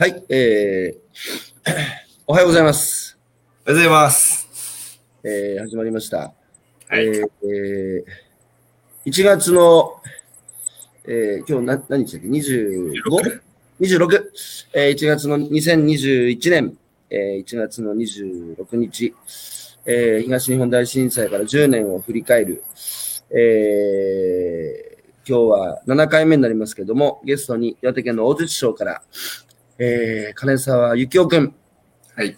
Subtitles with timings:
[0.00, 1.72] はい、えー、
[2.24, 3.18] おはようございます。
[3.66, 5.00] おはようございます。
[5.24, 6.18] えー、始まりました。
[6.18, 6.32] は
[6.92, 7.04] い。
[7.04, 10.00] えーえー1月の、
[11.04, 13.40] えー、今日な何日だっけ ?25?26
[13.80, 14.24] 26、
[14.72, 16.78] えー、1月の2021年、
[17.10, 19.16] えー、1月の26日、
[19.84, 22.62] えー、東日本大震災から10年を振り返る、
[23.30, 29.02] えー、今日は7回目になりますけども、ゲストに岩手県の大槌町から、
[29.80, 31.54] えー、金沢幸雄くん、
[32.16, 32.36] はい。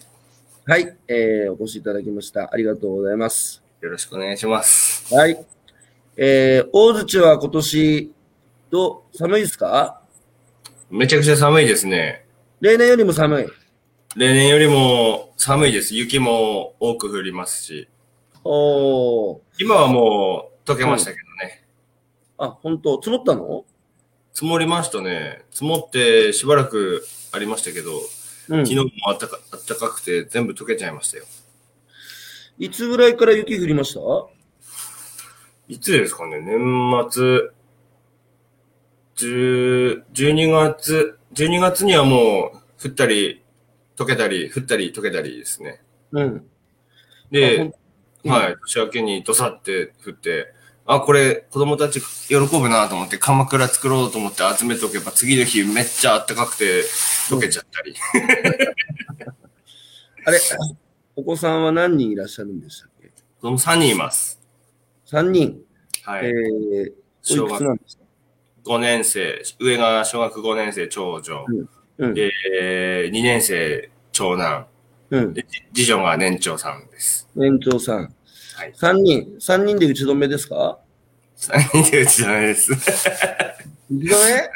[0.67, 2.53] はい、えー、お越しいただきました。
[2.53, 3.63] ありがとうございます。
[3.81, 5.11] よろしくお願いします。
[5.11, 5.43] はい。
[6.17, 8.13] えー、大槌は今年、
[8.69, 10.03] どう、寒いですか？
[10.91, 12.27] めちゃくちゃ寒いですね。
[12.59, 13.47] 例年よりも寒い。
[14.15, 15.95] 例年よりも寒いです。
[15.95, 17.87] 雪も多く降りますし。
[18.43, 19.39] おー。
[19.57, 21.63] 今はもう溶けましたけどね。
[22.37, 23.01] あ、本当？
[23.01, 23.65] 積もったの？
[24.31, 25.41] 積もりましたね。
[25.49, 27.91] 積もってしばらくありましたけど、
[28.49, 28.65] うん。
[28.65, 31.25] 昨日もあったかあったかくて全部溶けちゃいましたよ。
[32.59, 33.99] いつぐらいから雪降りました？
[35.67, 36.59] いつですかね年
[37.09, 37.49] 末、
[39.15, 43.41] 10 12月、12月にはもう降ったり
[43.95, 45.81] 溶けたり、降ったり溶けたりですね。
[46.11, 46.45] うん。
[47.31, 47.73] で、
[48.25, 50.53] はい、年明けにどさって降って、
[50.85, 56.81] あ、これ子供たち喜ぶなと思って鎌倉作ろうと思って集めておけば次の日めっちゃ暖かくて
[57.29, 57.95] 溶けちゃったり。
[60.25, 60.39] あれ、
[61.15, 63.09] お子さんは何人いらっしゃるんでしたっけ？
[63.09, 63.13] 子
[63.47, 64.39] 供3人います。
[65.07, 65.61] ?3 人。
[66.03, 66.25] はい。
[66.27, 66.91] えー、
[67.43, 68.03] お小学いくつなんですか
[68.65, 71.45] ？5年生、上が小学5年生長女、
[71.97, 72.13] うん。
[72.13, 72.31] で、
[73.11, 74.67] 2年生長男、
[75.09, 75.33] うん。
[75.33, 77.27] で次女が年長さんです。
[77.35, 78.13] 年長さん。
[78.61, 78.73] はい。
[78.73, 79.35] 3人。
[79.39, 80.79] 3人で打ち止めですか
[81.35, 82.71] ？3人で打ち止めです。
[82.71, 82.83] 打ち
[83.89, 84.49] 止め？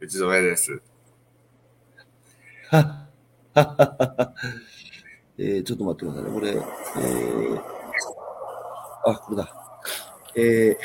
[0.00, 0.82] 打ち止めです。
[2.70, 2.82] はっ
[3.52, 4.34] はっは
[5.38, 6.40] えー、ちょっと待ってくださいね。
[6.40, 7.60] これ、えー、
[9.04, 9.52] あ、これだ。
[10.34, 10.76] えー、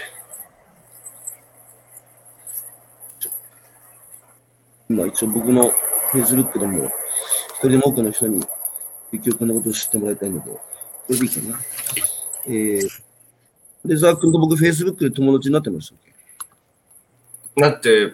[4.89, 5.71] 今一応僕の
[6.11, 8.45] Facebook でも、一人でも多くの人に、
[9.13, 10.59] ゆきおくんのことを知ってもらいたいので、こ
[11.09, 11.57] れでいいかな？
[12.47, 12.89] えー、
[13.85, 15.99] レザー君と僕 Facebook で友達になってましたっ
[17.55, 17.61] け？
[17.61, 18.13] なって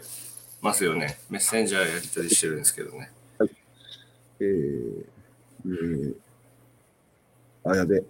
[0.61, 1.19] ますよね。
[1.29, 3.11] メッセンジャーやり取りしてるんですけどね。
[4.39, 5.05] えー、
[5.65, 6.15] えー、
[7.63, 8.03] あ、やべえ。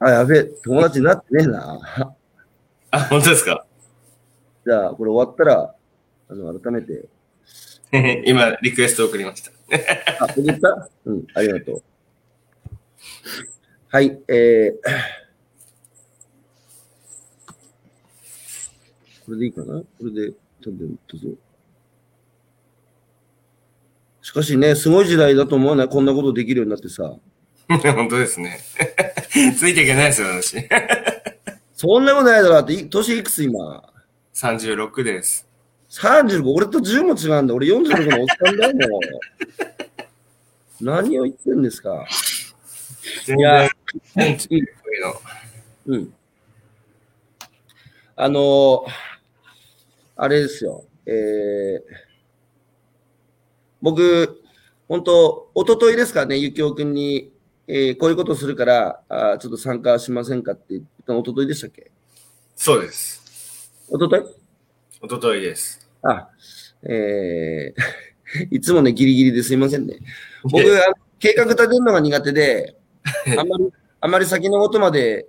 [0.00, 0.44] あ、やべえ。
[0.44, 1.80] 友達になってねえな。
[2.90, 3.64] あ、本当ですか？
[4.66, 5.74] じゃあ、これ終わったら、
[6.30, 7.04] あの、改めて。
[8.26, 9.50] 今、リクエスト送りました。
[10.24, 10.88] あ、送った？
[11.06, 11.82] うん、ありがとう。
[13.90, 14.72] はい、えー、
[19.24, 19.80] これでいいかな？
[19.80, 20.32] これで、
[20.62, 21.28] 多分、どうぞ。
[24.22, 25.86] しかしね、すごい時代だと思うね。
[25.88, 27.14] こんなことできるようになってさ。
[27.68, 28.58] 本当ですね。
[29.58, 30.56] ついていけないですよ、私。
[31.74, 32.54] そんなことないだろ。
[32.54, 33.82] だってい、年いくつ今
[34.34, 35.46] ？36です。
[35.90, 37.54] 35、俺と10も違うんだ。
[37.54, 39.00] 俺46のおっさんだよ、もう。
[40.84, 42.04] 何を言ってんですか？
[43.24, 43.68] 全いや
[44.16, 44.62] 然、うん、そうい
[45.86, 46.14] うん。
[48.16, 48.90] あのー
[50.20, 50.84] あれですよ。
[51.06, 51.80] えー、
[53.80, 54.42] 僕、
[54.88, 57.30] 本当一昨日ですかね、ゆきおくんに、
[57.68, 61.92] えーこういうことするから、あーちょっと参加しませんかって言ったの一昨日でしたっけ？
[62.56, 63.70] そうです。
[63.88, 65.06] 一昨日？
[65.06, 65.88] 一昨日です。
[66.02, 66.28] あ、
[66.82, 70.00] えー、 いつもね、ギリギリですいませんね。
[70.42, 70.64] 僕、
[71.20, 72.74] 計画立てるのが苦手で、
[73.38, 75.26] あんまり、あんまり先のことまで、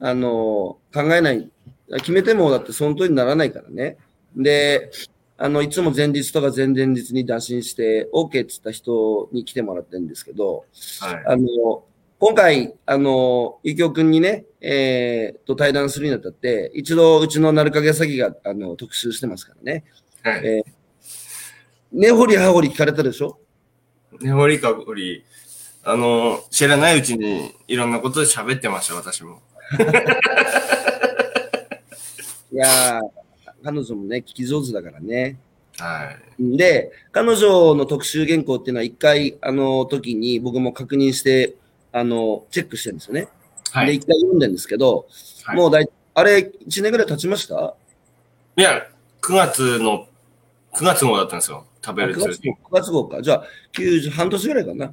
[0.00, 1.50] あの、考えない。
[1.98, 3.98] 決めても、だってその通りにならないからね。
[4.36, 4.90] で、
[5.36, 10.64] あの、いつも前日とか前々日に打診して、OK って言った人に来てもらってるんですけど、
[11.00, 11.22] はい。
[11.26, 11.84] あの、
[12.18, 19.84] 今回、あの、ゆきおくんにね、えー、と対談するにあたって、一度うちの鳴影詐欺が、あの、特集してますからね。
[20.22, 20.46] はい。
[20.46, 20.64] えー、
[21.92, 23.38] 根掘り葉掘り聞かれたでしょ？
[24.20, 25.24] ねほりかほり、
[25.84, 29.40] あの、知らないうちにいろんなことで喋ってました、私も。
[32.52, 33.02] いやー、
[33.64, 35.38] 彼女もね、聞き上手だからね。
[35.78, 36.56] はい。
[36.56, 41.54] で、彼女の特集原稿っていうのは一回、あの、時に僕も確認して、
[41.90, 43.22] あの、チェックしてるんですよね。
[43.22, 43.28] で、
[43.72, 43.96] はい。
[43.96, 45.06] 一回読んでるんですけど、
[45.44, 47.74] はいもうだい、あれ、1年ぐらい経ちました？
[48.56, 48.86] いや、
[49.22, 50.06] 9月の、
[50.74, 51.66] 9月号だったんですよ。
[51.84, 53.22] 食べるあ9通月号 ,9 月号か。
[53.22, 54.92] じゃあ、90、半年ぐらいかな。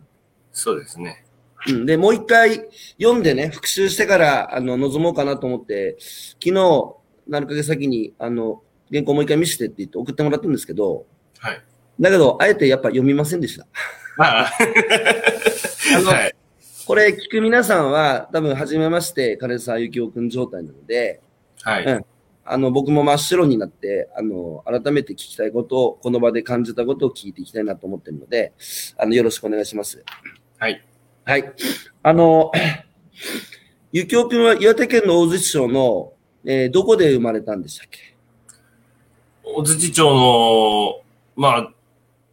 [0.60, 1.26] そうですね。
[1.68, 1.86] うん。
[1.86, 2.68] で、もう一回
[3.02, 6.96] 読んでね、復習してから、あの、臨もうかなと思って、昨日、
[7.28, 8.62] なるかげ先に、あの、
[8.92, 11.06] 原稿もう一回見せてって言って送ってもらったんですけど、
[11.40, 11.62] はい。
[12.00, 13.66] だけど、あえてやっぱ読みませんでした。
[14.18, 14.52] ああ
[15.98, 16.36] あのはい。
[16.86, 21.22] これ聞く皆さんは、多分、初めまして、金沢幸雄くん状態なので、
[21.62, 21.86] はい。
[21.86, 22.06] うん
[22.52, 28.54] あの、僕も真っ白になって、あの、改めて聞きたいことを、この場で感じたことを聞いていきたいなと思ってるので、
[28.98, 30.04] あの、よろしくお願いします。
[30.60, 30.84] はい。
[31.26, 31.54] はい。
[32.04, 32.52] あの、
[33.94, 36.14] ゆきおくんは岩手県の大槌町の、
[36.46, 38.00] えーどこで生まれたんでしたっけ？
[39.44, 41.02] 小槌町の、
[41.36, 41.74] まあ、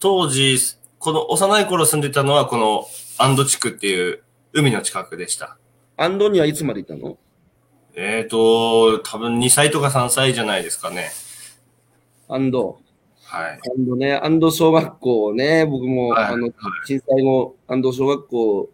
[0.00, 0.58] 当時、
[0.98, 2.86] この幼い頃住んでたのは、この
[3.18, 5.56] 安堵地区っていう海の近くでした。
[5.96, 7.16] アンドにはいつまでいたの？
[7.94, 11.10] えっ、と、多分2歳とか3歳じゃないですかね。
[12.28, 12.80] アンド。
[13.28, 13.60] はい。
[13.76, 16.48] アンドね、アンド小学校ね、僕も、はいあの、
[16.86, 18.70] 震災後、アンド小学校、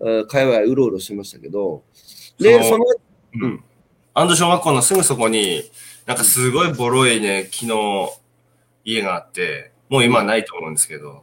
[0.00, 1.82] えー界隈うろうろしてましたけど、
[2.38, 2.86] で、そそのの、
[3.34, 3.64] うん。
[4.14, 5.62] 安堵小学校のすぐそこに、
[6.06, 8.10] なんかすごいボロいね、木の
[8.84, 11.22] 家があって、もう今はないと思うんですけど、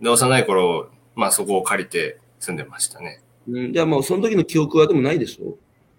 [0.00, 3.22] で、幼い頃、まあそこを借りて住んでましたね。
[3.48, 5.56] うん、じゃあもうその時の記憶はでもないでしょ？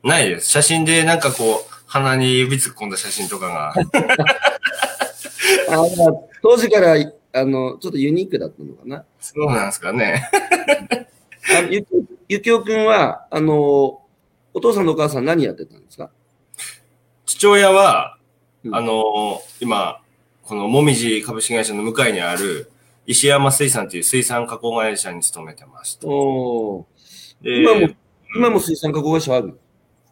[0.07, 0.49] ないです。
[0.49, 3.73] 写真でなんかこう、鼻に指突っ込んだ写真とかが、
[6.41, 6.95] 当時から、
[7.33, 9.05] あの、ちょっとユニークだったのかな？
[9.19, 10.29] そうなんですかね。
[11.55, 11.87] あゆき
[12.27, 14.01] ゆきおくんは、あの、
[14.53, 16.09] お父さんとお母さん何やってたんですか？
[17.25, 18.17] 父親は、
[18.63, 20.01] うんあの今、
[20.43, 22.71] このもみじ株式会社の向かいにある、
[23.07, 26.05] 石山水産っていう水産加工会社に勤めてました。
[26.05, 26.85] 今
[27.75, 27.89] も、
[28.35, 29.59] 今も水産加工会社ある？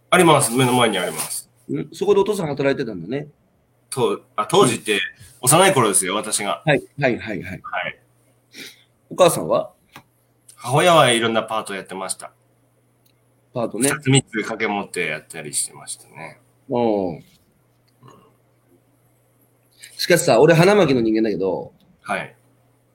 [0.09, 0.51] あります。
[0.55, 1.49] 目の前にあります。
[1.71, 1.89] ん？
[1.93, 3.27] そこでお父さん働いてたんだね。
[3.91, 4.99] とあ当時って、
[5.41, 6.61] 幼い頃ですよ、私が。
[6.65, 7.43] はい、はい、はい、はい。
[7.43, 7.99] はい。
[9.09, 9.71] お母さんは？
[10.55, 12.31] 母親はいろんなパートやってました。
[13.53, 14.01] パートね二。
[14.01, 16.39] つ三つ掛け持ってやったりしてましたね。
[16.69, 17.23] うん。
[19.97, 22.35] しかしさ、俺花巻の人間だけど、はい。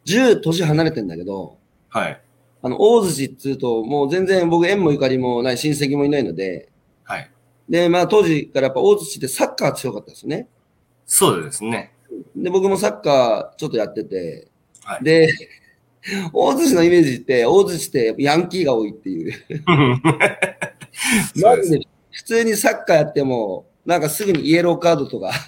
[0.04, 1.58] 10年離れてんだけど、
[1.88, 2.20] はい。
[2.62, 6.68] あの、大槌っつうと、もう全然僕縁もゆかりもない親戚もいないので、
[7.04, 7.30] はい。
[7.68, 10.48] で、まあ当時からやっぱ大槌ってサッカー強かったですよね。
[11.06, 11.93] そうですね。
[12.36, 14.48] で、僕もサッカーちょっとやってて、
[14.82, 15.04] はい。
[15.04, 15.32] で、
[16.32, 19.32] 大槌のイメージって、大槌ってヤンキーが多いっていう。
[19.32, 19.36] で
[21.34, 21.42] す。
[21.42, 25.32] マジで普通にサッカーやっても、なんかすぐにイエローカードとか、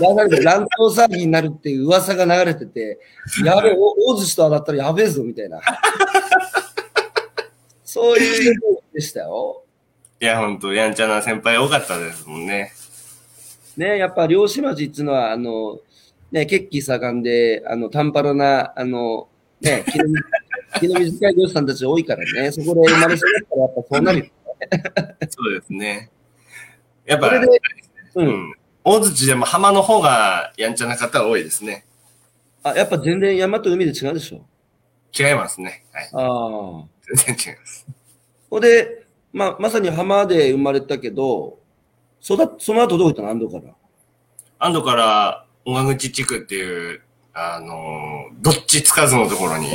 [0.00, 2.98] 流れて乱闘騒ぎになるっていう噂が流れてて、
[3.44, 5.60] やべえ、お大槌と当たったらやべえぞ、みたいな。
[7.84, 8.60] そういうイメージ
[8.94, 9.62] でしたよ。
[10.20, 12.72] いや、ほんと、やんちゃな先輩多かったですもんね。
[13.76, 15.80] ね、やっぱ漁師町っていうのは、あの、
[16.30, 19.28] ね、血気盛んで、あの、短パラな、あの、
[19.60, 20.04] ね、気の
[20.80, 24.26] 気 の短い漁師さんたち多いからね、そこで生まれ育ったらやっぱそうなるよ。
[25.28, 26.10] そうですね。
[27.06, 27.48] やっぱ、う。
[28.16, 28.54] うんん。
[28.84, 31.86] 大槌でも浜の方がやんちゃな方多いですね。
[32.62, 34.44] あ、やっぱ全然山と海で違うでしょ？
[35.18, 35.84] 違いますね。
[35.92, 36.10] はい。
[36.12, 36.84] ああ。
[37.24, 37.86] 全然違います。
[38.50, 41.58] ほんで、まあ、まさに浜で生まれたけど、
[42.26, 43.28] そだその後どこ行ったの？
[43.28, 43.74] 安藤から。
[44.58, 47.02] 安堵から、小川口地区っていう、
[47.34, 49.66] あのーどっちつかずのところに、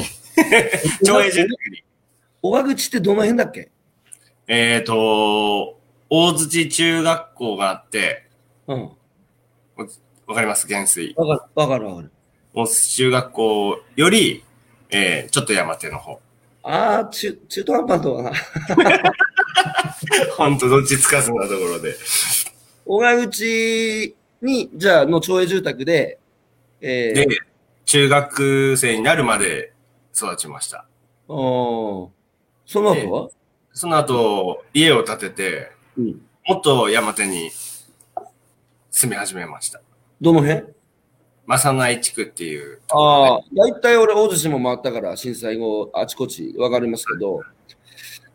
[1.06, 1.84] 町営住宅に。
[2.42, 3.70] 小川口ってどの辺だっけ？
[4.48, 5.78] えっ、と、
[6.10, 8.28] 大槌中学校があって、
[8.66, 8.90] うん。
[10.26, 10.66] わかります？
[10.68, 11.14] 元水。
[11.18, 12.12] わかる、わかるわかる。
[12.56, 14.44] 大槌中学校より、
[14.90, 16.20] えー、ちょっと山手の方。
[16.64, 19.14] ああ、中、中途半端なとこだな。
[20.38, 21.96] ほんとどっちつかずなところで。
[22.86, 26.20] 小川口に、じゃあ、の町営住宅で、
[26.82, 27.30] えでー、、
[27.86, 29.74] 中学生になるまで
[30.16, 30.86] 育ちました。
[31.28, 32.10] おー
[32.66, 33.30] その後は、
[33.74, 36.22] その後、家を建てて、うん。
[36.46, 37.52] もっと山手に
[38.92, 39.82] 住み始めました。
[40.20, 40.64] どの辺？
[41.46, 42.80] 正内地区っていう。
[42.90, 47.42] ああ、大体俺、大津市も回ったから、震災後、あちこちわかりますけど、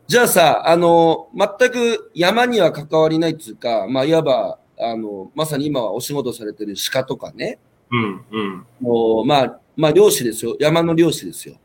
[0.07, 7.59] じゃあさ、あの、全く山には関わりないっていうか、まあ、いわば、あの、まさに今はお仕事されてる鹿とかね、
[7.91, 8.67] うん、うん。
[8.81, 10.57] もう、まあ、まあ、漁師ですよ。
[10.61, 11.57] 山の漁師ですよ。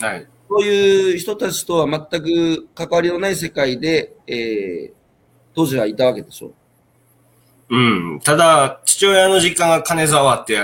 [0.00, 0.26] はい。
[0.48, 4.92] そういう人たちとは全く関わりのない世界で、えー、
[5.54, 6.52] 当時はいたわけでしょ。
[7.68, 8.20] うん。
[8.22, 10.58] ただ、父親の実家が金沢って、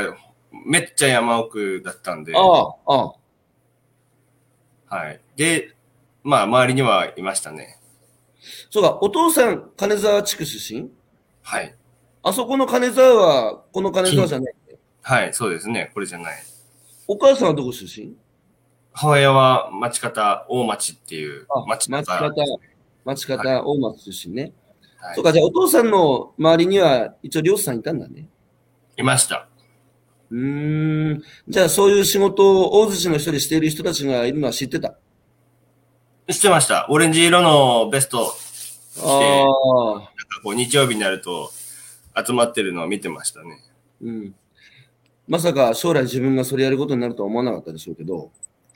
[0.67, 3.14] めっちゃ山奥だったんで、ああ、あ
[4.88, 4.97] あ。
[4.97, 5.21] はい。
[5.37, 5.72] で、
[6.23, 7.79] まあ、周りにはいましたね。
[8.71, 10.91] そうか、お父さん、金沢地区出身？
[11.43, 11.75] はい。
[12.23, 14.55] あそこの金沢は、この金沢じゃない。
[15.02, 15.91] はい、そうですね。
[15.95, 16.43] これじゃない。
[17.09, 18.14] お母さんはどこ出身？
[18.93, 22.31] 母親は町方大町っていうあ町町方。
[22.31, 22.59] 方、
[23.05, 24.52] 町方、大松出身ね。
[24.99, 28.29] はいそうか、じゃあお父さんの周りには一応漁師さんいたんだね。
[28.97, 29.49] いました。
[30.31, 31.23] うーん。
[31.49, 34.97] じゃあそういう仕事を大槌の一人している人たちがいるのは知ってた？
[36.31, 36.87] 知ってました。
[36.88, 38.35] オレンジ色のベスト、
[39.00, 39.99] ああ。
[39.99, 40.11] なんか
[40.45, 41.50] こう日曜日になると
[42.26, 43.59] 集まってるのを見てましたね。
[44.02, 44.35] うん。
[45.26, 48.31] まさか将来自分がそれやることになるとは思わなかったでしょうけど、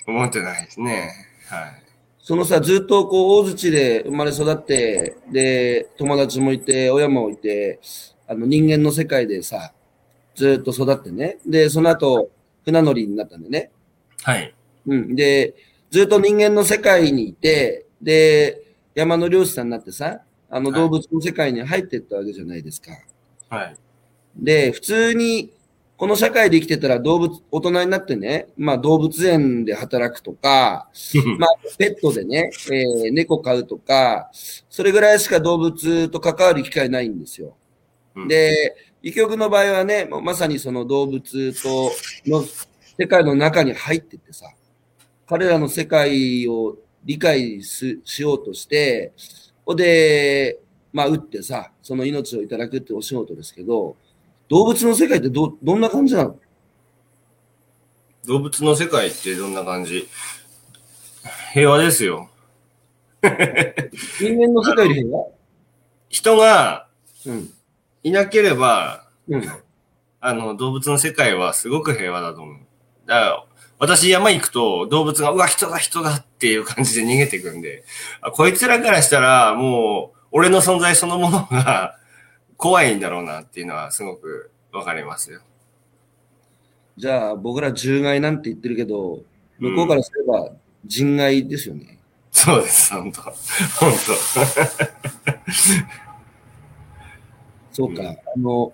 [0.07, 1.11] 思ってないですね。
[1.49, 1.83] はい。
[2.19, 7.79] そのさ、ずっとこう、大槌で生まれ育って、で、友達もいて、親もいて、
[8.27, 9.73] あの、人間の世界でさ、
[10.35, 11.39] ずっと育ってね。
[11.47, 12.31] で、その後、
[12.65, 13.71] 船乗りになったんでね。
[14.23, 14.53] はい。
[14.87, 15.15] うん。
[15.15, 15.55] で、
[15.91, 18.63] ずっと人間の世界にいて、で、
[18.95, 22.93] 山の漁師さんになってさ、あのはい動物の世界に入っていったわけじゃないですか。
[23.49, 23.77] はい。
[24.37, 25.53] で、普通に、
[25.97, 30.91] この社会で生きてたら動物、大人になってね、まあ動物園で働くとか、
[31.39, 34.31] まあペットでね、えー猫飼うとか、
[34.69, 37.57] それぐらいしか動物と関わる機会ないんですよ。
[38.15, 41.93] うんで、医局の場合はね、まさにその動物と
[42.27, 42.45] の
[42.99, 44.47] 世界の中に入ってってさ、
[45.29, 49.13] 彼らの世界を理解すしようとして、
[49.65, 50.59] ほんで、
[50.93, 53.97] まあ、打ってさ、その命をいただくってお仕事ですけど、
[54.49, 56.39] 動物の世界ってど、どんな感じなの？
[58.25, 60.09] 動物の世界ってどんな感じ？
[61.53, 62.31] 平和ですよ。
[63.23, 65.27] 人間の世界で平和？
[66.09, 66.89] 人が
[67.27, 67.51] うん。
[68.05, 69.43] いなければ、うん。
[70.21, 72.57] あの、動物の世界はすごく平和だと思う。
[73.07, 73.45] だから、
[73.79, 77.85] 私山行くと動物が、うわ、人だ、人だっていう感じで逃げてくんで、
[78.23, 81.99] あこいつらからしたら、もう、俺の存在そのものが
[82.57, 85.41] 怖いんだろうなっていうのはすごくわかりますよ。
[86.97, 89.21] じゃあ、僕ら獣害なんて言ってるけど、
[89.59, 90.51] 向こうからすれば
[90.85, 91.99] 人害ですよね。
[92.33, 93.35] そうです、本当本
[97.73, 98.03] そうか。
[98.03, 98.73] うんあの、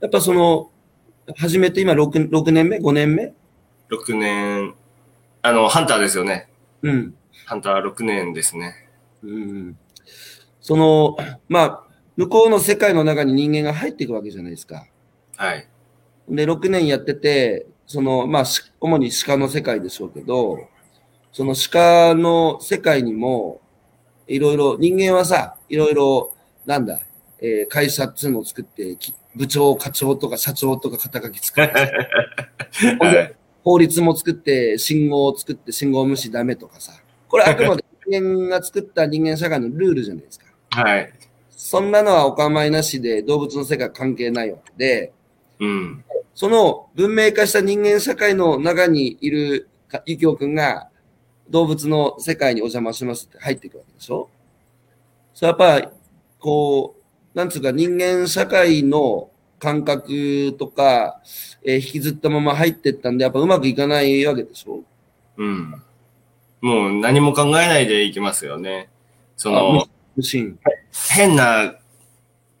[0.00, 0.70] やっぱその、
[1.36, 3.26] 始めて今6、6年目 ?5 年目？
[3.28, 3.34] 当
[3.90, 4.74] 6年、
[5.42, 6.48] あの、ハンターですよね。
[6.82, 7.14] うん。
[7.46, 8.88] ハンター6年ですね。
[9.22, 9.78] うん。
[10.60, 11.16] その、
[11.48, 11.84] まあ、
[12.16, 14.86] 向こうの世界の中に人間が入っていくわけじゃないですか。
[15.36, 15.66] はい。
[16.28, 20.68] で、6年やってて、その、まあ、し主に鹿の世界でしょうけど、
[21.32, 23.60] その鹿の世界にも、
[24.28, 26.34] いろいろ、人間はさ、いろいろ、
[26.66, 27.00] なんだ、
[27.40, 31.92] えー会社っつうのを作って、き部長、課長とか社長とか肩書き作って。
[33.62, 36.92] 法律も作って、信号を作って、信号無視ダメとかさ。
[37.28, 40.46] これあくまで 人間が作った人間社会のルールじゃないですか。
[40.70, 41.12] はい。
[41.50, 45.12] そんなのはお構いなしで動物の世界関係ないわけで、
[45.60, 46.04] うん。
[46.34, 50.88] その文明化した人間社会の中にいるかゆきおくんが
[51.50, 54.30] 動物の世界にお邪魔しますって入っていくわけでしょ
[55.34, 55.88] それやっぱり、
[56.38, 59.29] こう、なんつうか人間社会の
[59.60, 61.20] 感覚とか、
[61.64, 64.80] えー引きずったまま入ってったんで、やっぱうまくいかないわけでしょ？
[65.36, 65.82] うん。
[66.60, 68.88] もう何も考えないでいきますよね。
[69.36, 69.86] その。
[71.14, 71.76] 変な、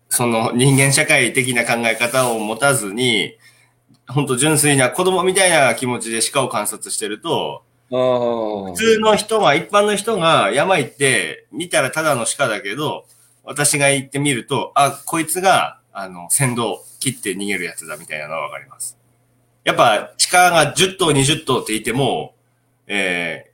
[0.08, 3.36] その人間社会的な考え方を持たずに、
[4.08, 8.76] 本当純粋な子供みたいな気持ちで鹿を観察してると、ああ普。
[8.76, 13.04] 通の人が、一般の人が山行って、見たらただの鹿だけど、
[13.42, 18.96] 私が行ってみると、あ、こいつが、あの、先導、切って逃げるやつだみたいなのはわかります。
[19.64, 22.34] やっぱ、鹿が10頭、20頭っていても、
[22.86, 23.50] え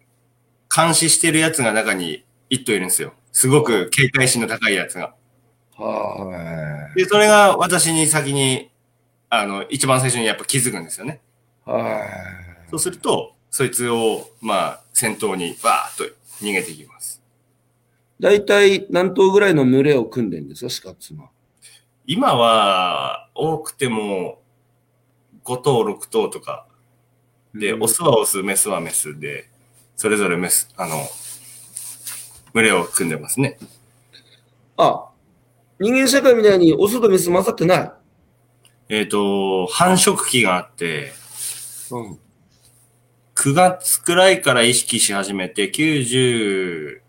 [0.68, 3.14] ー、監視してるやつが中に1頭いるんですよ。
[3.32, 5.14] すごく警戒心の高いやつが。
[5.76, 8.70] はで、それが私に先に、
[9.28, 11.20] あの、一番最初にやっぱ気づくんですよね。
[11.66, 11.70] い。
[11.70, 12.70] はい。
[12.70, 17.22] そうすると、そいつを、まあ、先頭にバーッと逃げていきます。
[18.18, 21.30] 大体何頭ぐらいの群れを組んでるんですか、鹿っつうのは。
[22.06, 24.40] 今は、多くても、
[25.44, 26.66] 5頭、6頭とか。
[27.54, 29.48] で、うんオスはオス、メスはメスで、
[29.96, 31.02] それぞれメス、あの、
[32.52, 33.58] 群れを組んでますね。
[34.76, 35.08] あ、
[35.78, 37.92] 人間社会みたいにオスとメス混ざってない？
[38.88, 41.12] えっ、と、繁殖期があって、
[41.90, 42.18] うん。
[43.34, 47.00] 9月くらいから意識し始めて、90、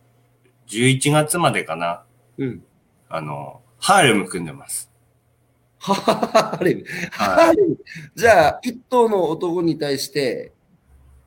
[0.68, 2.04] 11月までかな。
[2.38, 2.64] うん。
[3.10, 4.87] あの、ハーレム組んでます。
[5.94, 6.86] ハーレム。
[7.12, 7.77] ハはーレム。
[8.15, 10.51] じゃあ、一頭の男に対して、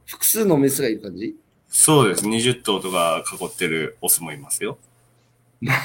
[0.06, 1.36] 複数のメスがいる感じ
[1.68, 2.24] そうです。
[2.26, 4.78] 20頭とか囲ってるオスもいますよ。
[5.60, 5.76] まあ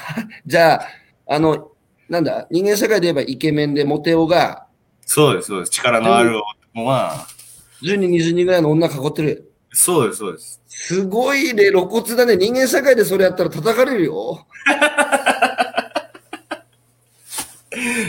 [0.45, 0.87] じゃあ、
[1.27, 1.71] あの、
[2.09, 4.65] なんだ、人間社会で言えばイケメンでモテオが、
[5.05, 5.71] そうです、そうです。
[5.71, 6.37] 力のある
[6.73, 7.27] 男は、
[7.83, 9.51] 10人、20人ぐらいの女囲ってる。
[9.71, 10.61] そうです、そうです。
[10.67, 12.35] すごいね、露骨だね。
[12.37, 14.47] 人間社会でそれやったら叩かれるよ。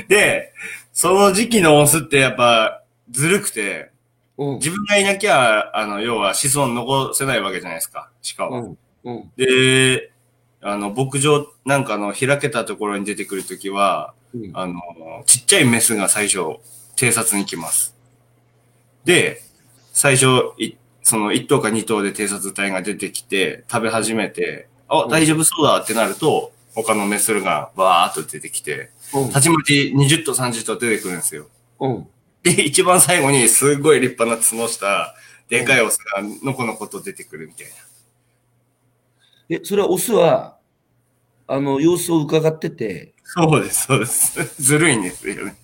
[0.08, 0.52] で、
[0.96, 3.90] その時期のオスってやっぱ、ずるくて、
[4.38, 4.54] うん。
[4.54, 8.60] 自分がいなきゃ、あの、要は子孫残せないわけじゃないですか、鹿は。
[8.60, 8.78] うん。
[9.04, 9.30] うん。
[9.36, 10.10] で、
[10.62, 14.50] あの、牧場なんかの開けたところに出てくるときは、うん。
[14.54, 14.80] あの、
[15.26, 16.38] ちっちゃいメスが最初、
[16.96, 17.94] 偵察に来ます。
[19.04, 19.42] で、
[19.92, 20.26] 最初、
[20.56, 28.88] いその1頭か2頭で偵察隊が出てきて、食べ始めて、あ、うん大丈夫そうだってなると、他のメスがバーっと出てきて、うん
[29.32, 31.46] たちまち20頭30頭出てくるんですよ。
[31.80, 32.08] うん。
[32.42, 35.14] で、一番最後にすごい立派な角した、
[35.48, 37.72] でかいオスがのこのこと出てくるみたいな。
[39.48, 40.56] え、それはオスは、
[41.46, 44.38] あの、様子を伺ってて、そうです、そうです。
[44.62, 45.56] ずるいんですよね。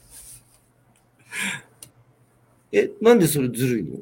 [2.72, 3.98] え、なんでそれずるいの？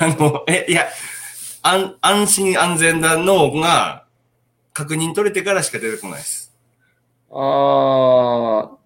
[0.00, 0.88] あの、え、いや、
[1.62, 4.06] 安、安心安全な脳が
[4.72, 6.45] 確認取れてからしか出てこないです。
[7.30, 8.78] ああ、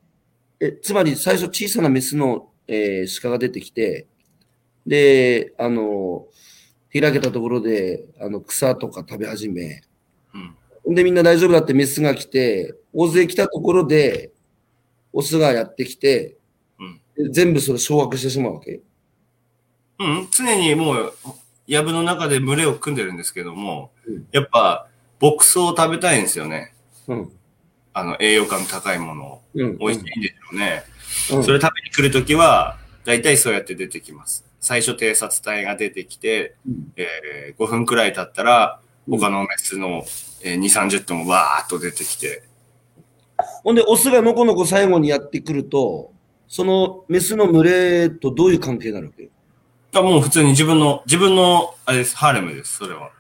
[0.61, 4.07] え、つまり最初小さなメスの、えー鹿が出てきて、
[4.87, 6.27] で、あの、
[6.93, 9.83] 開けたところで、あの、草とか食べ始め、
[10.87, 10.95] うん。
[10.95, 14.33] で、みんな大丈夫だってメスが来て、大勢来たところで、
[15.13, 16.37] オスがやってきて、
[16.79, 17.01] うん。
[17.17, 18.81] で全部それ掌握してしまうわけ
[19.99, 20.29] うん。
[20.31, 21.13] 常にもう、
[21.67, 24.89] 藪の中で群れを組んでるんですけども、うんやっぱ、
[25.21, 26.75] 牧草を食べたいんですよね。
[27.07, 27.33] うん。
[27.93, 29.43] あの、栄養価の高いものを。
[29.55, 29.79] うん。
[29.79, 30.85] 美味しいんでしょうね。
[31.33, 31.45] うん。
[31.45, 34.45] それ食べに来るときは、だいたいそうやって出てきます。
[34.61, 40.05] 最初偵察隊が出てきて、うんえー5分くらい経ったら、うん他のメスの、
[40.43, 42.45] えー2、30頭もわーっと出てきて、
[43.65, 46.13] ほんで、オスがのこのこ最後にやってくると、
[46.47, 49.31] そのメスの群れとどういう関係になるわけ？
[49.99, 53.11] あもう普通に自分の、自分の、あれです、ハーレムです、それは。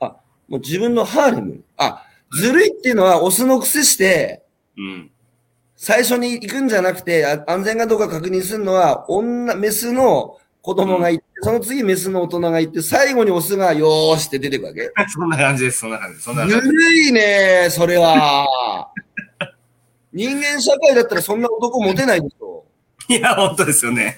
[0.00, 0.06] あ、
[0.48, 1.62] もう自分のハーレム？
[1.76, 4.44] あ、ずるいっていうのはオスの癖して、
[4.76, 5.10] うん。
[5.76, 16.24] 最初に行くんじゃなくて、あ安全かどうか確認するのは、女、メスの子供がいて、その次メスの大人がいて、最後にオスがよーしって出てくるわけ そんな感じです、そんな感じです。
[16.24, 16.68] そんなず感じ。
[16.68, 18.88] るいねそれは。
[20.12, 22.64] 人間社会だったらそんな男モテないでしょ。
[23.08, 24.16] いや、本当ですよね。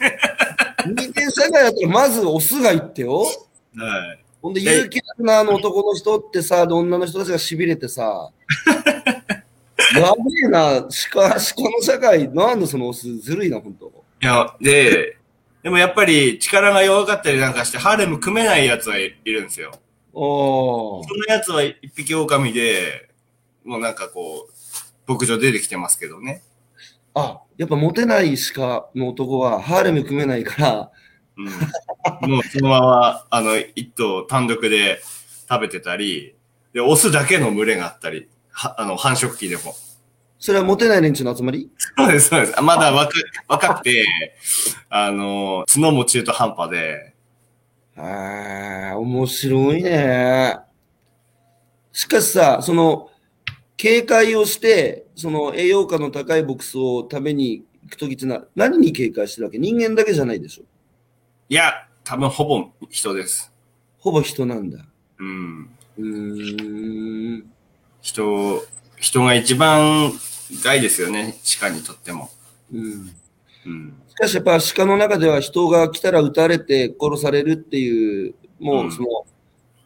[0.84, 3.22] 人間社会だったらまずオスが言ってよ。
[3.76, 4.25] はい。
[4.46, 8.30] ほんで勇気あるなあの男の人ってさ、で女の人たちが痺れてさ、
[9.98, 13.90] やべえな、鹿、鹿の社会、なんでそのオス、ずるいな、ほんと。
[14.22, 15.16] いや、で、
[15.64, 19.72] でもやっぱり力が弱かったりなんかして、ハーレム組めないやつはいいるんですよ。
[20.12, 23.08] おーそんなやつは一匹狼で、
[23.64, 26.44] もうなんかこう、牧場出てきてますけどね。
[27.14, 30.90] あ、やっぱモテない鹿の男はハーレム組めないから、
[31.36, 32.30] うん。
[32.30, 35.00] もうそのまま、あの、一頭単独で
[35.48, 36.34] 食べてたり、
[36.72, 39.74] で、オスだけの群れがあったり、は、あの、繁殖期でも。
[40.38, 41.70] それはモテない連中の集まり？
[41.96, 42.62] そうです、そうです。
[42.62, 43.12] まだ若
[43.48, 44.04] 若くて、
[44.90, 47.14] あの、角も中途半端で、
[47.96, 50.58] ああ、面白いね。
[51.92, 53.10] しかしさ、その、
[53.78, 59.58] 警戒をして、その栄養価の高い牧草を食べに行くときってのは、何に警戒してるわけ？
[59.58, 60.64] 人間だけじゃないでしょ。
[61.48, 63.52] いや、多分ほぼ人です。
[63.98, 64.84] ほぼ人なんだ。
[65.18, 65.70] うん。
[65.96, 67.50] うーん。
[68.00, 68.64] 人、
[68.96, 70.12] 人が一番
[70.64, 72.30] 害ですよね、鹿にとっても。
[72.72, 73.14] うん。
[73.66, 73.94] うん。
[74.08, 79.08] しかしやっぱ鹿の中では人が来たら撃たれて殺されるっていう、もうその、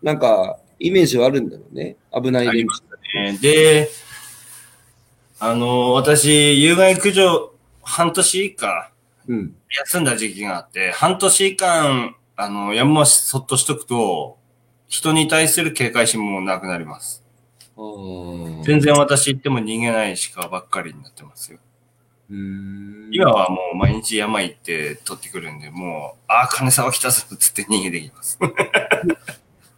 [0.03, 1.97] なんか、イメージはあるんだろうね。
[2.11, 2.75] 危ない連中。
[3.17, 3.91] えーで、
[5.39, 8.89] あの、私、有害駆除半年間
[9.29, 9.57] うん。
[9.71, 14.39] 休んだ時期があって、半年間、あの、やんまそっとしとくと、
[14.89, 17.23] 人に対する警戒心もなくなります。
[18.65, 21.59] 全然私行っても逃げない鹿ばっかりになってますよ。
[22.31, 28.39] 今はもう毎日山行って取ってくるんで、もう、ああ、金沢来たぞっつって逃げてきます。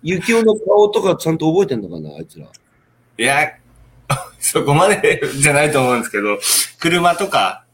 [0.02, 2.46] ユキオの顔とかちゃんと覚えてんのかな、あいつら。
[2.46, 3.52] いや、
[4.38, 6.38] そこまでじゃないと思うんですけど、
[6.78, 7.64] 車とか、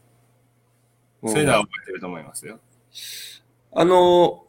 [1.23, 2.59] そういうのは覚えてると思いますよ。
[3.71, 4.45] あの、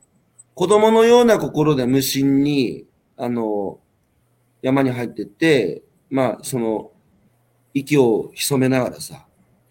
[0.54, 3.80] 子供のような心で無心に、あの、
[4.62, 6.90] 山に入ってって、まあ、その、
[7.74, 9.26] 息を潜めながらさ、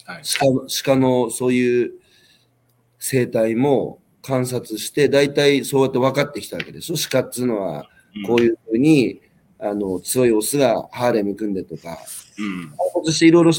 [0.05, 0.21] はい。
[0.39, 1.91] 鹿の鹿のそういう
[2.97, 7.87] 生態も観察して、大体そうやって分かってきたわけでしょ鹿っていうのは、
[8.25, 9.21] こういうふうに、
[9.59, 11.97] あの、強いオスがハーレム組んでとか、
[12.37, 12.69] うん。
[12.69, 13.51] 観察していろいろ、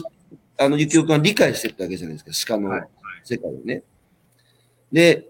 [0.58, 2.88] あの、ゆきおくんは理解していったわけじゃないですか、鹿のはい
[3.24, 3.82] 世界をね。
[4.92, 5.28] で、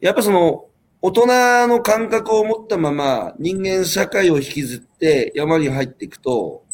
[0.00, 0.66] やっぱその、
[1.02, 6.64] 大人の感覚を持ったまま人間社会を引きずって山に入っていくと、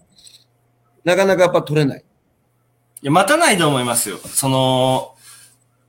[1.04, 2.04] なかなかやっぱ取れない。
[3.02, 4.18] いや、待たないと思いますよ。
[4.18, 5.16] その、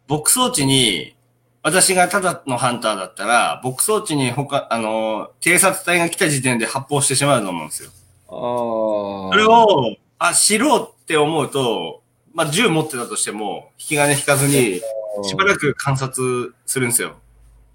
[0.08, 1.16] 牧草地に、
[1.64, 7.92] 私がただのハンターだったら、牧草地に他、あの、偵察隊が来た時点で発砲してしまうと思うんですよ。
[8.28, 9.32] ああ。
[9.32, 12.01] それを、あ、知ろうって思うと、
[12.34, 14.82] まあ、銃持ってたとしても、引き金引かずに、
[15.24, 17.18] しばらく観察するんですよ。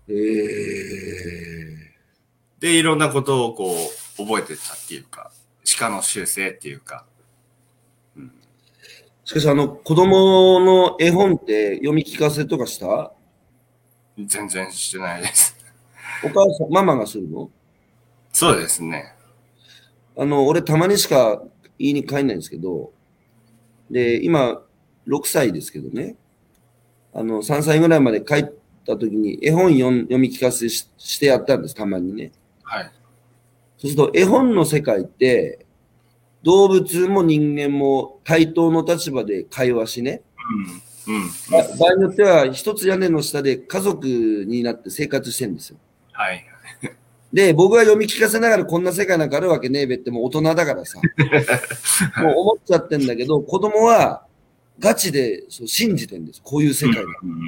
[0.08, 0.16] ええ
[2.58, 3.76] で、いろんなことをこ
[4.18, 5.30] う、覚えてったっていうか、
[5.78, 7.04] 鹿の習性っていうか。
[9.24, 13.12] しかし、あの、子供の絵本って読み聞かせとかした？
[14.16, 15.54] 全然してないです。
[16.24, 17.50] お母さん、ママがするの？
[18.32, 19.12] そうですね。
[20.16, 21.42] あの、俺たまにしか
[21.78, 22.92] 言いに帰んないんですけど、
[23.90, 24.62] で、今、
[25.06, 26.16] 6歳ですけどね、
[27.14, 28.44] あの、3歳ぐらいまで帰っ
[28.86, 32.32] た時に絵本読み聞かせししてやったんです、たまにね。
[32.62, 32.92] はい。
[33.78, 35.66] そうすると、絵本の世界って、
[36.42, 40.22] 動物も人間も対等の立場で会話しね、
[41.06, 41.14] うん。
[41.14, 41.30] うん。
[41.50, 45.78] ば場合によっては一つ屋根の下で家族になって生活してるんですよ。
[46.12, 46.44] はい。
[47.36, 50.98] で、僕が読み聞かせながらこんな世界なんかあるわけねえべってもう大人だからさ、
[52.22, 54.24] もう思っちゃってんだけど、子供は
[54.78, 56.40] ガチでそう信じてんです。
[56.42, 57.02] こういう世界だ。
[57.02, 57.38] うん。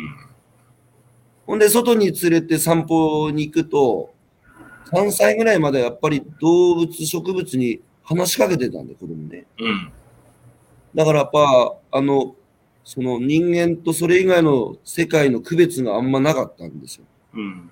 [1.47, 4.13] ほんで、外に連れて散歩に行くと、
[4.93, 9.47] 3歳ぐらいまでやっぱり動物、植物に話しかけてたんで、子供ね。
[9.59, 9.91] うん。
[10.95, 12.37] だからやっぱ、あの、
[12.85, 17.07] その人間とそれ以外の世界の区別があんまなかったんですよ。
[17.33, 17.71] うん。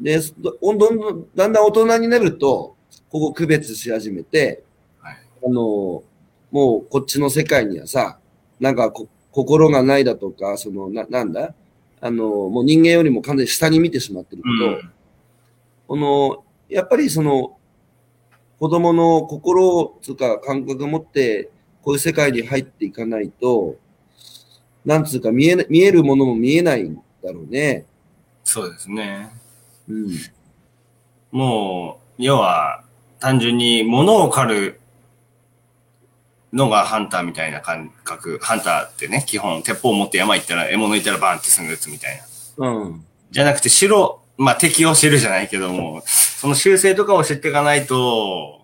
[0.00, 2.76] で、どどんどん、だんだん大人になると、
[3.10, 4.64] ここ区別し始めて、
[5.00, 5.16] はい。
[5.44, 6.02] あの、
[6.50, 8.18] もうこっちの世界にはさ、
[8.60, 11.54] なんかこ心がないだとか、その、な、なんだ？
[12.00, 14.92] あの、もう人間よりも完全に下に見てしまってるけど、うん。
[15.88, 17.56] この、やっぱりその、
[18.58, 21.50] 子供の心つうか感覚を持って、
[21.82, 23.76] こういう世界に入っていかないと、
[24.84, 27.86] なんつうか見えな、見えるものも見えないんだろうね。
[28.44, 29.30] そうですね。
[29.88, 30.10] うん。
[31.30, 32.84] もう、要は、
[33.20, 34.80] 単純に物を狩る
[36.52, 38.38] のがハンターみたいな感覚。
[38.42, 42.22] ハンターってね、基本、鉄砲を持って山行ったら、獲物いたらバーンってすぐ撃つみたい
[42.58, 42.68] な。
[42.68, 43.04] うん。
[43.30, 48.62] じゃなくて、白、まあ敵を知るじゃないけども、その習性とかを知っていかないと、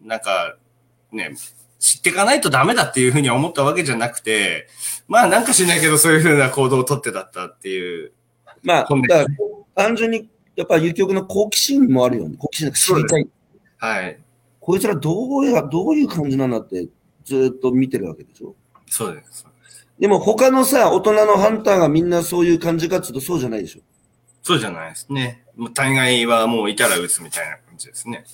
[0.00, 0.56] なんか、
[1.12, 1.34] ね、
[1.78, 4.68] 知っていかないとダメだっていうふうに思ったわけじゃなくて、
[5.08, 8.12] まあなんかしないけどそういうふうな行動をとってだったっていう。
[8.62, 9.26] まあ、だ
[9.74, 12.36] 単純に、やっぱり遊曲の好奇心もあるよね。
[12.38, 13.28] 好奇心知りたい。
[13.76, 14.18] はい。
[14.58, 16.88] こいつらどうや、どういう感じなんだって、
[17.24, 18.56] ずーっと見てるわけでしょ。
[18.86, 19.46] そうです。
[19.98, 23.80] でも他のさ、大人のハンターがみんなそういう感じかっつうとそうじゃないでしょ。
[24.42, 25.44] そうじゃないですね。
[25.56, 28.24] もう大概はもういたら撃つみたいな感じですね。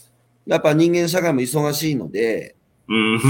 [0.46, 2.54] やっぱ人間社会も忙しいので、
[2.88, 3.20] うん。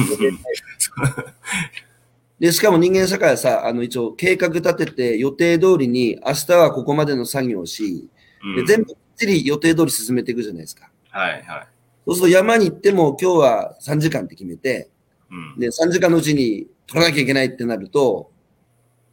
[2.38, 8.21] で、しかも人間社会はさ、あの一応計画立てて予定通りに明日はここまでの作業をし、うん
[8.56, 10.90] で全部きっちり予定通り進めていくじゃないですか。
[11.10, 11.68] はいはい。
[12.06, 14.90] そうすると山に行っても今日は3時間って決めて、
[15.30, 15.58] うん。
[15.58, 18.32] で、3時間のうちに取らなきゃいけないってなると、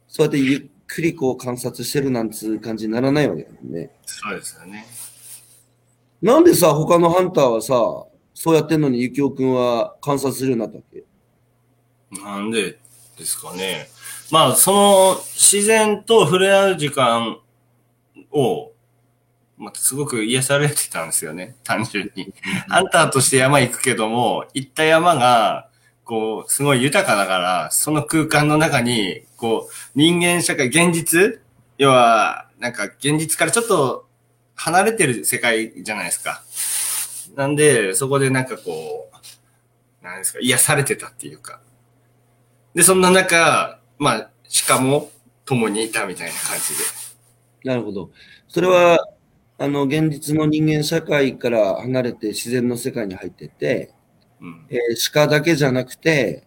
[0.08, 3.90] そうやってゆっくりこう観察してるなんつう感じにならないわけだもんね。
[4.04, 4.86] そうですよね。
[6.20, 7.74] なんでさ、他のハンターはさ、
[8.34, 11.04] そうやってんのにゆきおくんは観察するようになったっけ？
[12.22, 12.78] なんで
[13.16, 13.88] ですかね。
[14.30, 17.38] まあ、その自然と触れ合う時間
[18.30, 18.69] を、
[19.60, 21.54] まあ、すごく癒されてたんですよね。
[21.62, 22.32] 単純に。
[22.68, 25.68] ハンターとして山行くけども、行った山が、
[26.04, 31.40] こう、すごい豊かだから、その空間の中に、こう、人間社会、現実
[31.76, 34.06] 要は、なんか現実からちょっと
[34.54, 36.42] 離れてる世界じゃないですか。
[37.34, 39.10] なんで、そこでなんかこ
[40.02, 41.60] う、なんですか、癒されてたっていうか。
[42.74, 44.30] で、そんな中、まあ、
[44.66, 45.10] 鹿も
[45.46, 46.84] 共にいたみたいな感じで。
[47.64, 48.10] なるほど。
[48.48, 48.98] それは、
[49.62, 53.92] あの、現実の人間社会から離れて自然の世界に入ってて、
[54.40, 54.66] うん。
[54.70, 56.44] えー鹿だけじゃなくて、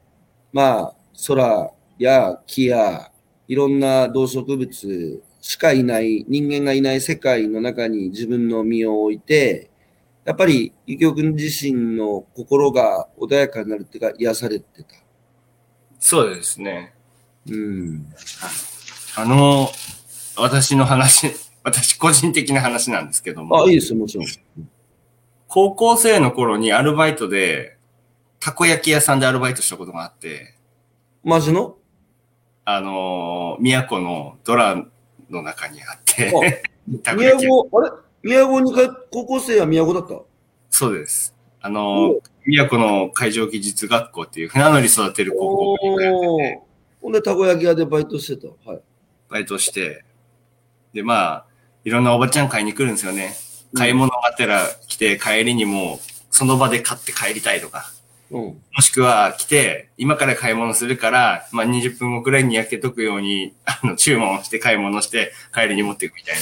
[0.51, 0.95] まあ、
[1.27, 3.11] 空や木や、
[3.47, 9.69] いろんな動植物しかいない、人間がいない世界の中に自分の身を置いて、
[10.25, 14.95] やっぱり、ゆきおくん自身の心が穏やかになるっていうか、癒されてた。
[15.99, 16.95] そうですね。
[17.47, 18.07] うん。
[19.15, 19.69] あの、
[20.35, 21.27] 私の話、
[21.63, 23.63] 私個人的な話なんですけども。
[23.63, 24.27] あ、いいですよ、もちろん。
[25.47, 27.77] 高校生の頃にアルバイトで、
[28.39, 30.55] たこ焼き屋さんでアルバイトしたことがあって、
[31.23, 31.77] マジの？
[32.65, 34.83] あの、宮古のドラ
[35.29, 36.61] の中にあって、
[37.03, 37.91] たこ宮古、あれ？
[38.23, 40.21] 宮古にか、高校生は宮古だった？
[40.69, 41.33] そうです。
[41.61, 46.59] あの、宮古の海上技術学校っていう船乗り育てる高校におー。
[47.01, 48.69] ほんで、たこ焼き屋でバイトしてた。
[48.69, 48.81] はい。
[49.29, 50.03] バイトして、
[50.93, 51.45] で、まあ、
[51.83, 53.35] いろんなおばちゃん買いに来るんですよね。
[53.75, 55.99] 買い物がてら来て、帰りにもう、
[56.31, 57.91] その場で買って帰りたいとか。
[58.31, 58.41] うん。
[58.73, 66.35] もしくは来て、今から買い物するから、まあ20分後くらいに焼けとくように、 あの、注文して買い物して帰りに持っていくみたい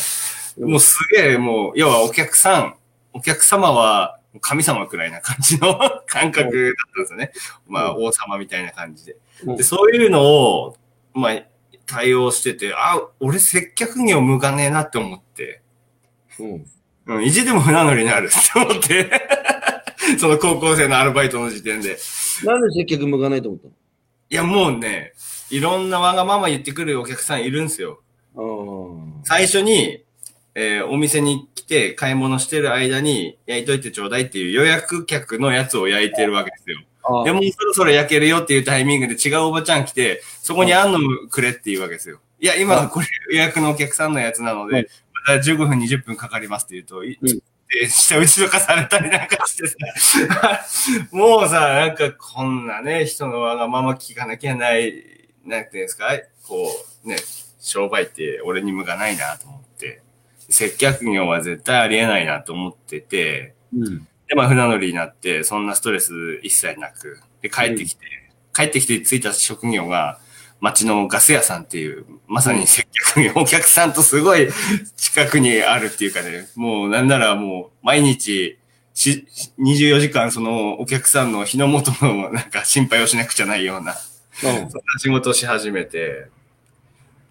[0.57, 0.67] な。
[0.67, 2.75] もうすげえ、もう、要はお客さん、
[3.13, 5.77] お客様は神様くらいな感じの
[6.07, 7.31] 感覚だったんですよね。
[7.67, 9.17] まあ王様みたいな感じで。
[9.45, 10.77] うんで、そういうのを、
[11.13, 11.33] まあ、
[11.91, 15.61] 対応してて、あ、俺接客業向かねえなって思って、
[16.39, 16.65] うん。
[17.07, 19.11] うん、意地でも船乗りになるって思って、
[20.17, 21.97] その高校生のアルバイトの時点で。
[22.43, 23.71] なんで接客向かないと思ったい
[24.29, 25.13] や、もうね、
[25.49, 28.01] いろんなわがまま言ってくるお客さんいるんですよ。
[28.35, 30.05] の最初に、
[30.55, 36.79] えーお店に来て買い物してる間に焼いといてちょうだいっていう予約客のやつを焼いてるわけですよ。
[37.25, 42.19] でもうそろそろ焼けるよっていうタイミングで違うおばちゃん来て、そこにあんのくれっていうわけですよ。
[42.39, 44.89] いや、今これ予約のお客さんのやつなのはいで、
[45.27, 49.75] また15分20分かかりますって言うと、いうんで下打ちとかされたりなんかしてさ、
[51.11, 54.93] もうさ、なんかこんなね、人のわがまま聞かなきゃない、
[55.45, 56.09] なんていうんですか、
[56.43, 56.69] こ
[57.05, 57.15] う、ね、
[57.61, 60.01] 商売って俺に向かないなと思って、
[60.49, 64.07] 接客業は絶対ありえないなと思ってて、うん。
[64.31, 68.05] で、まあ、船乗りになって、そんなストレス一切なく、で、帰ってきて、
[68.53, 70.19] 帰ってきて着いた職業が、
[70.61, 74.47] 町のガス屋さんっていう、まさに接客業、お客さんとすごい
[74.95, 78.57] 近くにあるっていうかね、もうなんならもう毎日、
[78.93, 79.27] し、
[79.59, 83.95] 24時間そのお客さんの日の元のなんか心配をしなくちゃないような、
[84.31, 86.27] そんな仕事をし始めて、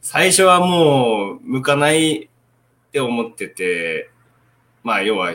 [0.02, 2.28] 最初はもう向かないっ
[2.92, 4.10] て思ってて、
[4.82, 5.34] まあ要は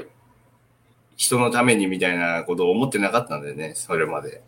[1.15, 4.41] 人のためにみたいなことを思ってなかったんだよね、それまで。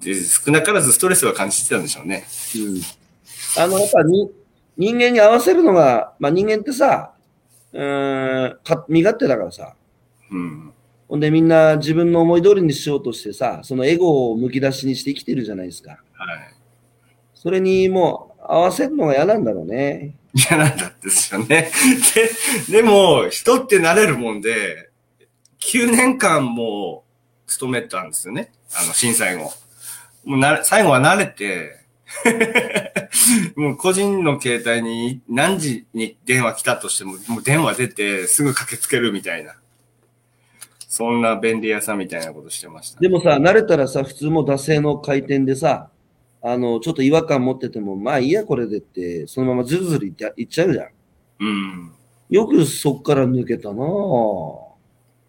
[0.00, 2.24] で、少なからずストレスは感じてたんでしょうね。
[2.54, 2.80] うん。
[3.62, 4.30] あの、やっぱに、
[4.76, 7.12] 人間に合わせるのが、まあ人間ってさ、
[7.72, 9.74] うーん、か身勝手だからさ。
[10.30, 10.72] うん。
[11.08, 15.90] ほんでみんな自分の思い通りにしようとしてさ、そのエゴをむき出しにして生きてるじゃないですか。
[15.90, 16.00] はい。
[17.34, 20.16] それにもう合わせるのが嫌なんだろうね。
[20.34, 21.70] 嫌なんだですよね。
[22.68, 24.85] で、でも、人って慣れるもんで、
[25.66, 27.04] 9年間も
[27.46, 28.52] 勤めたんですよね。
[28.72, 29.52] あの、震災後。
[30.24, 31.80] もうな、最後は慣れて、
[33.56, 39.56] もう個人の携帯に何時に電話来たとしても、もう電話出てすぐ駆けつけるみたいな。
[40.88, 43.00] そんな便利屋さんみたいなことしてました。
[43.00, 45.90] でもさ、慣れたらさ、普通も惰性の回転でさ、
[46.42, 50.88] あの、ちょっと違和感持ってても、まあいいや、これでって、そのままずるずるいっちゃいっちゃうじゃん。
[51.40, 51.92] うん。
[52.30, 54.65] よくそっから抜けたなぁ。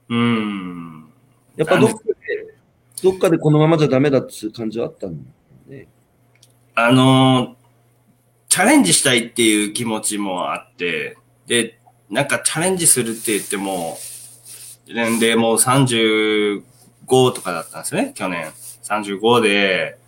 [0.09, 1.09] うん。
[1.55, 2.55] やっぱどっかで、
[3.03, 5.31] どっかでこのままじゃダメだっていう感じはあったんだ
[5.67, 5.87] ね。
[6.75, 7.57] あのー
[8.57, 11.15] チャレンジしたいっていう気持ちもあって、
[11.45, 11.77] で、
[12.09, 13.99] なんかチャレンジするって言っても、
[14.87, 16.63] 年齢も35
[17.33, 18.51] とかだったんですよね、去年。
[18.83, 19.99] 35で、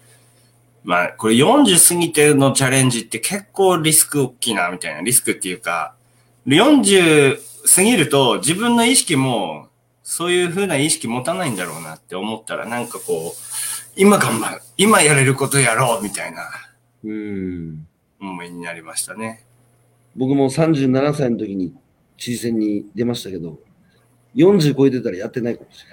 [0.83, 5.01] まあ、これ40過ぎてのチャレンジって結構リスク大きいな、みたいな。
[5.01, 5.93] リスクっていうか、
[6.47, 7.37] 40
[7.75, 9.67] 過ぎると自分の意識も、
[10.09, 13.39] そういう風な意識持たないんだろうなって思ったら、なんかこう、
[13.95, 14.61] 今頑張る。
[14.75, 16.49] 今やれることやろう、みたいな
[17.03, 17.87] うん。
[18.19, 19.45] 思いになりましたね。
[20.15, 21.75] 僕も37歳の時に
[22.17, 23.59] 知事選に出ましたけど、
[24.35, 25.85] 40超えてたらやってないかもし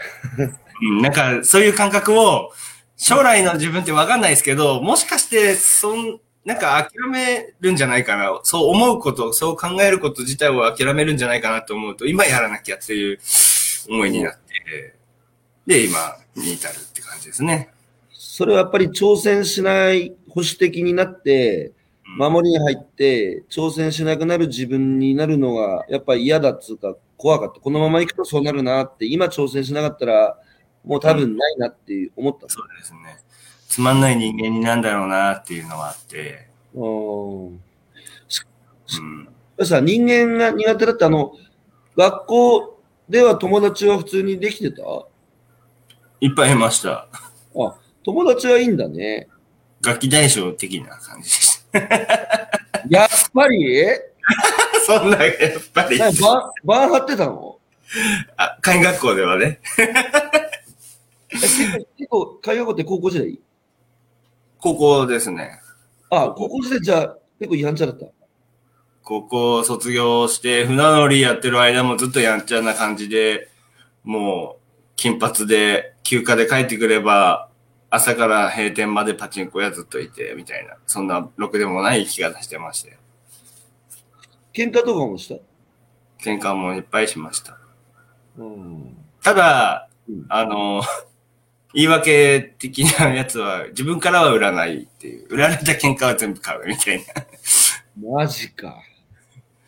[0.81, 2.53] うん、なんか、そういう感覚を、
[2.97, 8.41] 将来の自分ってわかんないですけど、もしかして、そん、なんか諦めるんじゃないかな。
[8.45, 13.19] そう思うこと、そう考えること自体を諦めるんじゃないかなと思うと、今やらなきゃっていう
[13.89, 14.95] 思いになって、
[15.67, 17.71] で、今に至るって感じですね。
[18.11, 21.77] それはやっぱり挑戦しない保守的になって、うん
[22.19, 27.61] 守りに入って、挑戦しなくなる自分になるのが、やっぱり嫌だっつうか、怖かった。
[27.61, 30.39] このまま行くとそうなるなって、今挑戦しなかったら、
[30.85, 32.49] もう多分ないなって思った。
[32.49, 33.19] そうですね。
[33.69, 37.47] つまんない人間になんだろうなっていうのはあって、うん。
[37.49, 37.61] うん。
[39.67, 41.33] さ、人間が苦手だって、あの、
[41.97, 42.76] 学校
[43.09, 44.83] では友達は普通にできてた？
[46.21, 47.09] いっぱいいました。
[47.57, 49.29] あ、友達はいいんだね。
[49.85, 51.79] 楽器大将的な感じでした。
[52.89, 53.85] やっぱり？
[54.87, 55.35] そんな、やっ
[55.73, 55.99] ぱり。
[55.99, 57.59] なババー張ってたの？
[58.37, 59.61] あ、会員学校ではね。
[59.79, 59.87] え
[61.97, 63.39] 結構、海学校って高校時代？
[64.59, 65.61] 高校ですね。
[66.11, 68.07] あ、高校時代じゃあ結構違反者だった。
[69.07, 73.49] 高校卒業して、船乗りやってる間もずっとやんちゃな感じで、
[74.03, 74.63] もう、
[74.97, 77.49] 金髪で、休暇で帰ってくれば、
[77.89, 82.99] 朝から閉店までパチンコ屋ずっといて、みたいな、そんな、ろくでもない気がしてまして。
[84.53, 86.29] 喧嘩とかもした？
[86.29, 87.57] 喧嘩もいっぱいしました。
[88.37, 88.97] うん。
[89.23, 90.83] ただうん、あの、
[91.73, 95.29] 言い訳的なやつは、自分からは売らないっていう。
[95.29, 96.99] 売られた喧嘩は全部買うみたい
[98.03, 98.13] な。
[98.17, 98.83] マジか。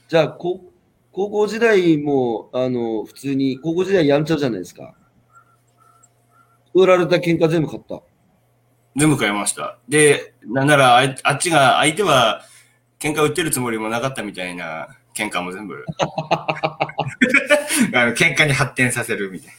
[0.08, 0.72] じゃあ、こ
[1.12, 4.94] 高校時代も、あの、普通に、高校時代やんちゃじゃないですか。
[6.74, 8.00] 売られた喧嘩全部買った。
[8.96, 9.78] 全部買いました。
[9.88, 12.42] で、なんならあい、あっちが、相手は、
[12.98, 15.84] 喧嘩売ってるつもりもなかったみたいな喧嘩も全部。
[17.94, 19.54] あの喧嘩に発展させるみたい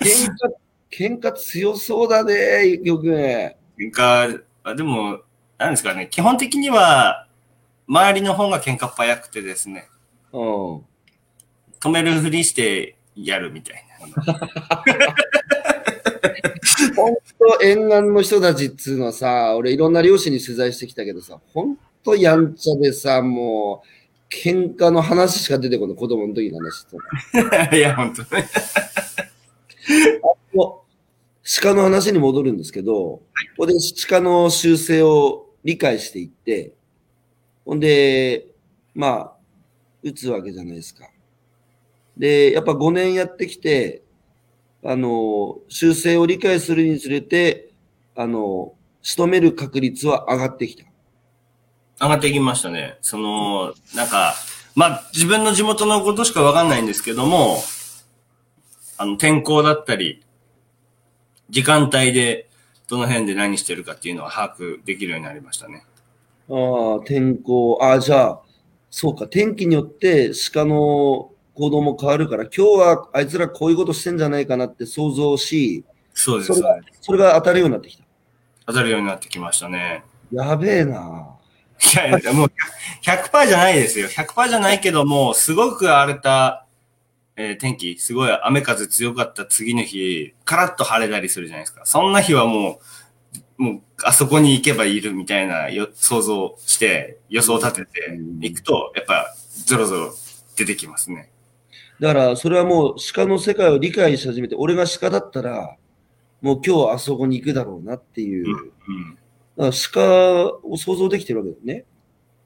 [0.00, 3.06] 喧嘩、喧嘩強そうだね、ゆきおく。
[3.78, 5.20] 喧嘩、あでも、
[5.58, 7.27] なんですかね、基本的には、
[7.88, 9.88] 周りの方が喧嘩っ早くてですね、
[10.32, 10.40] うん。
[11.80, 13.82] 止めるふりしてやるみたい
[14.16, 14.22] な。
[16.94, 23.88] 本当沿岸の人たちっつうのはさ、俺いろんな漁師に取材してきたけどさ、本当やんちゃでさ、もう、
[24.30, 26.98] 喧嘩の話しか出てこない、子供の時の話と。
[27.74, 28.48] いや、本当ね。
[31.60, 33.22] 鹿の話に戻るんですけど、こ
[33.56, 33.72] こで
[34.08, 36.74] 鹿の習性を理解していって、
[37.68, 38.46] ほんで、
[38.94, 39.32] まあ、
[40.02, 41.10] 打つわけじゃないですか。
[42.16, 44.04] で、やっぱ5年やってきて、
[44.82, 47.74] あの、習性を理解するにつれて、
[48.16, 50.84] あの、仕留める確率は上がってきた。
[52.00, 52.96] 上がってきましたね。
[53.02, 54.32] その、なんか、
[54.74, 57.58] まあ、自分の地元のことしかわかんないんですけども、
[58.96, 60.24] あの、天候だったり、
[61.50, 62.48] 時間帯で、
[62.88, 65.84] どの辺で何してるかっていうのは把握できるようになりましたね。
[66.50, 68.40] ああ、天候、ああ、じゃあ、
[68.90, 75.84] そうか、天気によって鹿の行動も変わるから、今日はあいつらこういうことしてんじゃないかなって想像し、
[76.14, 76.54] そうです。
[76.54, 78.04] それがそれが当たるようになってきた。
[78.66, 80.04] 当たるようになってきましたね。
[80.32, 81.34] やべえな。
[81.80, 82.52] いや、もう
[83.04, 84.08] 100%じゃないですよ。
[84.08, 86.66] 100%じゃないけども、すごく荒れた、
[87.36, 91.82] えー天気、すごい雨風強かった次の日、カラッと晴れたりするじゃないですか。
[91.84, 92.78] そんな日はもう、
[93.58, 99.34] もう、あそこに行けばいるみたいなよ想像して、予想を立ててうん行くと、やっぱ、
[99.66, 100.14] ゾロゾロ
[100.56, 101.30] 出てきますね。
[102.00, 105.76] だから、それはもう鹿の世界を理解し始めて、俺が鹿だったら、
[106.40, 109.18] もう今日あそこに行くだろうなっていう、うん。
[109.56, 111.84] だから鹿を想像できてるわけだよね。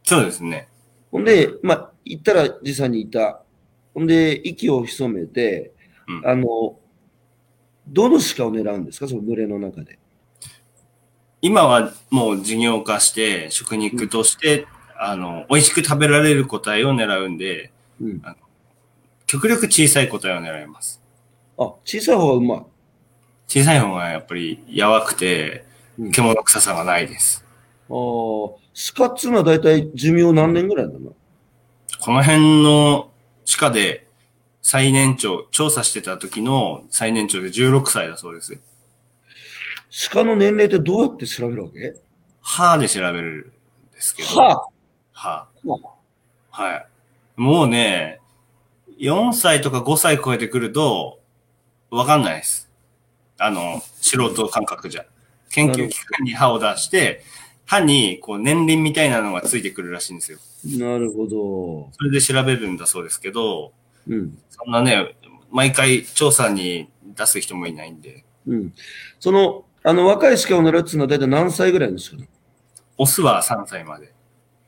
[0.04, 0.68] そうですね。
[1.10, 3.42] ほんで、まあ、行ったら実際にいた。
[3.92, 5.72] ほんで、息を潜めて、
[6.08, 6.78] うんあの、
[7.86, 9.06] どの鹿を狙うんですか？
[9.06, 9.98] その群れの中で。
[11.42, 18.22] 今はもう事業化して、食肉として、あの、美味しく食べられる個体を狙うんで、うん。
[19.26, 21.02] 極力小さい個体を狙います。
[21.58, 22.62] あ、小さい方がうまい。
[23.48, 25.64] 小さい方がやっぱり柔くて
[25.98, 27.44] うん、獣臭さがないです。
[27.90, 27.94] ああ、
[28.96, 31.14] 鹿っつうのは大体寿命何年ぐらいなの？
[32.00, 33.10] この辺の
[33.44, 34.06] 地下で
[34.62, 38.58] 最年長、調査してた時の最年長で16歳だそうです。
[40.10, 41.94] 鹿の年齢ってどうやって調べるわけ？
[42.40, 43.52] 歯で調べる
[43.90, 44.28] んですけど。
[44.40, 44.66] は
[45.12, 45.48] 歯。
[45.64, 45.78] は
[46.50, 46.86] はい。
[47.36, 48.20] もうね、
[48.98, 51.20] 4歳とか5歳超えてくると、
[51.90, 52.70] わかんないです。
[53.38, 55.04] あの、素人感覚じゃ。
[55.50, 57.22] 研究機関に歯を出して、
[57.66, 60.38] 歯にこう年輪みたいなのがついてくるらしいんですよ。
[60.64, 61.90] なるほど。
[61.92, 63.72] それで調べるんだそうですけど、
[64.08, 64.38] うん。
[64.50, 65.16] そんなね、
[65.50, 68.74] 毎回調査に出す人もいないんで、うん。
[69.20, 72.28] その、あの、若い鹿を狙うっていうのは大体何歳ぐらいの鹿なの
[72.98, 74.12] オスは3歳まで、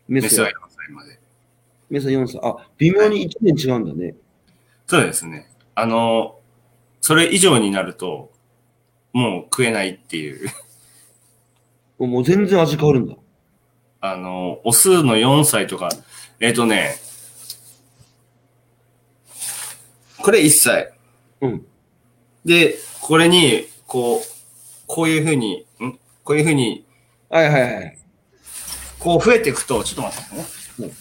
[0.09, 1.21] メスはメスは4歳まで。
[1.91, 2.41] メスは4歳。
[2.43, 4.15] あ、微妙に1年違うんだね。
[4.87, 5.49] そうですね。
[5.75, 6.39] あの、
[7.01, 8.33] それ以上になると、
[9.13, 10.51] もう食えないっていう。
[11.99, 13.15] もう全然味変わるんだ。
[14.01, 15.91] あの、オスの4歳とか、
[16.41, 16.97] えっ、とね、
[20.19, 20.93] これ1歳。
[21.41, 21.67] うん。
[22.45, 24.34] で、これに、こう、
[24.87, 25.99] こういうふうに、ん？
[26.25, 26.85] こういうふうに、
[27.29, 27.99] はいはいはい。
[28.99, 30.95] こう増えていくと、ちょっと待ってね。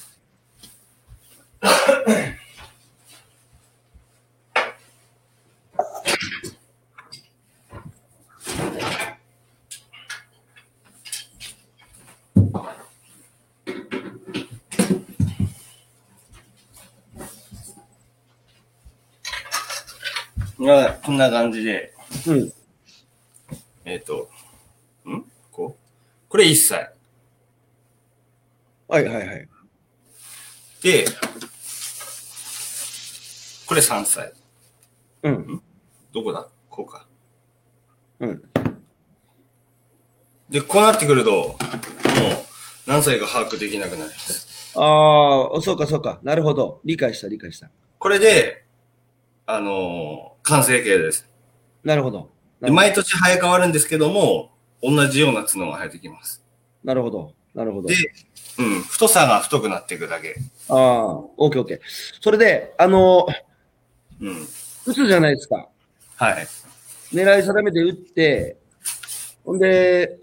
[20.57, 21.93] まあ、こんな感じで、
[22.25, 22.53] うん。
[23.93, 24.27] えっ、と、
[25.05, 25.23] ん？
[25.51, 26.27] こう？
[26.27, 26.91] これ1歳。
[28.87, 29.47] はいはいはい。
[30.81, 31.05] で、
[33.67, 34.33] これ3歳。
[35.21, 35.61] うん。
[36.11, 36.47] どこだ？
[36.71, 37.07] こうか。
[38.19, 38.43] うん。
[40.49, 41.57] で、こうなってくると、もう
[42.87, 44.73] 何歳か把握できなくなります。
[44.75, 46.19] ああ、そうかそうか。
[46.23, 46.81] なるほど。
[46.83, 47.69] 理解した理解した。
[47.99, 48.65] これで、
[49.45, 51.29] あのー完成形です。
[51.83, 52.32] なるほど。
[52.63, 54.51] なで毎年生え変わるんですけども、
[54.81, 56.41] 同じような角が生えてきます。
[56.83, 57.33] なるほど。
[57.53, 57.89] なるほど。
[57.89, 57.95] で、
[58.57, 60.35] うん、太さが太くなっていくだけ。
[60.69, 61.79] ああ、オッケーオッケー。
[62.21, 63.27] それで、あの、
[64.21, 64.47] うん。
[64.85, 65.67] 打つじゃないですか。
[66.15, 66.47] はい。
[67.13, 68.57] 狙い定めて打って、
[69.43, 70.17] ほんで、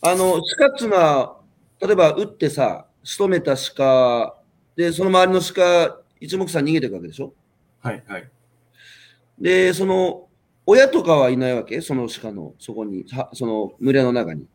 [0.00, 1.36] あの、鹿っつうのは、
[1.80, 4.36] 例えば打ってさ、仕留めた鹿、
[4.76, 7.32] で、その周りの鹿、一目散逃げていくわけでしょ？
[7.80, 8.28] はい、はい。
[9.38, 10.28] で、その、
[10.72, 11.80] 親とかはいないわけ？
[11.80, 14.46] その鹿の、そこに、はその群れの中に。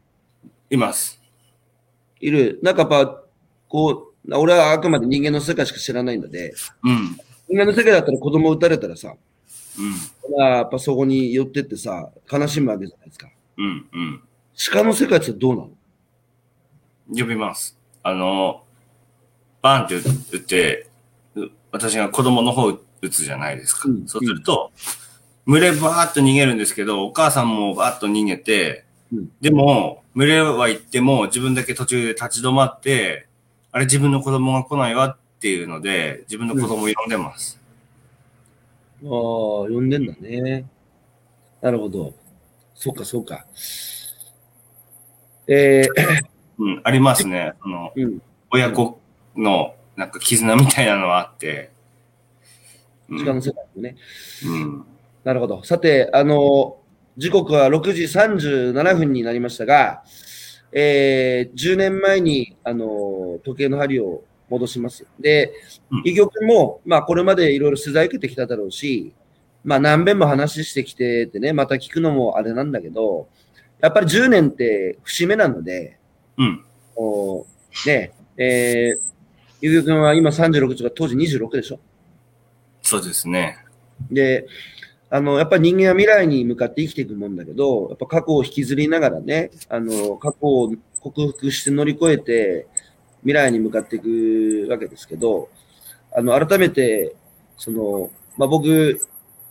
[0.70, 1.22] います。
[2.22, 2.58] いる。
[2.64, 3.22] なんかやっぱ、
[3.68, 6.54] こう、俺はあくまで人間の世界しか知らないので、
[6.84, 7.18] うん。
[7.50, 9.14] 人間の世界だったら子供撃たれたらさ、
[9.78, 10.38] うん。
[10.38, 13.30] まあやっぱそこに寄ってってさ、悲しむわけじゃないですか。
[13.58, 13.66] うん。
[13.92, 14.24] うん。
[14.72, 15.70] 鹿の世界ってどうなの？
[17.10, 17.78] 呼びます。
[18.04, 18.64] あの、
[19.62, 19.96] バーンって
[20.36, 20.88] 打って、
[21.36, 23.90] う私が子供の方打つじゃないですか。
[23.90, 24.72] うんそうすると、
[25.48, 28.84] 群れバーッと逃げるんですけど、お母さんもバーッと逃げて、
[29.14, 33.28] うんでも、群れは行っても自分だけ途中で立ち止まって、
[33.72, 37.60] あれ自分の子供が来ないわっていうので、自分の子供を呼んでます。
[39.04, 40.66] ああ、呼んでんだね。
[41.62, 42.14] なるほど。
[42.74, 43.46] そうか、そうか。
[45.48, 46.26] えー、
[46.58, 47.54] うん、ありますね。
[47.62, 48.22] その、うん。
[48.50, 49.00] 親子
[49.36, 51.72] のなんか絆みたいなのはあって。
[53.10, 53.96] うん鹿の世界もね。
[54.46, 54.86] うん。
[55.26, 55.64] なるほど。
[55.64, 56.78] さて、あの、
[57.18, 60.04] 時刻は6時37分になりましたが、
[60.72, 65.08] えー、10年前に、あの、時計の針を戻します。
[65.20, 65.52] で
[65.90, 69.14] うん、伊玉君も、まあ、これまでいろいろ取材受けてきただろうし、
[69.64, 73.28] まあ、何遍も話してきてってね、また聞くのもあれなんだけど、
[73.82, 75.98] やっぱり10年って節目なので、
[76.38, 76.64] うん。
[76.96, 77.48] お
[77.88, 81.80] ね、えー、伊玉君は今36とか当時26でしょ？
[82.84, 83.58] そうですね。
[84.12, 84.46] で、
[85.10, 92.68] あの、やっぱり人間は未来に向かって生きていくもんだけど、やっぱ過去を引きずりながらね、あの、過去を克服して乗り越えて、
[93.22, 95.50] 未来に向かっていくわけですけど、
[96.16, 97.16] あの、改めて、
[97.58, 99.00] その、まあ、僕、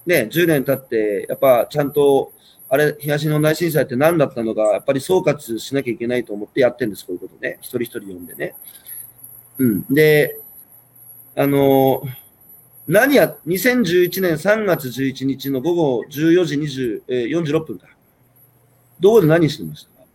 [0.07, 2.32] ね、10年経って、やっぱちゃんと、
[2.68, 7.59] あれ、東日本大震災って何だったのか、やっぱり総括しなきゃいけないと思ってやってるんです、こういうことね。
[7.61, 8.55] 一人一人読んでね。
[9.59, 9.84] うん。
[9.92, 10.38] で、
[11.36, 12.02] あの、
[12.87, 17.87] 何や、2011年3月11日の午後14時20、えー、46分か。
[19.01, 20.01] どこで何してました？
[20.03, 20.07] か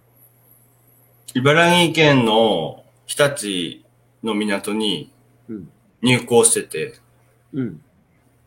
[1.34, 3.82] 茨城県の日立
[4.24, 5.12] の港に
[5.48, 5.70] うん。
[6.02, 6.94] 入港してて、
[7.54, 7.82] うん。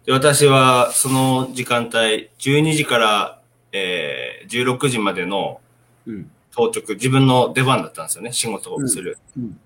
[0.07, 3.41] で私はその時間帯、12時から、
[3.73, 5.61] えー、16時までの
[6.07, 6.31] うん。
[6.55, 9.19] 当直、自分の出番だったんですよね、仕事をする。
[9.37, 9.59] うん。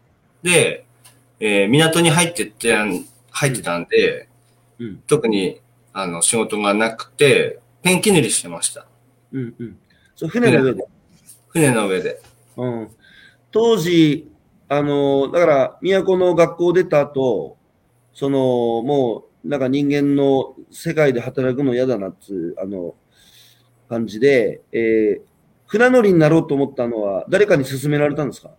[0.42, 0.86] で、
[1.40, 2.74] えー港に入ってって、
[3.30, 4.28] 入ってたんで、
[4.78, 5.02] うん。
[5.06, 5.60] 特に
[5.92, 8.86] あの仕事がなくて、ペンキ塗りしてました。
[9.32, 9.54] うん。
[9.58, 9.78] うん。
[10.14, 10.84] そう、船の上で。
[11.48, 12.20] 船の上で。
[12.56, 12.88] うん。
[13.50, 14.28] 当時、
[14.68, 17.56] あの、だから、都の学校出た後、
[18.12, 18.38] その、
[18.82, 22.94] もう、なんか人間の世界で働くの嫌だなっつう、あの、
[23.88, 25.20] 感じで、えー、
[25.66, 28.50] 船乗りになろうと思ったのは、誰かに勧められたんですか？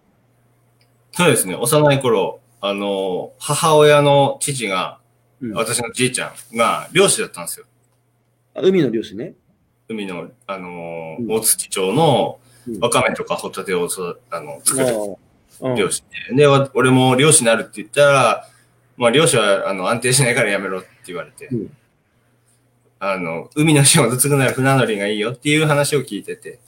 [1.12, 4.97] そうですね、幼い頃、あの、母親の父が、
[5.42, 5.54] うん。
[5.54, 7.66] 私のじいちゃんが漁師だったんですよ。
[8.56, 9.34] あ海の漁師ね。
[9.88, 18.48] 海の、あのーうん大槌町のうんわかめとかホタテを育あの作る漁師で、で、わ俺も漁師になるって言ったら、
[18.98, 21.78] まあ漁師はあの安定しないからやめろって言われて、うん
[23.00, 26.60] あの、海の仕事継ぐなら船乗りがいいよっていう話を聞いてて、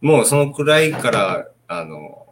[0.00, 2.26] もうそのくらいから、あの、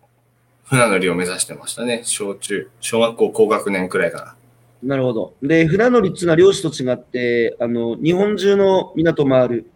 [0.64, 2.02] 船乗りを目指してましたね。
[2.04, 4.36] 小中、小学校高学年くらいから。
[4.82, 5.34] なるほど。
[5.42, 9.70] で、船乗りっていうのは漁師と違って、あの、日本中の港を回る。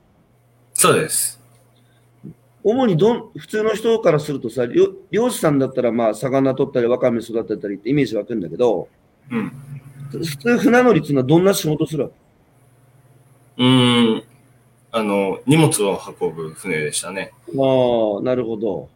[0.75, 1.41] そうです。
[2.65, 8.89] 主にどん、普通の人からするとさ、漁漁師さんだったらまあ、魚取ったり、わかめ育てたりってイメージ湧くんだけど、
[9.31, 9.53] うん。
[10.11, 12.11] 普通船乗りっていうのはどんな仕事するわ
[13.57, 13.65] け？
[13.65, 14.23] うーん。
[14.93, 17.33] あの、荷物を運ぶ船でしたね。
[17.49, 18.89] ああ、なるほど。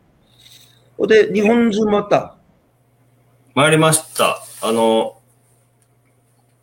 [1.08, 2.36] で、日本中回った？
[3.54, 4.42] 回りました。
[4.62, 5.18] あの、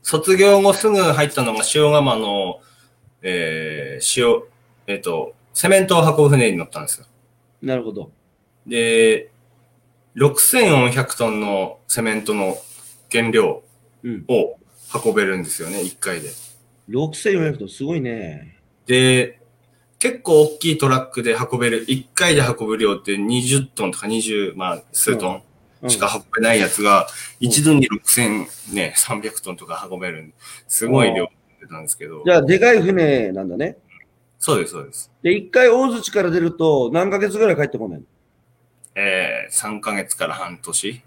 [0.04, 2.60] 卒業後すぐ入ったのが塩釜の、
[3.22, 4.44] えー、塩、
[4.86, 7.08] えっ、と、セメントを運ぶ船に乗ったんですよ。
[7.62, 8.12] なるほど。
[8.68, 9.32] で、
[10.16, 12.58] 6400トンのセメントの
[13.12, 13.64] 原料
[14.04, 14.26] うん。
[14.28, 14.58] を
[15.06, 16.30] 運べるんですよね、1回で。
[16.90, 18.58] 6400とすごいね。
[18.86, 19.40] で、
[19.98, 25.44] 結構大きいトラックで運べる、1回で運ぶ量って20トンとか20、まあ、数トン。
[25.88, 27.08] しか運べないやつが、
[27.40, 30.34] 一度に6000ね、300トンとか運べる
[30.68, 31.30] すごい量
[31.62, 32.32] 出たんですけどじ。
[32.32, 33.78] ゃあ、でかい船なんだね。
[34.40, 35.12] そうです、そうです。
[35.22, 38.04] で、一回大槌から出ると何ヶ月ぐらい帰ってこない
[38.96, 41.02] えー、3ヶ月から半年。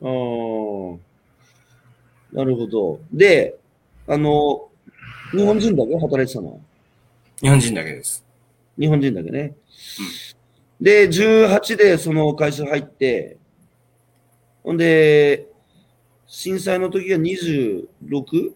[0.00, 1.04] のあ
[2.34, 2.36] あ。
[2.36, 3.00] なるほど。
[3.12, 3.56] で、
[4.06, 4.68] あの、
[5.32, 5.98] 日本人だけ？
[5.98, 6.60] 働いてたの？
[7.40, 8.24] 日本人だけです。
[8.78, 9.54] 日本人だけね。
[10.80, 13.37] で、18でその会社入って、
[14.68, 15.46] ほんで、
[16.26, 18.52] 震災の時が 26?8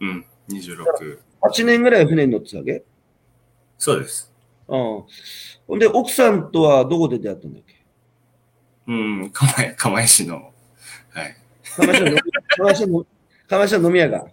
[0.00, 1.64] うん、26。
[1.66, 2.82] 年ぐらい船に乗ってたわけ？
[3.76, 4.32] そうです。
[4.66, 5.04] うん。
[5.66, 7.84] ほんで、奥さんとはどこで出会ったんだっけ？
[8.86, 9.30] うん、
[9.76, 10.54] 釜石の、
[11.10, 11.36] はい。
[11.76, 12.16] 釜石の
[12.56, 13.06] 釜石の
[13.46, 14.24] 釜石の飲み屋が？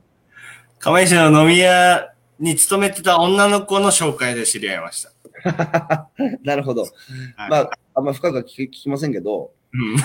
[0.80, 5.12] 釜石の飲み屋に勤めてた女の子の紹介で知り合いました。
[6.44, 6.84] なるほど。
[6.84, 6.92] はい
[7.50, 9.98] まあ、あんま深くは聞き聞きませんけど、うん、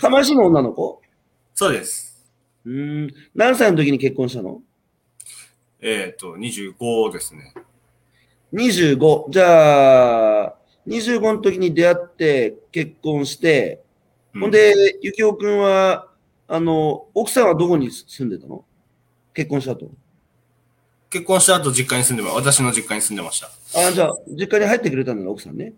[0.00, 1.00] 釜石の女の子？
[1.54, 2.24] そうです。
[2.64, 3.14] うーん。
[3.34, 4.62] 何歳の時に結婚したの？
[5.80, 7.52] えっ、と、25ですね。
[8.52, 9.30] 25。
[9.30, 10.56] じゃあ、
[10.86, 13.82] 25の時に出会って結婚して、
[14.34, 16.08] うほん、で、ゆきおくんは、
[16.46, 18.64] あの、奥さんはどこに住んでたの？
[19.34, 19.90] 結婚したと。
[21.10, 23.48] 結婚した後実家に住んでま、私の実家に住んでました。
[23.88, 25.72] あじゃあ、実家に入ってくれたんだね、奥さんね。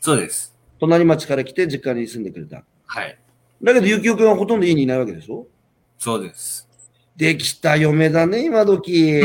[0.00, 0.56] そうです。
[0.78, 2.64] 隣町から来て実家に住んでくれた。
[2.86, 3.18] はい。
[3.62, 5.46] だけど、ゆきおくんはほとんど家にいないわけでしょ？
[5.98, 6.68] そうです。
[7.16, 9.20] できた嫁だね、今時。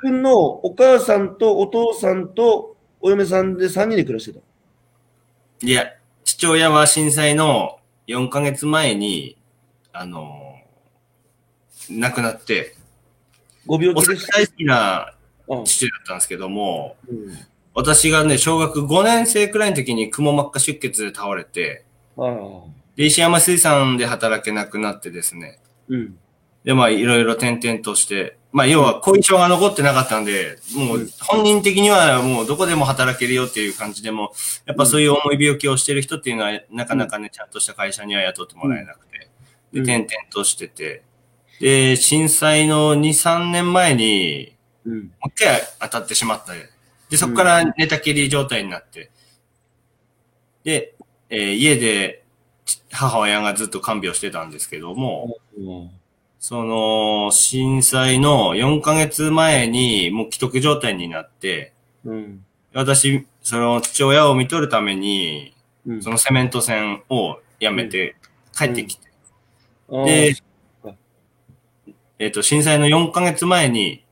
[0.00, 4.40] くんのお母さんとお父さんとお嫁さんで3人で暮らしてた？
[5.66, 5.92] いや、
[6.24, 9.36] 父親は震災の4ヶ月前に、
[9.92, 10.60] あの
[11.90, 12.76] 亡くなって、
[13.66, 15.14] ご病お気で大好きな
[15.48, 17.36] うん父だったんですけども、うん
[17.78, 21.84] 私がね、小学5年生くらいの時にくも膜下出血で倒れて。
[22.96, 25.60] で、石山水産で働けなくなってですね。
[25.88, 26.18] うん。
[26.64, 34.32] で、まあ、いろいろ転々として、まあ、要は後遺症が残ってなかったんで、もう、本人的にはもうどこでも働けるよっていう感じでも、
[34.66, 39.30] やっぱそういう重い病気をしてる人っていうのは、なかなかね、ちゃんとした会社には雇ってもらえなくて、
[39.72, 41.04] で、うん転々としてて、
[41.60, 44.94] で、震災の2、3年前に、うん。
[44.94, 46.54] もう一回当たってしまった。
[47.10, 49.10] で、そこから寝たきり状態になって、
[50.64, 50.94] で、
[51.30, 52.24] えー家で
[52.68, 55.90] ち母親がずっと看病してたんですけども、うん。
[56.38, 61.72] その、震災の4ヶ月前にもう既得状態になって、
[62.04, 62.44] うん。
[62.74, 65.54] 私、その父親を見とるために、
[65.86, 66.02] うん。
[66.02, 68.16] そのセメント船を辞めて
[68.56, 69.08] 帰ってきて、
[69.90, 70.34] ああで
[72.20, 74.04] えっ、と、震災の4ヶ月前に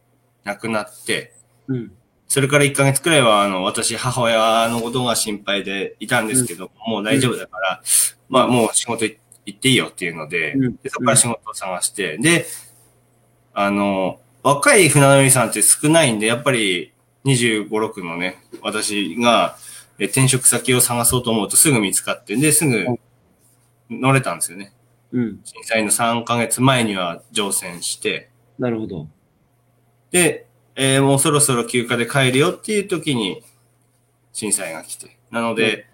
[0.45, 1.35] 亡くなって、
[1.67, 1.93] うん。
[2.29, 7.83] それから1ヶ月くらいは、あの、私、母親のことが心配でいたんですけど、もう大丈夫だから、
[8.29, 12.47] まあ、もう仕事い行っていいよっていうので、うんでそこから仕事を探して、で、
[13.55, 16.93] あの、若い船乗りさんって少ないんで、やっぱり
[17.25, 19.57] 25、6のね、私が
[19.99, 22.85] え転職先を探そうと思うとすぐ見つかって、で、すぐ
[23.89, 24.73] 乗れたんですよね。
[25.13, 25.41] うん。
[25.45, 29.09] 震災の3ヶ月前には乗船して、なるほど。
[30.11, 30.46] で、
[30.77, 33.43] えーもうそろそろ休暇で帰るよっていう時に
[34.33, 35.17] 震災が来て。
[35.31, 35.87] なので、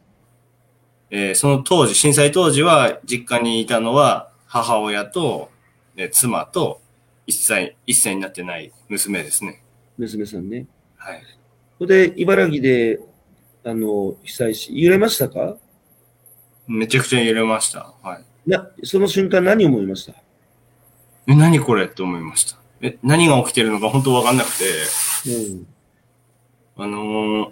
[1.11, 5.51] えーその当時、震災当時は実家にいたのは母親と、
[5.97, 6.81] えー妻と
[7.29, 9.63] 1歳、1歳になってない娘ですね。
[9.99, 10.67] 娘さんね。
[10.97, 11.23] はい。
[11.79, 12.99] それで、茨城で、
[13.65, 15.57] あの、被災し、揺れましたか？
[16.67, 17.93] めちゃくちゃ揺れました。
[18.03, 18.51] はい。
[18.51, 20.15] な、その瞬間何を思いました？
[21.29, 22.59] え、何これって思いました。
[22.83, 24.65] え、何が起きてるのか本当わかんなくて、
[25.31, 25.67] うん。
[26.77, 27.51] あのー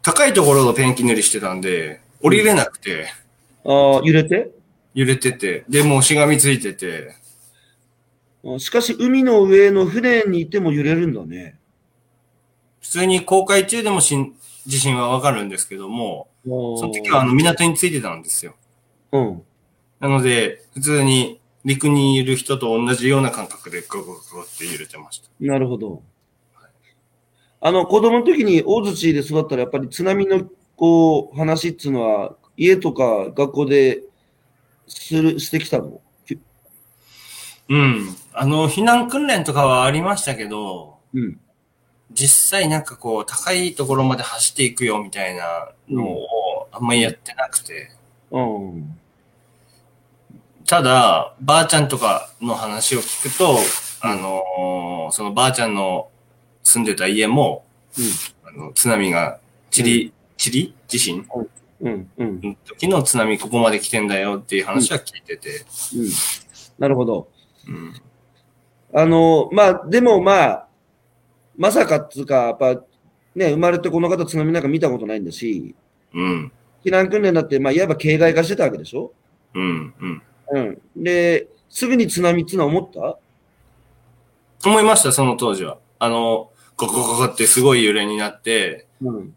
[0.00, 3.08] 高いところのペンキ塗りしてたんで、降りれなくて、
[3.62, 4.50] ああ、揺れて？
[4.94, 7.14] 揺れてて、で、もうしがみついてて、
[8.42, 11.58] あしかし、海の上の船にいても揺れるんだね。
[12.80, 14.34] 普通に航海中でもしん
[14.66, 18.54] 地震はわかるんですけども、そその時はあの港についてたんですよ。
[19.12, 19.42] うん。
[20.00, 25.28] なので、普通に陸にいる人と同じような感覚でゴゴゴゴって揺れてました。
[25.40, 26.02] なるほど。
[27.60, 34.02] あの、子供の時に大槌で育ったら、やっぱり津波の、こう、話っていうのは、家とか学校で
[34.86, 36.00] する、してきたの？
[37.68, 38.16] うん。
[38.32, 41.40] あの、避難訓練とかはありましたけど、うん。
[42.12, 47.90] 実際なんかこう、高いところまで走っていくよみたいなのをあんまりやってなくて、
[48.30, 48.98] うん。
[50.68, 53.56] ただ、ばあちゃんとかの話を聞くと、
[54.02, 56.10] あのーそのばあちゃんの
[56.62, 57.64] 住んでた家も、
[58.44, 59.40] あの津波が
[59.70, 61.26] 散りチリ地震？
[61.80, 65.64] うん、うん、の時の津波ここまで来てんだよっていう話は聞いてて。
[65.96, 66.08] うん。
[66.78, 67.28] なるほど。
[67.66, 67.94] うん。
[68.92, 70.66] あの、まあ、でもまあ、
[71.56, 72.74] まさかっつうか、やっぱ、
[73.34, 75.74] ね、生まれてこの方津波なんか見たことないんだし、
[76.12, 76.52] うん。
[76.84, 79.12] 避難訓練だって、まあ、いわば形骸化してたわけでしょ？
[79.54, 79.94] うん。
[79.98, 80.22] うん。
[80.52, 80.80] うん。
[80.96, 84.68] で、すぐに津波っつうのは思った？
[84.68, 85.78] 思いました、その当時は。
[85.98, 89.36] あの、ゴコゴコってすごい揺れになって、うん。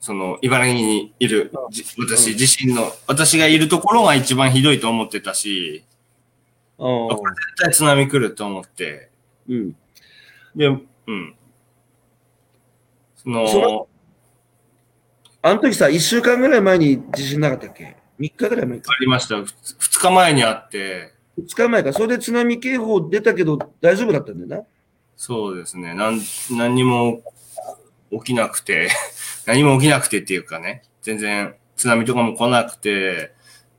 [0.00, 1.84] その、茨城にいる、うん自
[2.66, 5.84] 身の、私がいるところが一番ひどいと思ってたし、
[6.78, 7.08] ああ。
[7.14, 7.22] 絶
[7.62, 9.10] 対津波来ると思って、
[9.48, 9.76] うん。
[10.56, 11.36] で、うん。
[13.16, 13.88] その、その
[15.44, 17.96] あの時さ、一週間ぐらい前に地震なかったっけ？
[18.22, 18.92] ?3 日ぐらい前か。
[18.92, 19.36] ありました。
[19.36, 21.92] ふ二日前にあって、2日前か。
[21.92, 24.66] それで津波警報出たけど大丈夫だったんだよな。
[25.16, 25.94] そうですね。
[25.94, 26.20] なん、
[26.50, 27.22] 何にも
[28.10, 28.88] 起きなくて、
[29.46, 33.32] 何も起きなくてっていうかね、全然津波とかも来なくて、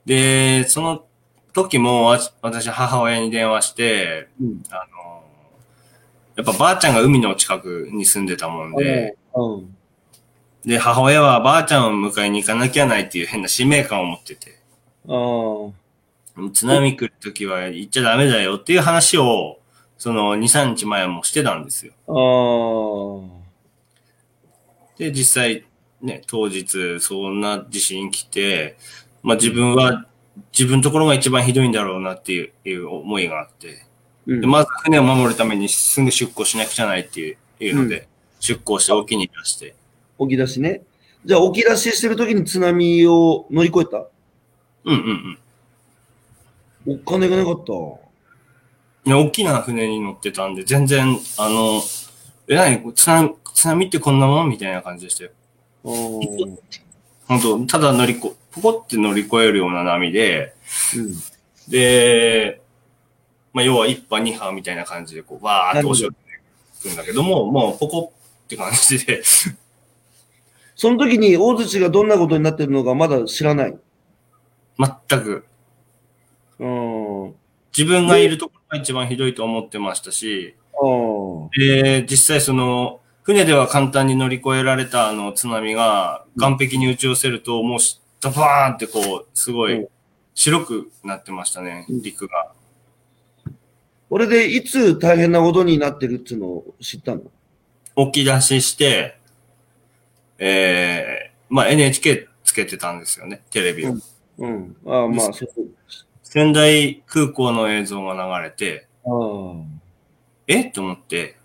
[0.06, 1.06] で、その
[1.54, 4.64] 時もわ私母親に電話して、うん。
[4.70, 5.24] あの、
[6.36, 9.76] やっぱばあちゃんが海の近くに住んでたもんで、うん。
[10.66, 14.60] で、母親はばあちゃんを迎えに行かなきゃないっていう変な使命感を持ってて、
[15.08, 16.50] ああ。
[16.52, 19.60] 津波来る時は行っちゃダメだよっていう話を、
[19.98, 21.94] その2、3日前もしてたんですよ。
[22.08, 22.14] あ
[23.26, 23.44] あ。
[24.98, 25.66] で、実際、
[26.02, 28.78] ね、当日、そんな地震来て、
[29.22, 30.06] まあ自分は、
[30.52, 33.86] 自分のところが一番ひどいんだろうなっていういう思いがあって、
[34.26, 38.08] うんでまず船を守るためにすぐ出港しなくちゃないっていういうので、
[38.40, 39.76] 出港して沖に出して、
[40.20, 40.84] 起き出しね。
[41.26, 44.08] じゃあ、起き出ししてる時に津波を乗り越えた？
[44.86, 45.38] うんうん
[46.88, 46.96] うん。
[46.96, 47.74] お金がなかった？
[49.06, 51.82] いや、大きな船に乗ってたんで、全然、あの、
[52.48, 55.32] え、なに津波、津波ってこんなもんみたいな感じでしたよ。
[55.86, 56.58] あー
[57.26, 60.54] 本当ただ乗りこ、ポコって乗り越えるような波で、
[60.98, 61.16] うん。
[61.70, 62.62] で、
[63.54, 69.24] まあ、要は一波二波みたいな感じで、こう、わーって押し寄せてくんだけども、もう、ポコって感じで、
[70.76, 73.78] その時に大槌がどんなことになってるのかまだ知らない。
[74.78, 74.90] 全
[75.22, 75.46] く、
[76.60, 77.28] うん。
[77.28, 77.32] あ
[77.76, 80.78] 自分がいるところが一番ひどいと思ってましたし、あ。
[81.58, 89.88] で、実際その、船では簡単に乗り越えられたあの津波が岸壁に打ち寄せると、もうしドバーンってこう、すごいうん
[90.36, 92.52] 白くなってましたね、うん陸が。
[94.10, 97.22] 俺でいつ大変なことになってるっていうのを知ったの？
[98.12, 99.20] 起き出しして、
[100.46, 103.92] えー、まあ NHK つけてたんですよね、テレビを。
[103.92, 104.02] うん
[104.38, 104.76] うん。
[104.86, 105.50] ああ、まあ、そう。
[106.24, 109.64] 仙台空港の映像が流れて、ああ。
[110.48, 110.66] え？
[110.66, 111.38] と思って、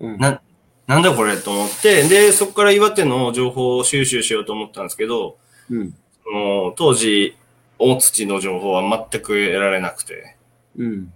[0.00, 0.18] うん。
[0.18, 0.40] な、
[0.86, 5.36] なんだこれと思って、で、そこから岩手の情報を収集しようと思ったんですけど、
[5.70, 5.94] うん。
[6.24, 7.36] その当時、
[7.78, 10.36] 大土の情報は全く得られなくて。
[10.76, 11.12] うん。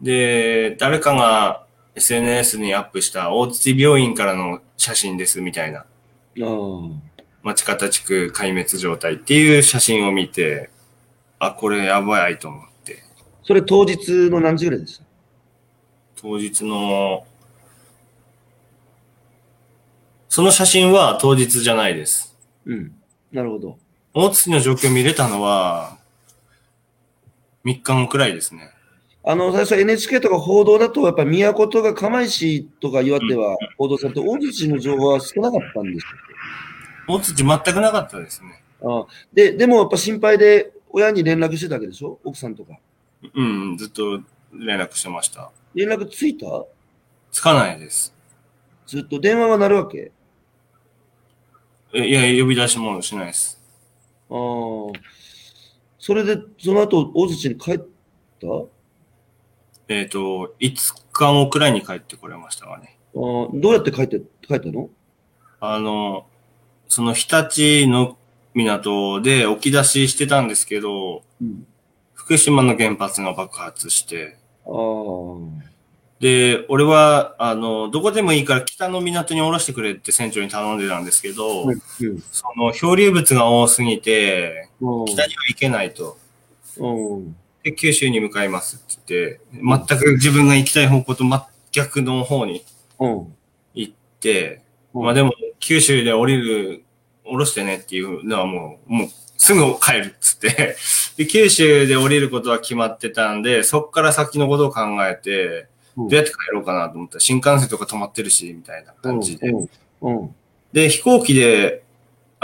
[0.00, 5.84] で、誰かが SNS にアップした大土病院からの写真ですみたいな。
[6.42, 7.14] ああ。
[7.42, 10.70] 町方地区壊滅状態っていう写真を見て、
[11.38, 13.02] あ、これやばいと思って。
[13.42, 15.04] それ当日の何時ぐらいでした？
[16.16, 17.26] 当日の、
[20.30, 22.34] その写真は当日じゃないです。
[22.64, 22.94] うん。
[23.30, 23.78] なるほど。
[24.14, 25.98] 大津の状況見れたのは、
[27.64, 28.70] 3日後くらいですね。
[29.26, 36.06] あの、最初 NHK とか報道だと、やっぱり都とか釜石とか岩手は報道されて、大槌の情報は少なかったんです
[37.08, 38.62] 大津全くなかったですね。
[38.82, 39.00] よ。
[39.00, 42.18] ああで、でもやっぱ心配で親に連絡してたわけでしょ？
[42.22, 42.78] 奥さんとか。
[43.34, 44.20] うん、ずっと
[44.52, 45.50] 連絡してました。
[45.74, 46.46] 連絡ついた？
[47.30, 48.14] つかないです。
[48.86, 50.12] ずっと電話は鳴るわけ？
[51.94, 53.60] えいや、呼び出しもしないです。
[54.30, 54.36] ああ。
[55.98, 57.84] それで、その後、大槌に帰った？
[58.46, 58.64] あ
[59.88, 62.98] えっ、と、5日後くらいに帰ってこれましたがね。
[63.14, 64.88] あどうやって帰って、帰ったの？
[65.60, 66.26] あの、
[66.88, 68.16] その日立の
[68.54, 71.66] 港で置き出ししてたんですけど、うん。
[72.14, 74.38] 福島の原発が爆発して。
[76.20, 81.80] で、俺は、あの、どこでもいいから北の港に降ろしてくれって船長に頼んでたんですけど、うん。
[82.30, 85.04] その漂流物が多すぎて、うん。
[85.04, 86.16] 北には行けないと。
[86.78, 87.36] うん。
[87.64, 92.64] で、九州に向かいますって言って、全く自分が行きたい方向と真逆の方に
[93.00, 93.34] うん。
[93.74, 94.62] 行って、
[94.92, 96.84] うんまあでも、九州で降りる、
[97.24, 100.76] 降ろしてねっていうのはもう、もう、すぐ帰るっつって、
[101.16, 105.46] で、九州で降りることは決まってたんで、そっから先のことを考えて、
[105.96, 109.48] うんどうやって帰ろうかなと思ったら、新幹線とか止まってるし、みたいな感じで。
[109.48, 109.68] うん。
[110.00, 110.34] うん。
[110.72, 111.84] で、飛行機で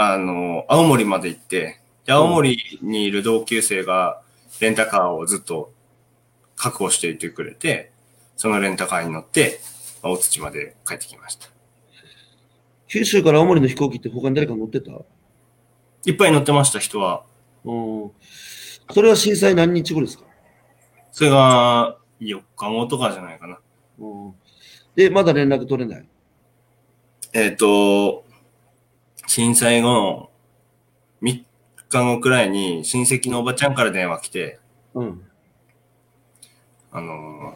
[0.03, 4.20] あの、青森まで行って、で青森にいる同級生が
[4.61, 5.73] レンタカーをずっと
[6.55, 7.91] 確保していてくれて、
[8.37, 9.59] そのレンタカーに乗って、
[10.03, 11.47] 大槌まで帰ってきました。
[12.87, 14.91] 九州から青森の飛行機って他に誰か乗ってた？
[16.05, 17.23] いっぱい乗ってました、人は。
[17.65, 18.11] うん。
[18.91, 20.25] それは震災何日後ですか？
[21.11, 23.59] それが4日後とかじゃないかな。
[23.99, 24.33] うん。
[24.95, 26.07] で、まだ連絡取れない？
[27.33, 28.25] えっ、と、
[29.25, 30.29] 震災後の
[31.21, 31.43] 3
[31.91, 34.59] 日後くらいに親戚のおばちゃんから電話来て、
[34.93, 35.21] うん。
[36.91, 37.53] あの、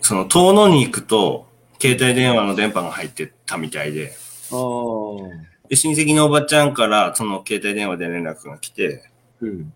[0.00, 1.46] その遠野に行くと、
[1.80, 4.12] 携帯電話の電波が入ってたみたいで、
[4.52, 5.68] ああ。
[5.68, 9.10] で、親戚のおばちゃんからその携帯電話で連絡が来て、
[9.40, 9.72] うん。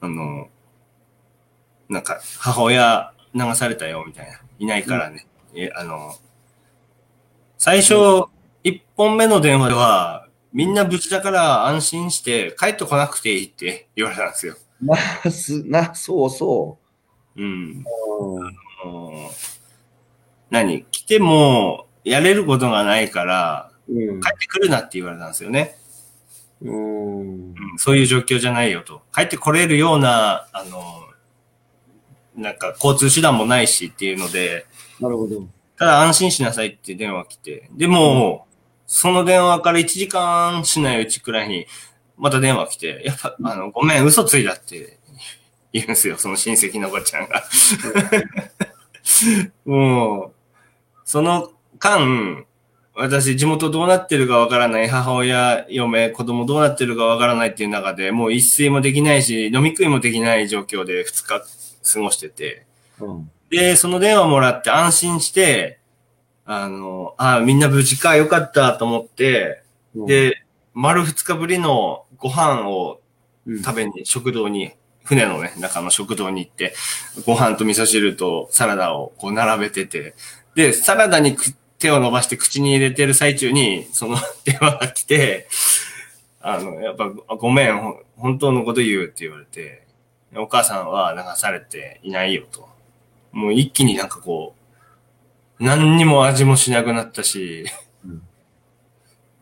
[0.00, 0.48] あの、
[1.88, 4.40] なんか、母親流されたよ、みたいな。
[4.58, 5.26] いないからね。
[5.54, 6.14] え、あの、
[7.58, 7.94] 最初、
[8.62, 14.56] 一本目の電話では、みんな無事だから安心して帰ってこなくていいって言われたんですよ。
[14.80, 16.78] まあ、す、な、そうそ
[17.36, 17.44] うん。
[17.44, 17.46] う。
[17.46, 18.46] うん。
[18.46, 18.50] あ
[18.84, 19.30] の
[20.50, 20.84] 何？
[20.90, 25.76] 来ても、やれることがないから、うん帰ってくるなって言われたんですよね。
[26.62, 27.30] うん。
[27.30, 29.02] うん、そういう状況じゃないよと。
[29.14, 30.82] 帰ってこれるような、あの、
[32.36, 34.66] なんか交通手段もないしっていうので、
[35.00, 35.46] なるほど。
[35.76, 37.68] ただ安心しなさいって電話来て。
[37.72, 38.46] でも、
[38.92, 41.68] その電話から1時間しないうちくらいに、
[42.18, 44.98] また電話来て、やっぱ、あの、ごめん、嘘ついたって
[45.72, 47.44] 言うんですよ、その親戚のおばちゃんが。
[49.64, 50.32] もう、
[51.04, 52.44] その間、
[52.96, 61.44] 私、地元どうなってるかわからない、母親、嫁、子供どうなってるかわからないっていう中で、もう一睡もできないし、飲み食いもできない状況で2日
[61.94, 62.66] 過ごしてて、
[62.98, 63.30] うん。
[63.50, 65.79] で、その電話もらって安心して、
[66.52, 69.62] あの、あみんな無事か、よかったと思って、
[69.94, 70.42] うん、で、
[70.74, 73.00] 丸2日ぶりのご飯を
[73.46, 74.72] うん、食べに、食堂に、
[75.04, 76.74] 船のね、中の食堂に行って、
[77.26, 80.14] ご飯と味噌汁とサラダをこう並べてて、
[80.54, 85.48] で、サラダにく手を伸ばして口に入れてる最中に、その 電話が来て、
[86.40, 89.86] あの、やっぱ、ごめん本当のこと言うって言われて、
[90.36, 92.68] お母さんは流されていないよと。
[93.32, 94.59] もう一気になんかこう、
[95.60, 97.66] 何にも味もしなくなったし、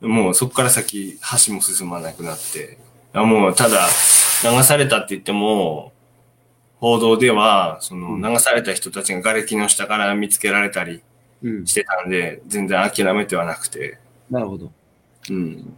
[0.01, 2.79] もうそこから先、箸も進まなくなって、
[3.13, 3.87] あもうただ、
[4.45, 5.93] 流されたって言っても、
[6.77, 11.03] 報道では、その流された人たちが瓦礫の下から見つけられたり
[11.43, 11.67] うん。
[11.67, 13.99] してたんで、全然諦めてはなくて、
[14.31, 14.73] なるほど。
[15.31, 15.77] うん。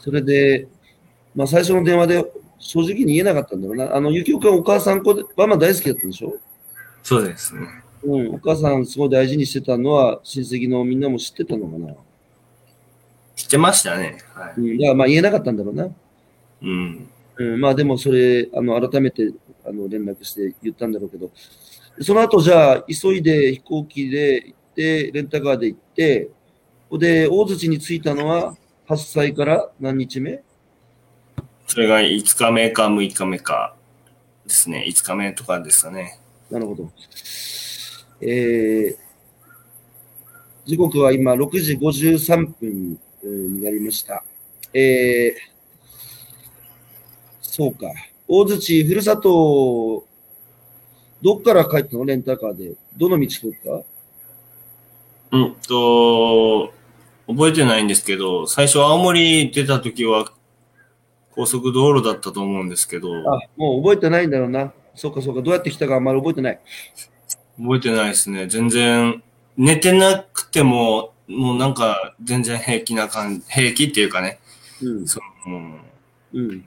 [0.00, 0.68] それで、
[1.34, 2.24] まあ最初の電話で
[2.58, 3.94] 正直に言えなかったんだろうな。
[3.94, 6.36] あの、ゆきおくんお母さん子で、ママ大好きだったんでしょ？
[7.02, 7.66] そうですね。
[8.02, 8.34] うん。
[8.34, 11.94] お母さんすごい大事にしてたのは親戚のみんなも知ってたのかな？
[13.36, 14.18] 知ってましたね。
[14.34, 14.78] はうん。
[14.78, 15.86] だからまあ言えなかったんだろうな。
[15.86, 15.90] い。
[16.62, 17.08] うん。
[17.36, 17.60] うん。
[17.60, 19.32] まあでもそれ、あの、改めて、
[19.64, 21.30] あの、連絡して言ったんだろうけど、
[22.00, 26.30] その後じゃあ、急いで飛行機で行って、レンタカーで行って、
[26.96, 30.42] で大槌に着いたのは発災から何日目？
[31.66, 33.74] それが5日目か6日目か
[34.46, 34.86] ですね。
[34.88, 36.18] 5日目とかですかね。
[36.50, 36.90] なるほど。
[38.20, 38.96] えー、
[40.66, 44.24] 時刻は今6時53分えーになりました。
[44.72, 45.34] えー、
[47.40, 47.86] そうか。
[48.26, 50.06] 大槌、ふるさと、
[51.22, 52.74] どっから帰ったのレンタカーで？
[52.96, 55.36] どの道通った？
[55.36, 56.72] うんと、
[57.26, 60.32] 覚えてないんですけど、最初青森出た時は
[61.34, 64.72] 高速道路だったと思うんですけど、あ、もう覚えてないんだろうな。
[64.94, 65.42] そうかそうか。
[65.42, 66.60] どうやって来たかあんまり覚えてない。
[67.60, 68.46] 覚えてないですね。
[68.46, 69.22] 全然、
[69.56, 74.38] 寝てなくても、もうなんか全然平気な感じ、平気っていうかね、
[74.80, 75.06] うん。
[75.06, 75.78] その、
[76.32, 76.64] うん。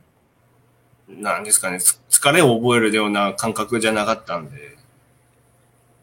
[1.08, 4.78] なんですかね、つ疲れを覚えるような感覚じゃなかったんで、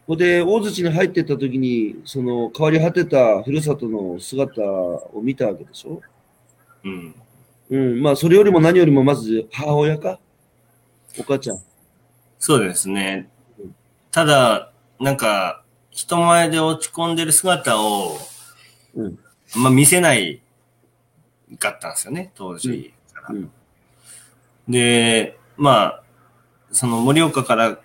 [0.06, 6.00] ここで大槌に入ってった時に、その変わり果てたふるさとの姿を見たわけでしょ？
[6.84, 7.14] うん。
[7.70, 8.02] うん。
[8.02, 10.18] まあ、それよりも何よりもまず母親か？
[11.18, 11.58] お母ちゃん。
[12.38, 13.28] そうですね。
[14.10, 18.18] ただ、なんか、人前で落ち込んでる姿を、
[18.94, 19.18] うん。
[19.56, 20.42] あんま見せない
[21.58, 23.28] かったんですよね、当時から。
[23.30, 23.50] うん。
[24.68, 26.02] で、まあ、
[26.72, 27.78] その盛岡から、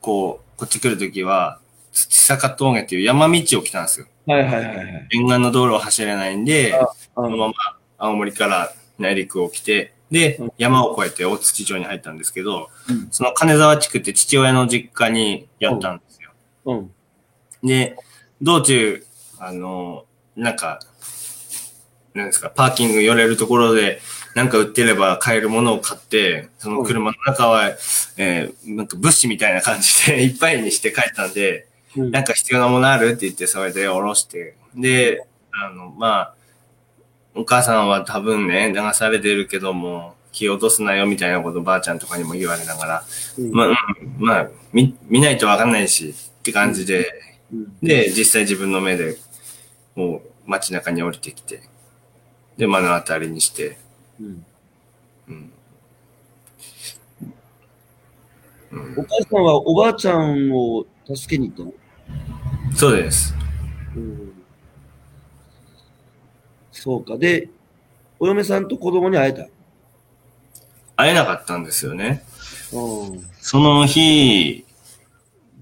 [0.00, 1.60] こう、こっち来るときは、
[1.92, 4.06] 土坂峠っていう山道を来たんですよ。
[4.26, 5.08] はいはいはいはい。
[5.12, 7.54] 沿岸の道路を走れないんで、あそのまま
[7.98, 16.04] 青森から内陸を来て、でうん、山を越えて大槌町に入ったんですけど、うんその金沢地区って父親の実家にやったんで。
[16.64, 16.90] うん。
[17.62, 17.96] で、
[18.40, 19.04] 道中、
[19.38, 20.04] あの、
[20.36, 20.80] なんか、
[22.14, 24.00] なんですか、パーキング寄れるところで、
[24.34, 27.70] なんか売ってれば買えるものを買って、その車の中は、
[28.16, 32.10] えーなんか物資みたいな感じで いっぱいにして帰ったんで、うん。
[32.10, 34.54] なんか必要なものあるって言って、それで下ろして。
[34.74, 36.34] で、あの、まあ、
[37.34, 43.04] お母さんは多分ね、流されてるけども、気を落とすなよみたいなことばあちゃんとかにも言われながら、
[43.38, 43.52] うん。
[43.52, 43.76] まあ、うん。
[44.18, 47.12] まあ、見、見ないとわかんないし、って感じで、
[47.52, 49.16] うんで、実際自分の目で、
[49.94, 51.62] もう街中に降りてきて、
[52.56, 53.78] で、目の当たりにして、
[54.20, 54.44] うん
[55.28, 55.52] うん。
[58.96, 62.76] お母さんはおばあちゃんを助けに行ったの？
[62.76, 63.34] そうです。
[63.96, 64.32] うん
[66.72, 67.18] そうか。
[67.18, 67.50] で、
[68.18, 69.46] お嫁さんと子供に会えた？
[70.96, 72.22] 会えなかったんですよね。
[72.72, 73.28] うん。
[73.40, 74.64] その日、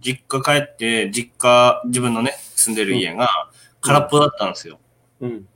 [0.09, 3.29] 実家帰って、実家、自分のね、住んでる家が
[3.83, 4.79] 空っぽだったんですよ。
[5.21, 5.49] うん。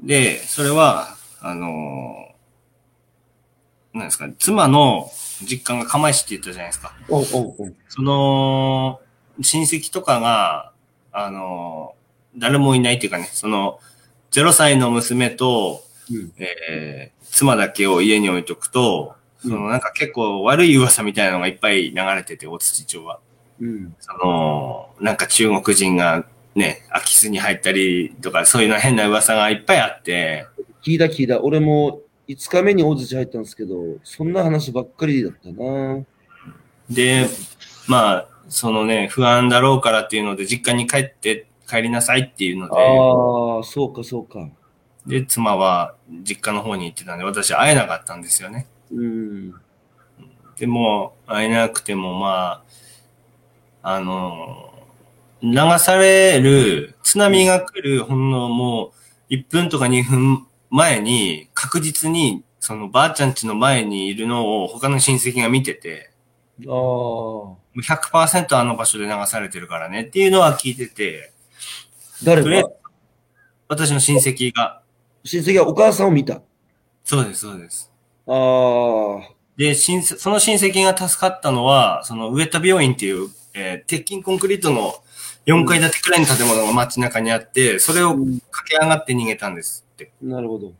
[0.00, 5.10] で、それは、あのーなんですか、妻の
[5.42, 6.94] 実家が釜石って言ったじゃないですか。
[7.08, 9.00] おうおその、
[9.40, 10.72] 親戚とかが、
[11.12, 12.04] あのー
[12.36, 13.78] 誰もいないっていうかね、その、
[14.32, 16.32] 0歳の娘と、うん。
[16.38, 23.18] えー妻だけを家に置いとくと、そのなんか結構悪い噂みたいなのがいっぱい流れてて、大槌町は。
[23.60, 23.94] うん。
[24.00, 26.24] その、なんか中国人が
[26.54, 30.46] ね、空き巣に入ったりとか、そういうの変な噂がいっぱいあって、
[30.84, 31.42] 聞いた聞いた。
[31.42, 36.04] 俺も5日目に大槌入ったんですけど、そんな話ばっかりだったな。
[36.90, 37.26] で、
[37.88, 44.48] まあ、そのね、不安だろうからっていうので、実家に帰って、帰りなさいっていうのああ、そうかそうか。
[45.06, 48.66] で、で、妻は実家の方に行ってたんで、私会えなかったんですよね。
[48.92, 49.54] うん。
[50.56, 52.62] でも、会えなくても、まあ、
[53.86, 54.72] あの、
[55.42, 58.94] 流される、津波が来るほんのも
[59.28, 66.10] う1分とか2分前に、確実に、そのばあちゃん家の前にいるのを他の親戚が見てて、
[66.60, 66.72] ああ。
[66.72, 71.34] もう100%あの場所で流されてるからねっていうのは聞いてて、
[72.22, 72.70] 誰が？
[73.68, 74.80] 私の親戚が、
[75.24, 76.40] 親戚はお母さんを見た。
[77.04, 77.92] そうです、そうです。
[78.26, 79.33] ああ。
[79.56, 84.94] で、その親戚が助かったのは、その上田病院っていう、えー鉄筋コンクリートの
[85.46, 90.10] 4階建てくらいの建物が街中にあって、それを駆け上がって逃げたんですって。
[90.22, 90.72] なるほど。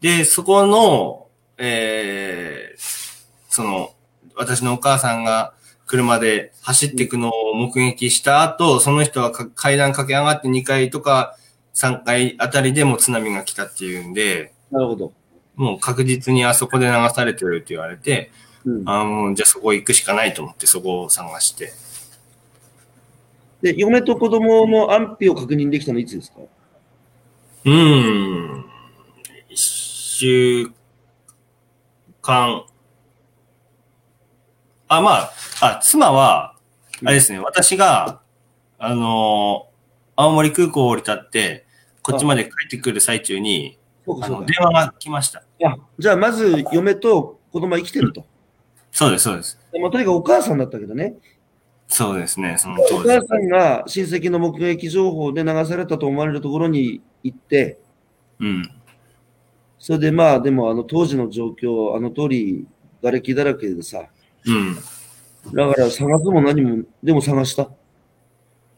[0.00, 1.26] で、そこの、
[1.58, 3.16] えー
[3.48, 3.94] その、
[4.34, 5.54] 私のお母さんが
[5.86, 11.36] 車で走っていくのを目撃した後、その人はか階段駆け上がって2階とか
[11.74, 15.12] 3階あたりでも津波が来たっていうんで、なるほど。
[15.56, 18.30] もう確実にあそこで流されてるって言われて、
[18.64, 21.72] うん、あもうじゃあそこ行くしかないと思ってそこを探して。
[23.62, 26.40] で、嫁と子供の安否を確認できたのいつですか？
[26.40, 28.64] うーん。
[29.48, 30.70] 一週
[32.20, 32.66] 間。
[34.88, 36.54] あ、まあ、あ、妻は、
[37.04, 38.20] あれですね、私が、
[38.78, 39.76] あのー
[40.18, 41.66] 青森空港を降り立って、
[42.02, 43.78] こっちまで帰ってくる最中に、
[44.14, 45.42] 電話が来ました。
[45.64, 48.24] あじゃあ、まず嫁と子供は生きてると。
[48.92, 49.58] そうです、そうです。
[49.80, 51.14] まあ、とにかくお母さんだったけどね。
[51.88, 53.20] そうですね、そのお母。
[53.26, 57.78] さんが親戚の目撃情報で流されたと思われるところに行って、
[58.40, 58.70] うん。
[59.78, 62.66] それでまあ、でもあの当時の状況、あの通り、
[63.02, 64.06] 瓦礫だらけでさ、
[64.46, 64.74] うん。
[65.54, 67.64] だから探すも何も、でも探した。
[67.64, 67.70] う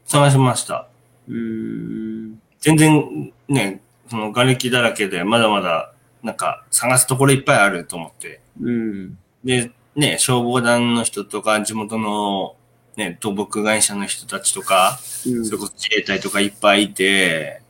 [0.04, 0.88] 探しました。
[1.28, 2.40] ーん。
[2.60, 5.92] 全然ね、その瓦礫だらけで、まだまだ、
[6.22, 8.40] なんか、探すところいっぱいあると思って。
[8.60, 9.18] うん。
[9.44, 12.56] で、ね、消防団の人とか、地元の、
[12.96, 17.62] ね、倒木会社の人たちとか、うんそれこそ自衛隊とかいっぱいいて、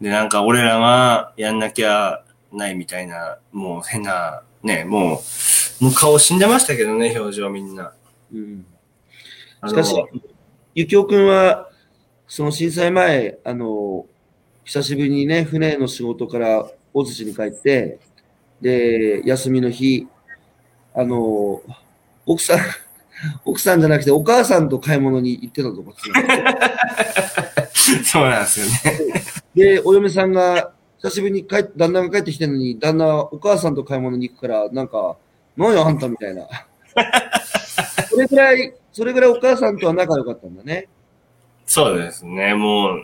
[0.00, 2.22] で、なんか俺らがやんなきゃ
[2.52, 5.22] ないみたいな、もう変な、ね、も
[5.80, 7.92] う、もう顔死んでましたけどね、表情みんな。
[8.32, 8.64] うん。
[9.66, 9.94] しかし
[10.74, 11.68] ゆきおくんは、
[12.28, 14.06] その震災前、あの、
[14.68, 18.00] 久しぶりにね、船の仕事から大槌に帰って、
[18.60, 20.06] で、休みの日、
[20.94, 21.62] あの、
[22.26, 22.58] 奥さん、
[23.46, 26.42] 奥さんじゃなくてお母さんと買い物に行ってたとかって言って
[27.54, 29.22] たそうなんですよね。
[29.54, 35.16] で、お嫁さんが、久しぶりに帰っ旦那が帰ってきてるのに、旦那、お母さんと買い物に行くから、なんか、
[35.56, 36.46] 何よ、あんたみたいな。
[38.06, 40.88] それぐらい、それぐらいお母さんとは仲良かったんだね。
[41.64, 43.02] そうですね、もう、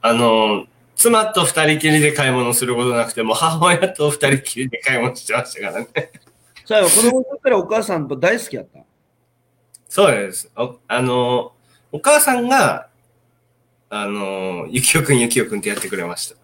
[0.00, 0.64] あの、
[0.96, 5.88] 妻と二人きりで買い物することなくても、母親と二人きりで買い物してましたからね。
[6.64, 8.80] 最後、子供の時からお母さんと大好きやった。
[9.88, 10.50] そうです。
[10.56, 11.52] おあの、
[11.92, 12.88] お母さんが、
[13.88, 16.36] あの、ゆきおくんゆきおくんってやってくれました。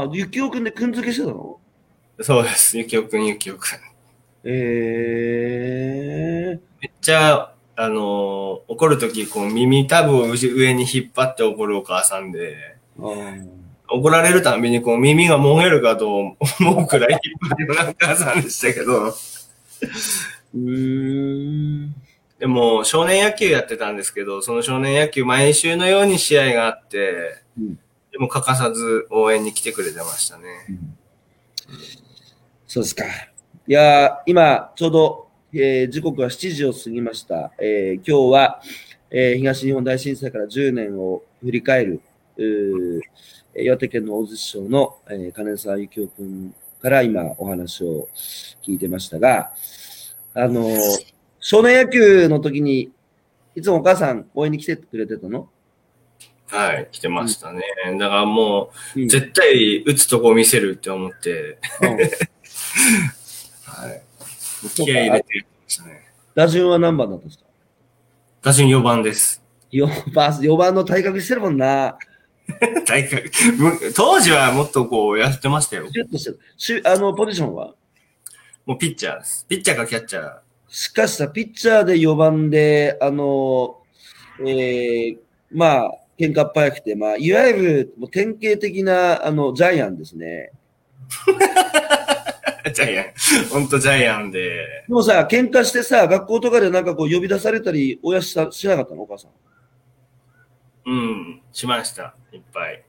[0.00, 1.60] あ、ゆきおくんでくんづけしてたの？
[2.22, 2.78] そうです。
[2.78, 3.68] ゆきおくん、ゆきおくん。
[4.44, 4.52] え
[6.54, 12.75] えめっちゃ、あのー怒るとき、こう、耳たぶを上に引っ張って怒るお母さんで、
[13.88, 16.36] 怒られるたびに、こう、耳がもげるかと思
[16.84, 17.20] うくらい
[17.58, 21.94] 引っさんでしたけど、うーん。
[22.38, 27.78] でも、少年野球やってたんですけど、その少年野球、毎週のように試合があって、うん
[28.16, 30.44] でも欠かさず応援に来てくれてましたね。
[32.66, 33.04] そうですか。
[33.04, 33.08] い
[33.66, 37.52] やー今、ちょうど、えー時刻は7時を過ぎました。
[37.58, 38.62] えー今日は、
[39.10, 42.00] えー東日本大震災から10年を振り返る、
[42.38, 48.08] 岩手県の大槌町の、えー金沢幸雄君から今お話を
[48.62, 49.52] 聞いてましたが、
[50.34, 50.78] あのー
[51.40, 52.90] 少年野球の時に、
[53.54, 55.48] いつもお母さん応援に来てくれてたの、
[56.48, 57.62] はい、来てましたね。
[57.98, 61.88] だからもうんう、絶対打つとこ見せるって思って、うん
[63.64, 64.02] はい。
[64.74, 66.02] 気合い入れてましたね。
[66.34, 67.44] 打順は何番だったんですか？
[68.42, 69.42] 打順4番です。
[69.72, 71.96] 4番、4番の体格してるもんな。
[72.86, 73.24] 大会、
[73.58, 75.88] む当時はもっとこうやってましたよ。
[75.92, 76.82] シュッとしてる。
[76.88, 77.74] あの、ポジションは？
[78.64, 79.46] もうピッチャーです。
[79.48, 80.38] ピッチャーかキャッチャー。
[80.68, 83.78] しかしさ、ピッチャーで4番で、あの、
[84.40, 85.18] えー、
[85.52, 90.50] まあ、喧嘩っ早くて、まあ、いわゆるもう典型的な、あの、ジャイアンですね。
[92.74, 93.06] ジャイアン。
[93.50, 94.40] ほんとジャイアンで。
[94.88, 99.02] でもさ、喧嘩してさ、学校とかでなんかこう呼び出されたり、親しさしなかったの？
[99.02, 99.30] お母さん。
[100.86, 102.14] うん、しました。
[102.32, 102.82] いっぱい。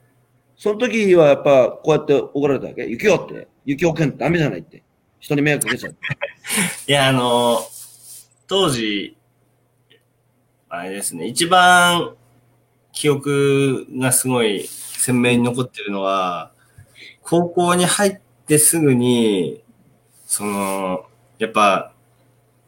[0.55, 2.85] その時はやっぱ、こうやって怒られたわけ？
[2.85, 3.47] ゆきおって？
[3.65, 4.83] ゆきおくんダメじゃないって？
[5.19, 5.95] 人に迷惑かけちゃう。
[6.87, 7.59] いや、あの、
[8.47, 9.17] 当時、
[10.69, 12.15] あれですね、一番
[12.91, 16.51] 記憶がすごい鮮明に残ってるのは、
[17.21, 19.63] 高校に入ってすぐに、
[20.25, 21.05] その、
[21.39, 21.93] やっぱ、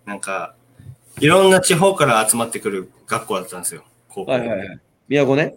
[0.05, 0.55] なんか、
[1.19, 4.32] いろんな地方から集まってくる学校だったんですよ、高校。
[4.32, 4.80] はいはいはい。
[5.10, 5.55] 宮古ね。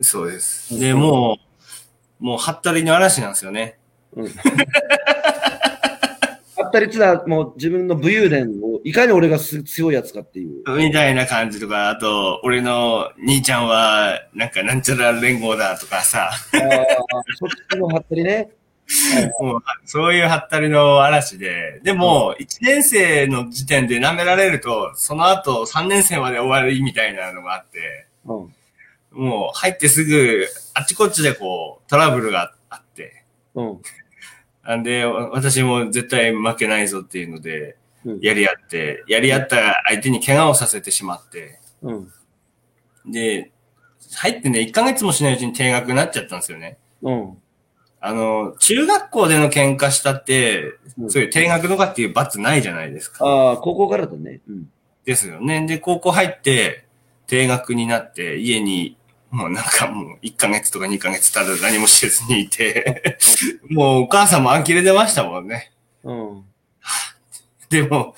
[0.00, 0.76] そうです。
[0.76, 1.38] で、も
[2.20, 3.78] う、もう、はったりの嵐なんですよね。
[4.16, 4.26] うん。
[6.60, 10.64] あったりつはもう自分の武勇伝を、いかに俺がす強いやつかっていう。
[10.76, 16.32] みたいな感じとか、あと、俺の兄ちゃんは、なんか、なんちゃら連合だとかさ、ああ、
[17.38, 18.50] そっちのはったりね。
[19.38, 28.54] もう、そういうはったりの嵐で、でも、1年生の時点で舐められると、その後3年生まで終わりみたいなのがあって、うん。
[29.18, 33.80] もう入ってすぐ、あっちこっちでこう、トラブルがあって、うん。
[34.64, 42.12] なんで、わ私も絶対負けないぞっていうので、うんやり合って、やり合った相手に怪我をさせてしまって、うん。
[43.10, 43.50] で、
[44.14, 46.78] 入ってね、1ヶ月もしないうちに定額になっちゃったんですよね。
[47.02, 47.38] うん。
[48.00, 53.24] あの、中学校での喧嘩したって、うんそういう定額とかっていう罰ないじゃないですか。
[53.24, 54.40] ああ、高校からだね。
[54.48, 54.70] うん。
[55.04, 55.66] ですよね。
[55.66, 56.84] で、高校入って、
[57.26, 58.97] 定額になって、家に、
[59.30, 63.18] もうなんかもう1ヶ月とか2ヶ月ただ何もせずにいて、
[63.68, 65.72] もうお母さんも呆れてましたもんね。
[66.02, 66.44] うん。
[67.68, 68.14] でも、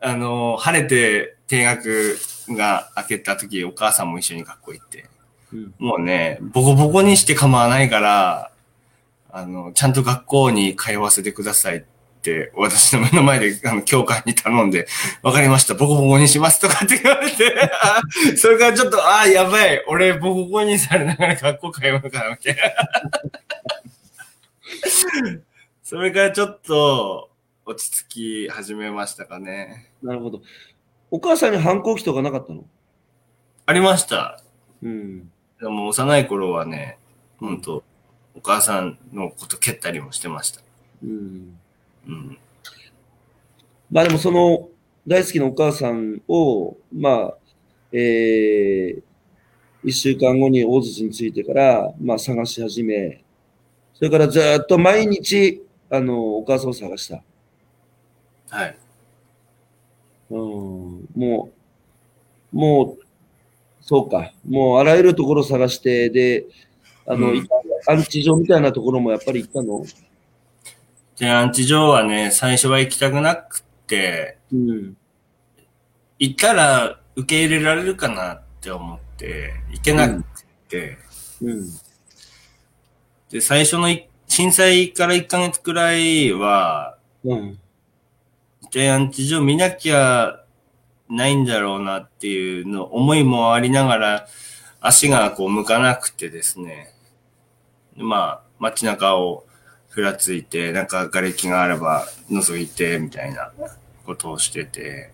[0.00, 2.16] あの、晴れて定額
[2.50, 5.06] が明けた時、お母さんも一緒に学校行って、
[5.52, 5.74] うん。
[5.78, 8.50] もうね、ボコボコにして構わないから、
[9.30, 11.93] あの、ちゃんと学校に通わせてくださいって、
[12.54, 14.86] 私の目の前で、あの、教官に頼んで、
[15.22, 18.00] わかりました、ボコボコにしますとかって言われて、あ
[18.36, 22.62] それからちょっと、ああ、やばい、俺、ボコボコにされながら学校通うのかな、みたいな。
[25.82, 27.30] それからちょっと、
[27.66, 28.08] 落ち着
[28.46, 29.90] き始めましたかね。
[30.02, 30.42] なるほど。
[31.10, 32.64] お母さんに反抗期とかなかったの？
[33.66, 34.42] ありました。
[34.82, 35.30] うん。
[35.60, 36.98] でも幼い頃はね、
[37.38, 37.84] 本当
[38.34, 40.60] お母さんのこと蹴ったりもしてました。
[41.02, 41.58] うん。
[42.06, 42.38] うん。
[43.90, 44.68] まあでもその
[45.06, 47.34] 大好きなお母さんを、まあ、
[47.92, 49.02] えー、
[49.84, 53.22] 一週間後に大槌についてから、まあ探し始め、
[53.94, 57.22] それからずっと毎日、あの、お母さんを探した。
[58.48, 58.76] はい。
[60.30, 60.38] うん、
[61.14, 61.50] も
[62.52, 63.04] う、もう、
[63.80, 64.32] そうか。
[64.48, 66.46] もうあらゆるところ探して、で、
[67.06, 67.48] あの、うん
[67.86, 69.84] アンチ場みたいなところもやっぱり行ったの？
[71.18, 74.96] で、アンチ上はね、最初は行きたくなくって、うん。
[76.18, 80.24] 行ったら受け入れられるかなって思って、行けなく
[80.68, 80.98] て、
[81.40, 81.66] うん。
[83.30, 83.88] で、最初の
[84.26, 87.58] 震災から1ヶ月くらいは、うん。
[88.72, 90.40] で、アンチ上見なきゃ
[91.08, 94.26] ないんだろうなっていうの、思いもありながら、
[94.80, 96.92] 足がこう向かなくてですね。
[97.96, 99.46] まあ、街中を
[99.94, 103.52] ふらついて、なんか瓦礫があれば覗いて、みたいな
[104.04, 105.12] ことをしてて。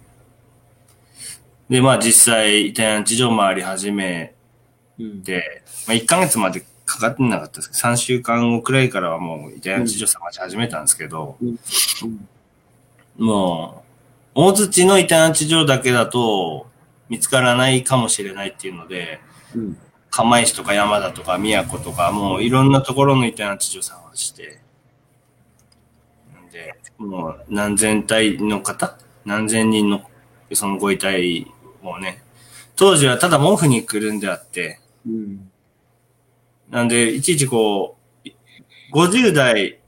[1.69, 4.33] で、まあ実際、イタリアン地上回り始め
[4.99, 5.23] うん。
[5.23, 11.59] て、まあ1ヶ月までかかってなかったですけど、3週間後くらいからはもうイタリアン地上探し始めたんですけど、うん
[13.19, 13.85] も
[14.35, 16.69] う、大槌のイタリアン地上だけだと
[17.11, 19.21] 見つからないかもしれないっていうので、
[19.55, 19.77] うん。
[20.11, 24.61] 釜石とか山田とか宮古とか、もういろんなところのイタリアン地上探して、
[26.51, 28.99] で、もう何千体の方？
[29.25, 30.03] 何千人の
[30.53, 31.47] そのご遺体
[31.83, 32.23] をね、
[32.77, 35.51] 当時はただ毛布にくるんであって、うん。
[36.71, 38.29] なんで、いちいちこう、
[38.97, 39.81] 50代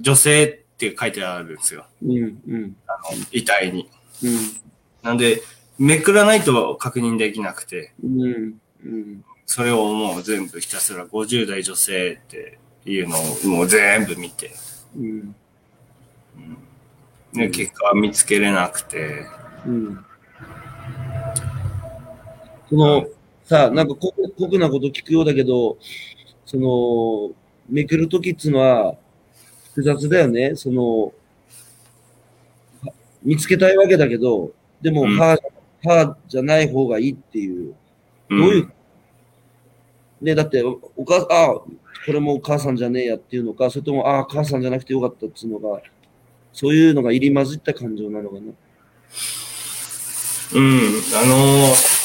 [0.00, 1.86] 女性って書いてあるんですよ。
[2.02, 2.42] うん。
[2.46, 2.76] うん。
[2.86, 3.88] あの、遺体に。
[4.22, 4.38] うん。
[5.02, 5.42] なんで、
[5.78, 8.60] めくらないと確認できなくて、うん。
[8.84, 9.24] うん。
[9.46, 14.52] それをもう全部ひたすら50代女性っていうのをもう全部見て、
[14.96, 15.34] うん。
[17.32, 19.26] で結果は見つけれなくて、
[19.66, 20.04] うん。
[22.68, 23.06] その、
[23.44, 25.76] さあ、なんか酷酷なこと聞くようだけど、
[26.44, 27.34] その、
[27.68, 28.96] めくるときっつうのは、
[29.70, 30.56] 複雑だよね。
[30.56, 31.12] その、
[32.82, 35.16] は見つけたいわけだけど、でも、うん。
[35.16, 35.36] 歯、
[35.82, 37.74] 歯じゃない方がいいっていう。
[38.28, 38.72] どういう、
[40.20, 41.66] ね、だって、おお母ああ、こ
[42.08, 45.82] れもお母さんじゃねえやっていうのか、それとも、ああ、母さんじゃなくてよかったっていうのが、
[46.52, 48.40] そういうのが入り混じった感情なのかな。
[50.52, 50.78] うん、
[51.14, 52.00] あのー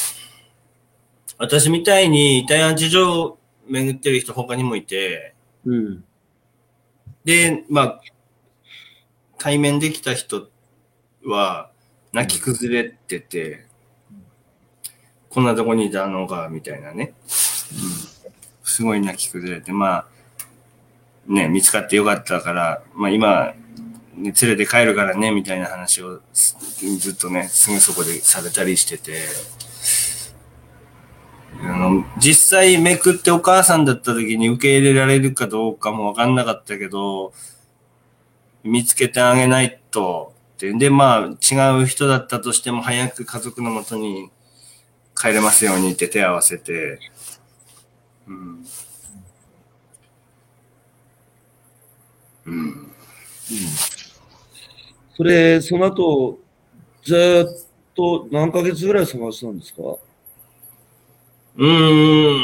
[1.38, 3.38] 私みたいにイタリアン事情を
[3.68, 5.36] 巡ってる人他にもいて、
[5.66, 6.04] うん。
[7.26, 8.02] で、まあ、
[9.38, 10.48] 対面できた人
[11.26, 11.72] は
[12.14, 13.66] 泣き崩れてて、
[15.30, 17.14] こんなとこにいたのか、みたいなね。
[18.64, 20.08] すごい泣き崩れて、まあ、
[21.28, 23.65] ね、見つかってよかったから、まあ今、ね、
[24.18, 29.24] 連れて帰るからね、みたいな話をずっとね、すぐそこでされたりしてて、
[31.62, 37.34] あの、実際めくってお母さんだった時に受け入れられるかどうかもわかんなかったけど、
[38.64, 44.32] 見つけてあげないと、ってで、まあ、違う人だったとしても早く家族のもとに
[45.16, 47.00] 帰れますようにって手を合わせて、
[48.28, 48.66] うん。
[52.46, 52.92] うん。
[55.16, 56.40] それ、その後、
[57.04, 57.48] ずーっ
[57.96, 59.82] と何ヶ月ぐらい探したんですか？
[59.82, 62.44] うーん。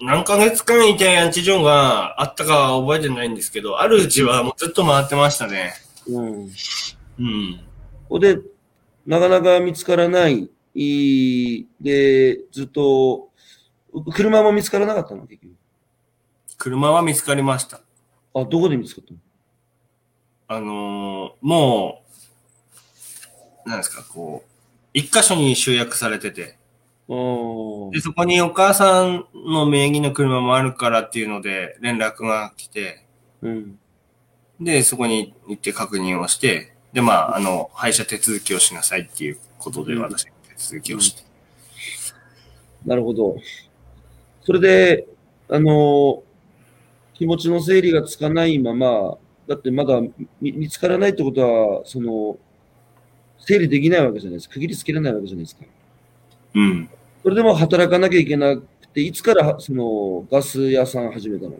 [0.00, 5.74] 何ヶ月間イタリアン地上があったかは覚えてないんですけど、あるうちはもうずっと回ってましたね。
[6.08, 6.50] うん。
[7.18, 7.60] うん。
[8.08, 8.38] ほんで、
[9.06, 10.48] なかなか見つからない。
[10.74, 13.28] いいで、ずっと、
[13.92, 15.26] う車も見つからなかったの？
[15.26, 15.52] 結局。
[16.56, 17.82] 車は見つかりました。
[18.34, 19.18] あ、どこで見つかったの？
[20.54, 22.02] あのーも
[23.64, 24.50] う、なんですか、こう、
[24.92, 26.58] 一箇所に集約されてて、
[27.92, 33.04] で、そこにお母さんの名義の車もあるからっていうので連絡が来て、
[33.42, 33.78] うん。
[34.60, 41.22] で、そこに行って確認をして、で、まあ、あの、廃車手続きをしなさいっていうことでうん私、手続きをして。
[42.86, 43.36] なるほど。
[44.44, 45.06] それで、
[45.48, 46.22] あの、
[47.14, 49.16] 気持ちの整理がつかないまま、
[49.48, 50.00] だってまだ
[50.40, 52.38] 見見つからないってことは、その、
[53.38, 54.54] 整理できないわけじゃないですか。
[54.54, 55.64] 区切りつけれないわけじゃないですか。
[56.54, 56.88] うん。
[57.22, 58.62] それでも働かなきゃいけなく
[58.92, 61.56] て、いつからそのガス屋さん始めたの？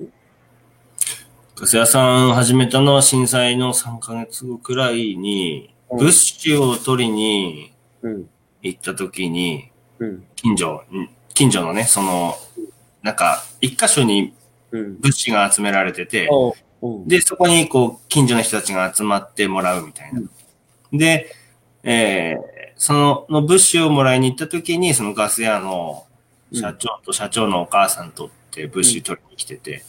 [1.57, 8.27] ガス屋さん始めたのは震災の3ヶ月後くらいに、うん物資を取りにうん。
[8.63, 10.25] 行った時に、うん。
[10.37, 12.35] 近所、ん近所のね、その、
[13.03, 14.33] なんか、一箇所に
[14.71, 15.01] うん。
[15.01, 16.31] 物資が集められてて。
[17.07, 20.23] で、そこにこう、近所の人たちが集まってもらうみたいな。
[20.93, 21.35] で、
[21.85, 26.07] えー、そのの物資をもらいに行った時に、そのガス屋の
[26.53, 29.85] 社長と社長のお母さんとって物資取りに来てて、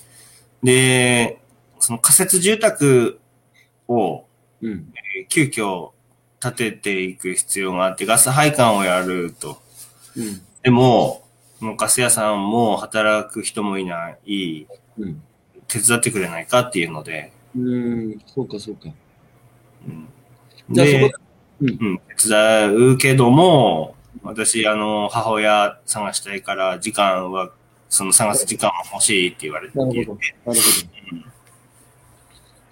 [0.61, 1.39] で、
[1.79, 3.19] その仮設住宅
[3.87, 4.25] を、
[4.61, 4.93] うん。
[5.17, 5.91] えー急遽
[6.39, 9.61] 建てていく必要があって、ガス配管をやると。
[10.15, 10.41] うん。
[10.61, 11.23] でも、
[11.77, 14.67] ガス屋さんも働く人もいない、
[14.97, 15.23] うん。
[15.67, 18.19] 手伝ってくれないかっていうので、うん。
[18.25, 18.89] そうか、そうか。
[19.87, 20.07] うん
[20.69, 21.11] でで、
[21.61, 27.51] うん、手伝うけども、私、あの、母親探したいから、時間は、
[27.89, 29.99] その探す時間も欲しいって言われて、なるほど。
[30.01, 30.13] なる
[30.45, 30.59] ほど。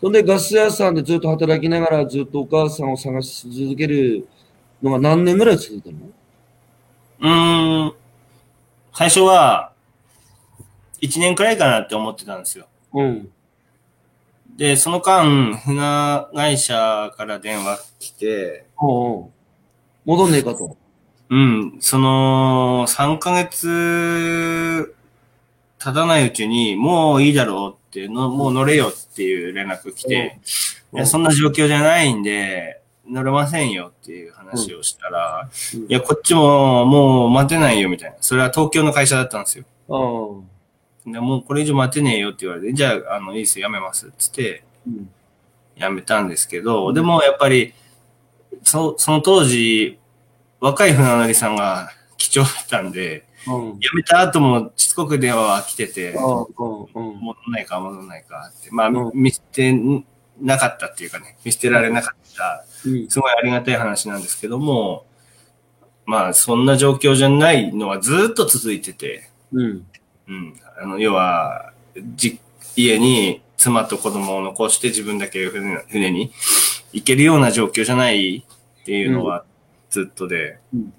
[0.02, 4.28] そんで、ガス屋さんでずっと働きながら、ずっとお母さんを探し続ける
[4.82, 5.98] のが何年ぐらい続いたの？
[7.20, 7.94] うーん、
[8.94, 9.74] 最初は、
[11.02, 12.68] 1年くらいかなって思ってたんですよ。
[12.94, 13.32] うん。
[14.58, 19.32] で、その間、船会社から電話来て、おうおう
[20.06, 20.78] 戻んねえかと。
[21.30, 24.94] うん、その、3ヶ月
[25.80, 30.40] 経たないうちに、もういいだろうっての、もう乗れよっていう連絡来て、
[30.94, 38.18] いや、そんな状況じゃないんで、乗れませんよっていう話をしたら、うんいや、こっちももう待てないよみたいな。
[38.22, 39.66] それは東京の会社だったんですよ。
[41.06, 45.10] でもうこれ以上待てねえよって言われて、じゃあ、あの、いいですよ、やめますっつって、うん。
[45.76, 47.74] やめたんですけど、でもやっぱり、
[48.64, 49.98] そその当時、
[50.60, 53.80] 若い船乗りさんが貴重だったんで、うん。
[53.80, 57.10] 辞めた後もしつこく電話は来てて、ああ、うん。
[57.10, 57.20] うん。
[57.20, 59.74] 戻んないか戻んないかって、まあ、うん見捨て
[60.40, 63.10] なかったっていうかね、見捨てられなかった、うん。
[63.10, 65.06] すごいありがたい話なんですけども、
[66.06, 69.88] まあ、そんな状況じゃないのはずっと続いてて、うん。
[70.28, 70.56] うん。
[70.78, 71.74] あの、要は、
[72.16, 72.40] じ、
[72.76, 76.32] 家に妻と子供を残して自分だけ船船に
[76.94, 78.46] 行けるような状況じゃない
[78.82, 79.44] っていうのは
[79.90, 80.60] ずっとで。
[80.74, 80.94] うん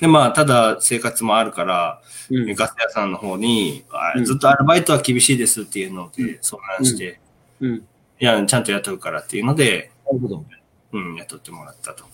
[0.00, 2.54] で、まあ、ただ生活もあるから、うん。
[2.54, 3.84] ガス屋さんの方に、
[4.24, 7.20] ずっとアルバイトは厳しいですっていうので相談して、
[7.60, 7.74] うん。
[7.76, 7.82] い
[8.18, 10.44] や、ちゃんと雇うからっていうので、なるほど。
[10.92, 12.04] うん、雇ってもらったと。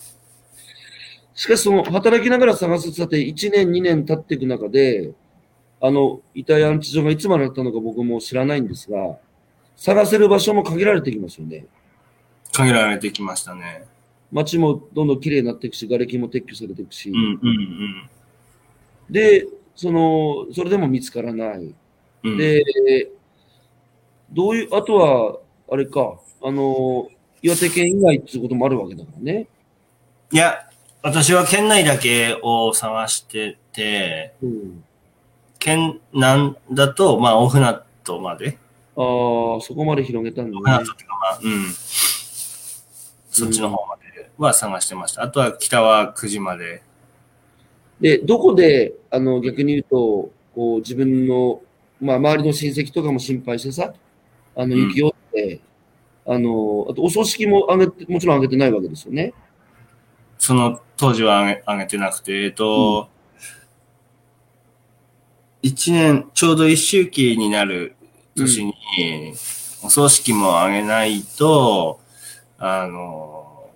[1.35, 5.13] しかし、その、働きながら探すって、1年、2年経っていく中で、
[5.85, 9.19] あの、遺体安置所がいつまでだったのか僕も知らないんですが、
[9.77, 11.67] 探せる場所も限られてきますよね。
[12.53, 13.85] 限られてきましたね。
[14.31, 18.11] 街もどんどん綺麗になっていくし、瓦礫も撤去されていくし、うん、うん、
[19.11, 19.45] で、
[19.75, 21.59] その、それでも見つからない。
[21.59, 21.75] うん。
[22.23, 22.63] うん、で、
[24.31, 25.39] どういう、あとは、
[25.69, 27.09] あれか、あの、
[27.43, 29.49] 岩手県以外っていうこともあるわけだからね。
[30.31, 30.69] いや、
[31.03, 34.85] 私は県内だけを探してて、うん。
[35.63, 38.59] 県南だと、まあ、大船渡まで。
[38.97, 40.93] ああ、そこまで広げたんだ大船ね渡。
[40.93, 41.73] っていうか、まあ、うん。
[43.31, 45.23] そっちの方までは探してました。
[45.23, 46.83] あとは北は9時まで。
[48.01, 51.63] で、どこで、あの、逆に言うと、こう、自分の、
[52.01, 53.95] まあ、周りの親戚とかも心配してさ、
[54.57, 55.61] あの、うん雪をって、
[56.27, 59.33] あの、あと、お葬式もあげて、もちろんあげてないわけですよね。
[60.39, 63.09] その当時はあげあげてなくて、えっと、
[65.63, 67.95] 一、年、ちょうど一周期になる
[68.37, 68.75] 年に、
[69.83, 72.01] お葬式もあげないと、
[72.59, 73.71] あの、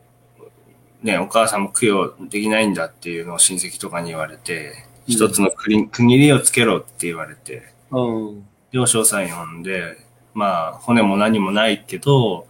[1.02, 5.14] ね、お母さんも供養できないんだっていうのを親戚とかに言われて、うん。
[5.14, 8.44] 一つの区切区切りをつけろって言われて、うん。
[8.72, 9.96] で、お詳細読んで、
[10.34, 12.46] まあ、骨も何もないけど、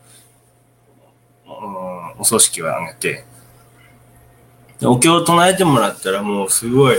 [1.46, 3.24] うんお葬式はあげて、
[4.80, 6.96] でお経を唱えてもらったらもうすごい、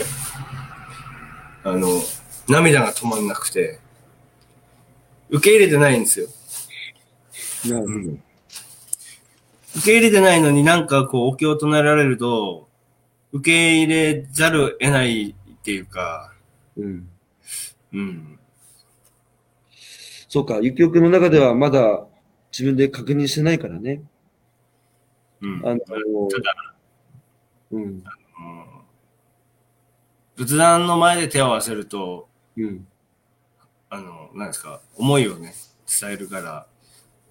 [1.63, 1.87] あの、
[2.49, 3.79] 涙が止まんなくて、
[5.29, 6.27] 受け入れてないんですよ。
[7.65, 8.17] なるほど。
[9.75, 12.67] 受け入れてないのになんかこう、お経を唱えられると、
[13.33, 15.33] 受け入れざるを得ないっ
[15.63, 16.33] ていうか、
[16.77, 17.09] うん。
[17.93, 18.39] うん。
[20.29, 22.05] そうか、ゆきおくんの中ではまだ
[22.51, 24.01] 自分で確認してないからね。
[25.41, 25.61] うん。
[25.67, 26.75] あの、ただ、
[27.71, 27.83] うん。
[27.83, 28.03] うん
[30.37, 32.87] 仏壇の前で手を合わせると、うん。
[33.89, 35.53] あの、なんですか、思いをね、
[35.99, 36.67] 伝えるから、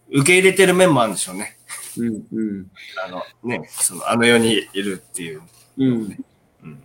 [0.09, 1.59] 受け入れてる面もあるんでしょうね。
[1.99, 2.27] うん。
[2.33, 2.71] うん。
[3.05, 5.43] あの、ね、その、あの世にいるっていう。
[5.79, 6.25] うん。
[6.63, 6.83] うん。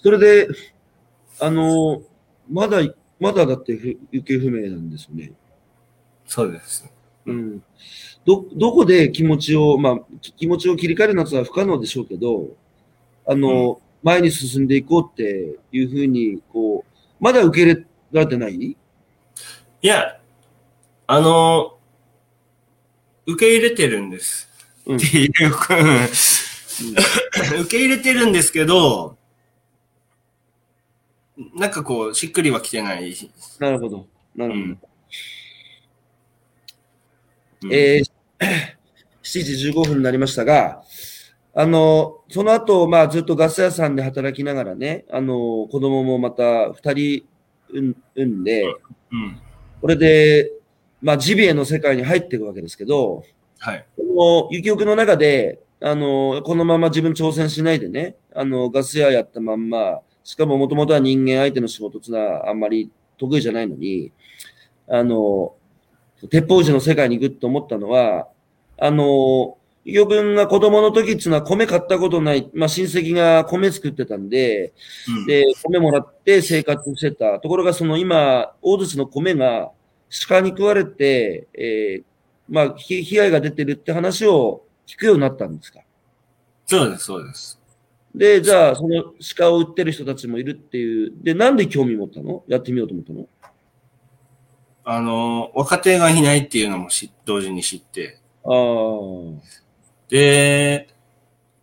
[0.00, 0.48] それで、
[1.40, 2.02] あの、
[2.50, 2.78] まだ、
[3.20, 5.32] まだだってふ行方不明なんですよね。
[6.26, 6.84] そうです。
[7.26, 7.62] うん。
[8.24, 12.48] ど、どこで気持ちを、まあ、き気持ちを切り替える夏は不可能でしょうけど、
[13.26, 16.93] あの、前に進んでいこうっていうふうに、こう、
[17.24, 18.54] まだ受け入れられてない？
[18.60, 18.76] い
[19.80, 20.20] や、
[21.06, 21.78] あの、
[23.24, 24.46] 受け入れてるんです。
[24.84, 25.30] うんっていう、
[27.62, 29.16] 受け入れてるんですけど、
[31.54, 33.16] なんかこう、しっくりはきてない。
[33.58, 34.06] なるほど。
[34.36, 34.64] なるほど。
[34.64, 34.78] うん
[37.62, 38.10] うんえー
[39.24, 40.82] 7時15分になりましたが、
[41.56, 47.26] あの、その後、まあ、ずっとガス屋さんで働きながらね、あの、子供もまた2人
[47.72, 49.40] 産産んで、うん。
[49.80, 50.50] これで、
[51.00, 53.22] まあ、ジビエの世界に入っていくわけですけど、
[53.58, 53.86] はい。
[53.96, 64.10] この、ゆきおくんの中で、あの、このまま自分挑戦しないでね、あの、ガス屋やったまんま、しかももともとは人間相手の仕事っていうのはあんまり得意じゃないのに、
[64.88, 65.54] あの、
[66.30, 68.28] 鉄砲士の世界に行くと思ったのは、
[68.78, 74.72] あの、伊京君が子供の時っていうのは米買ったことない、まあ親戚が米作ってたんで、
[75.08, 77.38] うんで、米もらって生活してた。
[77.38, 79.70] ところがその今、大槌の米が
[80.28, 82.04] 鹿に食われて、えー
[82.48, 85.80] まあ、ひ被害が出てるって話を聞くようになったんですか？
[86.66, 87.60] そうです、そうです。
[88.14, 91.12] で、じゃあ、その鹿を売ってる人たちもいるっていう。
[91.22, 92.44] で、なんで興味持ったの？
[92.46, 93.26] やってみようと思ったの？
[94.84, 98.20] あの、若手がいないっていうのもし同時に知って。
[98.44, 98.52] ああ。
[100.08, 100.88] で、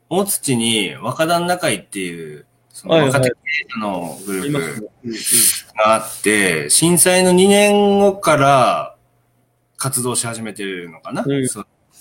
[0.09, 4.91] 大土に若旦那会っていう、その若手経営者のグループ。
[5.75, 8.95] があって、震災の2年後から
[9.77, 11.23] 活動し始めてるのかな。
[11.25, 11.47] うん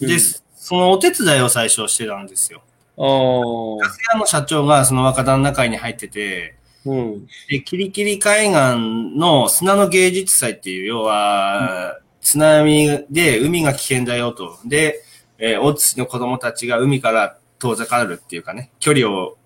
[0.01, 0.19] で、
[0.55, 2.63] そのお手伝いを最初してたんですよ。
[2.97, 7.27] ガス屋の社長がその若旦那会に入ってて、うん。
[7.49, 14.59] で、キリキリ海岸の砂の芸術祭っていう、要は、津波で海が危険だよと。
[14.65, 15.03] で、
[15.41, 19.37] えー、大津市の子供たちが海から遠ざかるっていうかね、距離を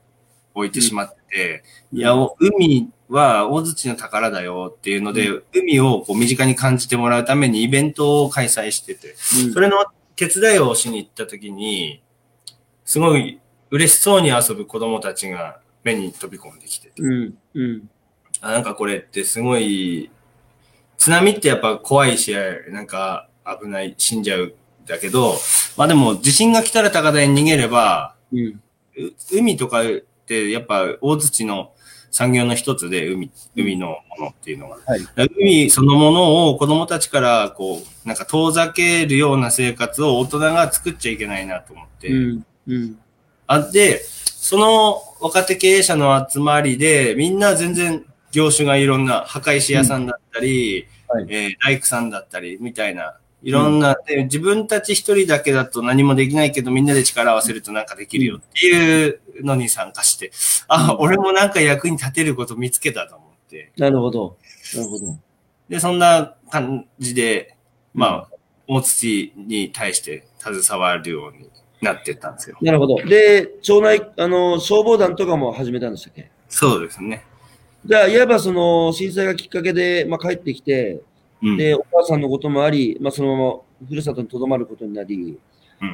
[0.55, 1.63] 置いてしまって、
[1.93, 9.15] いや、お海は大津市の宝だよっていうので、海をこう身近に感じてもらうためにイベントを開催してて、
[9.53, 9.85] それの
[10.17, 12.03] 手伝いをしに行った時に、
[12.85, 13.41] すごい
[13.71, 17.39] 嬉しそうに遊ぶ子供たちが目に飛び込んできてて、うん。
[17.55, 17.89] うん。
[18.41, 20.11] あなんかこれってすごい、
[20.97, 22.35] 津波ってやっぱ怖いし、
[22.71, 23.29] なんか
[23.61, 24.55] 危ない、死んじゃう。
[24.87, 25.35] だけど、
[25.77, 28.61] まあでも地震が来たら高台に逃げれば、うん。
[28.97, 29.87] う海とかっ
[30.27, 31.73] てやっぱ大土の
[32.11, 34.79] 産業の一つで、海、海のものっていうのが。
[34.87, 35.01] はい。
[35.37, 42.09] 海そのものを子供たちからこう、なんか遠ざけるような生活を大人が作っちゃいけないなと思って。
[42.09, 42.47] うん。
[42.69, 42.99] うん。
[43.47, 60.33] あって、その若手経営者の集まりで、みんな全然業種がいろんな墓石屋さんだったり、うんはいえー大工さんだったり、みたいな、いろんな、で自分たち一人だけだと何もできないけど、みんなで力を合わせるとなんかできるよっていうのに参加して、
[60.67, 64.37] あ、俺もなんか役に立てること見つけたと思って、なるほど。
[64.75, 65.19] なるほど。
[65.69, 67.57] で、そんな感じで、
[67.93, 68.29] まあ、
[68.67, 71.51] 大土に対して携わるように
[71.83, 72.57] なってったんですよ。
[72.63, 72.97] なるほど。
[72.97, 76.31] で、町内、あの、消防団とかも始めたんでしたっけ？
[76.49, 77.25] そうですね。
[77.85, 81.01] じゃあ、いわばその、震災がきっかけで、まあ、帰ってきて、うん。
[81.57, 85.39] で、お母さんのこともあり、まあ、そのまま、ふるさとに留まることになり、うん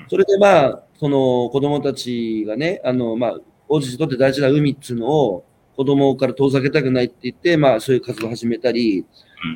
[0.08, 5.44] それでまあ、その、子供たちがね、あの、まあ、王子にとって大事な海っていうのを、
[5.74, 9.06] 子供から遠ざけたくないって言って、まあ、そういう活動を始めたり、うん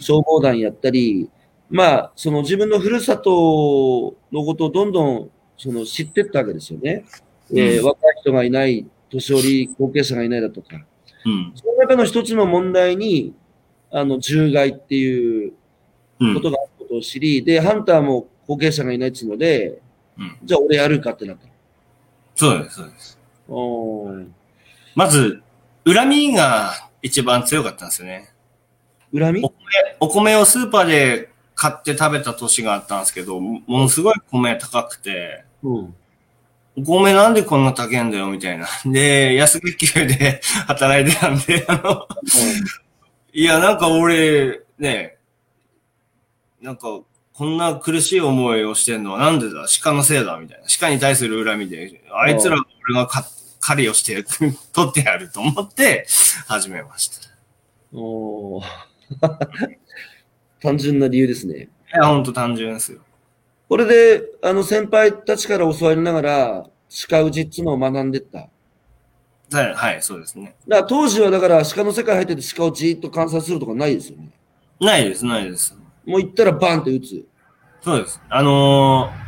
[0.01, 1.29] 消防団やったり、
[1.69, 7.05] まあ、その自分のふるさとのことをどんどん、その、知ってったわけですよね。
[7.51, 10.85] えーうん若い人がいない、年寄り、後継者がいないだとか。
[11.27, 11.53] うん。
[11.55, 13.35] その中の一つの問題に、
[13.91, 15.55] あの、獣害っていううん
[16.19, 19.81] ことがあることを知り、で、ハンターも後継者がいないっていうので、
[20.17, 21.47] うんじゃあ俺やるかってなった。
[22.37, 23.19] そうです、そうです。
[23.49, 24.27] おー
[24.95, 25.43] まず、
[25.85, 28.31] 恨みが一番強かったんですよね。
[29.13, 29.45] 恨み？
[29.45, 29.57] お米、
[30.01, 35.95] お米をスーパーで買って食べた年があったんですけど、もものすごい米高くて、うん。
[36.77, 38.67] お米なんでこんな高いんだよ、みたいな。
[38.87, 42.09] で、安月給で働いてたんで、あの、
[43.33, 45.14] いや、なんか俺、ね、
[46.65, 47.03] なんか、
[47.35, 49.67] こんな苦しい思いをしてんのはなんでだ？
[49.83, 50.65] 鹿のせいだみたいな。
[50.81, 52.57] 鹿に対する恨みで、あいつら
[52.89, 53.23] 俺がか
[53.61, 54.25] 狩りをして、
[54.73, 56.07] 取ってやると思って
[56.49, 57.19] 始めました。
[57.93, 58.65] おー
[60.63, 61.65] 単純な理由ですね。
[61.65, 63.01] いや、ほんと単純ですよ。
[63.69, 66.67] これで、あの、先輩たちから教わりながら、
[67.09, 68.49] 鹿打ちっていうのを学んでった。
[69.53, 70.57] はい、はい、そうですね。
[70.67, 74.31] だから当時はだから鹿の世界入ってて鹿をじーっと観察するとかないですよね。
[74.81, 75.84] ないです、ないです。
[76.07, 77.25] もう行ったらバンって打つ。
[77.83, 78.21] そうです。
[78.29, 79.25] あのー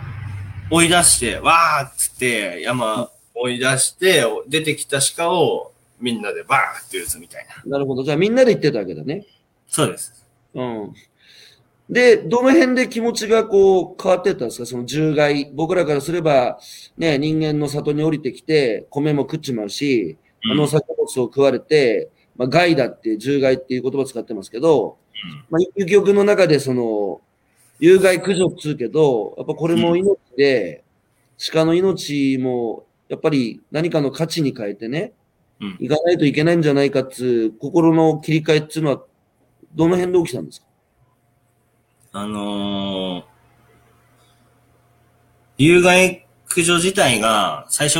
[0.69, 7.70] 追い出して、わーっつって、山追い出して、出てきた鹿をみんなでバーって撃つみたいな。
[7.70, 8.03] なるほど。
[8.03, 9.24] じゃあみんなで行ってたわけだね。
[9.69, 10.27] そうです。
[10.55, 10.93] うん。
[11.89, 14.66] で、どの辺で気持ちがこう変わってったんですか？
[14.66, 15.53] その獣害。
[15.55, 16.59] 僕らからすれば、
[16.98, 24.98] ね、人間の里に降りてきて、米も食っちまうし、うんあの作物を食われて、まあ、害だって、獣害っていう言葉を使ってますけど、
[25.51, 27.20] まあ、ゆきおくんの中でその、
[27.78, 30.82] 有害駆除っつうけど、やっぱこれも命で、
[31.52, 35.12] 鹿の命も、やっぱり何かの価値に変えてね、
[35.60, 39.02] うんいかないといけないんじゃないかっつう、心の切り替えっつうのは、
[39.74, 40.66] どの辺で起きたんですか？
[42.12, 43.24] あのー
[45.59, 47.98] 有害駆除自体が、最初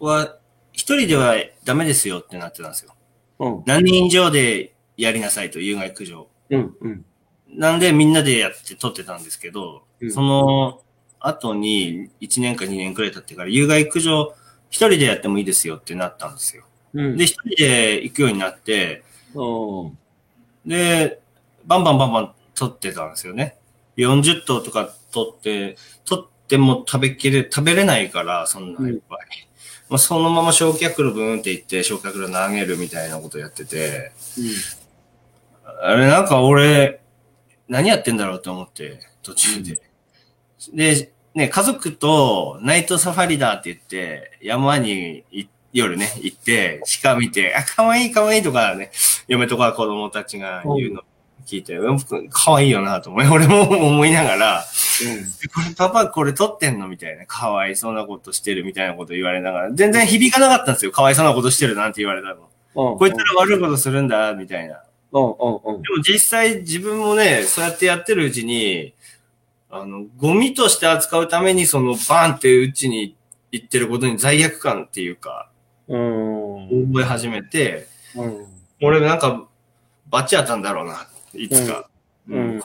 [0.00, 0.38] は、
[0.72, 1.34] 一人では
[1.64, 2.94] ダメですよってなってたんですよ。
[3.38, 3.62] うん。
[3.66, 6.28] 何人以上でやりなさいと、有害駆除。
[6.50, 6.76] うん。
[6.80, 7.04] うん。
[7.48, 10.80] なんでみんなでやって撮ってたんですけど、うんその、
[11.18, 14.34] 後に1年か2年くらい経ってから有害駆除
[14.70, 16.64] 一人でやってもいいですよってなったんですよ。
[16.92, 17.16] うん。
[17.16, 19.02] で、一人で行くようになって、
[19.34, 19.98] うん。
[20.66, 21.20] で、
[21.64, 23.56] バンバンバンバン取ってたんですよね。
[23.96, 29.18] 40頭とか取って、取っても食べきれ、食べれないから、そんないっぱい。
[29.88, 34.12] まあ、そのまま焼却炉ブーンって言って、焼却炉投げるみたいなことやってて、
[35.80, 37.00] あれなんか俺、
[37.68, 39.80] 何やってんだろうと思って、途中で。
[40.72, 48.90] で、ね、家族とナイトサファリだって言って、山にい夜ね、行って、鹿見て、あ、可愛い可愛いとかね、
[49.28, 51.02] 嫁とか子供たちが言うの
[51.46, 51.98] 聞いて、うん、
[52.30, 54.64] 可愛いよなと思い、 俺も思いながら、
[55.54, 57.26] これパパこれ撮ってんのみたいな。
[57.26, 60.92] かわいそうなことしてるみたいなこと言われながら、全然響かなかったんですよ。
[60.92, 62.48] かわいそうなことしてるなんて言われたの。
[62.92, 62.98] うん。
[62.98, 64.82] こいつら悪いことするんだ、みたいな。
[65.12, 65.82] うんうんうん。
[65.82, 68.94] でも実際自分もね、そうやってやってるうちに、
[69.70, 73.16] あの、ゴミとして扱うためにそのバーンってうちに
[73.52, 75.50] 行ってることに罪悪感っていうか、
[75.88, 76.86] うん。
[76.88, 78.46] 覚え始めて、うん。
[78.82, 79.46] 俺なんか、
[80.08, 81.88] バチ当たんだろうな、いつか。
[82.28, 82.62] うんうん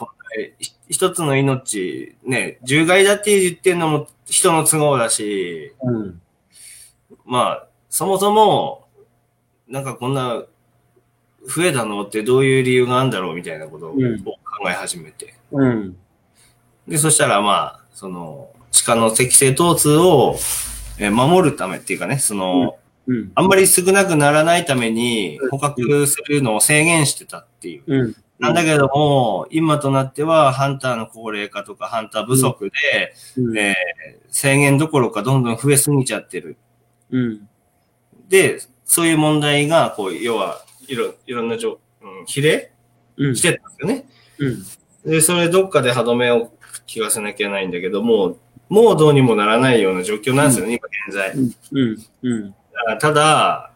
[0.88, 6.20] 一つの命、ね、獣害だって言ってんのも人の都合だし、うん。
[7.24, 8.86] まあ、そもそも、
[9.68, 10.42] なんかこんな、
[11.48, 14.36] 増えたのってどういう理由があるんだろうみたいなことをうん考
[14.68, 15.34] え始めて。
[15.50, 15.96] うん。
[16.86, 18.50] で、そしたらまあ、その、
[18.86, 20.36] 鹿の適正疼痛を
[20.98, 23.32] えー守るためっていうかね、その、うん。
[23.34, 27.82] あんまり少なくならないために捕獲するのを制限してたっていう。
[27.86, 28.16] うん。
[28.38, 33.58] なんだけども、今となってはハンターの高齢化とかハンター不足で、うん。
[33.58, 33.74] えー
[34.34, 36.56] 制限どころかどんどん増えすぎちゃってる。
[37.10, 37.48] うん。
[38.28, 42.72] で、そういう問題が、こう、要は、いろ、いろんな状、うん、比例
[43.16, 43.36] うん。
[43.36, 44.04] してたんですよね。
[44.38, 45.10] うん。
[45.10, 46.50] で、それどっかで歯止めを
[46.86, 48.36] 聞かせなきゃいけないんだけども、
[48.68, 51.32] もうどうにもならないような状況なんですよね、今現在。
[51.72, 52.06] うん。
[52.22, 52.54] うん。
[52.88, 53.72] あただ、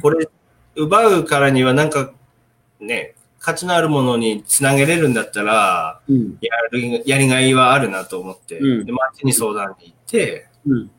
[0.00, 0.28] これ、
[0.74, 2.12] 奪うからにはなんか、
[2.80, 6.38] ね、価値のあるものにつなげれるんだったら、うん。
[6.40, 10.90] やる、やりがいはあるなと思って、うんで、町に相談に行って、うん。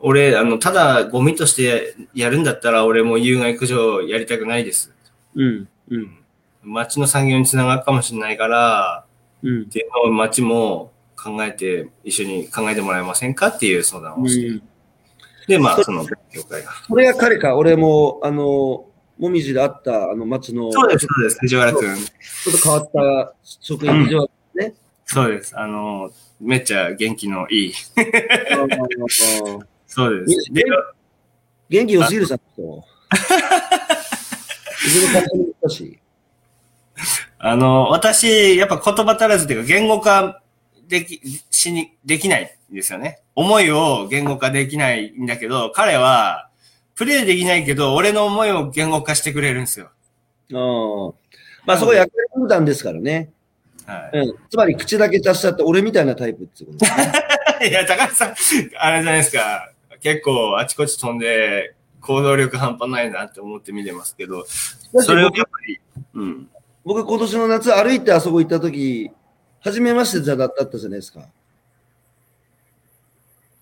[0.00, 4.92] 俺、あの、ただゴミとしてやるんだったら、俺も有害駆除やりたくないです。
[5.34, 5.68] うん。
[5.90, 6.18] うん。
[6.62, 9.04] 町の産業につながるかもしれないから、
[9.42, 9.64] うんっ。
[9.66, 14.62] ていうのを町も考えて、一緒に考えてもらえませんかっていう相談をして。
[15.48, 16.70] で、まあ、その勉強会が。
[16.86, 18.84] それが彼か、俺も、あの、
[19.18, 21.96] もみじで会った、あの、町の、そうです、そうです、藤原くん。
[21.96, 22.90] ちょっと変わっ
[23.32, 24.74] た職員、藤原ね。
[25.06, 25.58] そうです。
[25.58, 26.10] あの、
[26.40, 27.72] めっちゃ元気のいい。
[29.88, 30.52] そうです。
[30.52, 30.62] で、
[31.68, 32.84] 元気良すぎるじゃん、人。
[34.84, 35.98] 自分の会社に行ったし。
[37.38, 40.42] あの、私、やっぱ言葉足らずっていうか、言語化
[40.88, 41.20] でき、
[41.50, 43.20] しに、できないんですよね。
[43.34, 46.48] 思いを言語化できないんだけど、彼は、
[46.94, 49.90] プレイできないけど、俺の思いを言語化してくれるんですよ。
[50.50, 51.14] うん。
[51.64, 53.30] まあ、そこ役割分担ですからね。
[53.86, 54.18] はい。
[54.18, 54.34] うん。
[54.50, 57.12] つまり、口だけ足しちゃって、俺みたいなタイプってことですね。
[57.70, 58.34] いや、高橋さん、
[58.78, 59.70] あれじゃないですか。
[60.02, 65.80] 結構あちこち飛んで、行動力半端ないなって思って見てますけど、それをやっぱり、
[66.14, 66.48] うん。
[66.84, 69.10] 僕、今年の夏、歩いてあそこ行った時、
[69.60, 71.26] 初めましてじゃだったじゃないですか。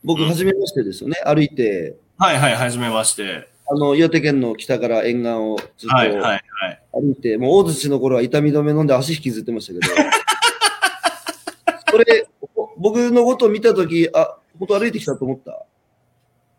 [0.04, 1.16] 僕、うん初めましてですよね。
[1.24, 3.48] 歩いて、はいはい、はじめまして。
[3.68, 6.42] あの、岩手県の北から沿岸をずっとはいはいはい。
[6.92, 10.10] 歩いて、もう大槌の頃は痛み止め飲んで足引きずってましたけど、
[11.90, 12.28] それ、
[12.76, 15.65] 僕のことを見た時あ、本当歩いてきたと思った？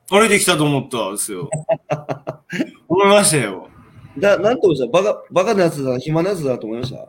[0.10, 1.50] 歩いてきたと思ったんですよ。
[2.88, 3.70] 思いましたよ。
[4.18, 5.04] だ、なんと思いました？
[5.04, 7.08] バカ、バカなやつだな、暇なやつだなと思いました？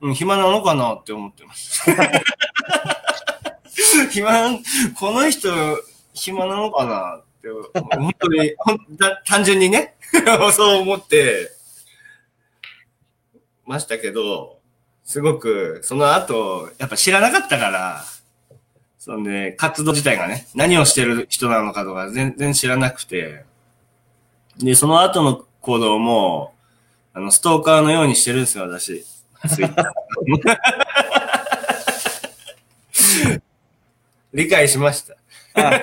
[0.00, 1.82] うん、暇なのかなって思ってます。
[4.10, 4.50] 暇、
[4.98, 5.48] この人、
[6.12, 7.48] 暇なのかなって、
[7.96, 9.96] 本当に、ほんだ単純にね、
[10.52, 11.50] そう思って
[13.66, 14.58] ましたけど、
[15.04, 18.04] すごく、その後、やっぱ知らなかったから、
[19.08, 23.46] そんで、活動自体がね、何をしてる人なのかとか全然知らなくて、
[24.58, 26.52] で、その後の行動も、
[27.14, 29.02] あの、ストーカーのようにしてるんですよ、私。
[34.34, 35.16] 理解しました。
[35.54, 35.80] あ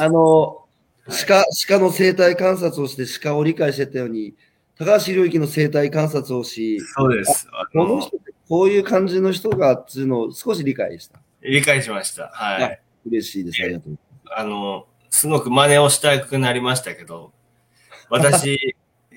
[0.00, 0.64] あの、
[1.06, 4.34] 鹿、鹿の生態観察をして鹿を理解してたように、
[4.76, 7.46] 高橋良之の生態観察をし、そうです。
[7.72, 8.10] この人
[8.48, 11.20] こういう感じの人がっていうのを少し理解した。
[11.42, 12.28] 理解しました。
[12.28, 12.80] はい。
[13.06, 13.62] 嬉しいです。
[13.62, 13.98] ありがとう。
[14.34, 17.32] あの、すごく真似をしたくなりましたけど、
[18.08, 18.76] 私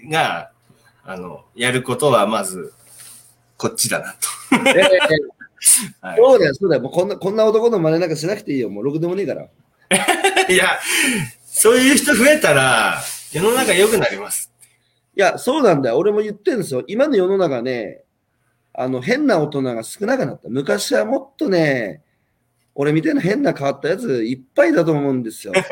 [0.10, 0.52] が、
[1.03, 2.73] あの、やることはまず、
[3.57, 4.69] こっちだなと。
[4.69, 4.84] ええ
[6.02, 6.81] はいそうだよ、そうだよ。
[6.81, 8.69] もうこんな、こんな男の真似なんかしなくていいよ。
[8.69, 9.43] もうろくでもねえから。
[10.49, 10.80] いや、
[11.45, 14.52] そういう人増えたら、世の中良くなります。
[15.15, 15.97] いや、そうなんだよ。
[15.97, 16.84] 俺も言ってるんですよ。
[16.88, 18.03] 今の世の中ね、
[18.73, 20.49] あの、変な大人が少なくなった。
[20.49, 22.02] 昔はもっとね、
[22.76, 25.53] 俺みたいな変な変わったやついっぱいだと思うんですよ。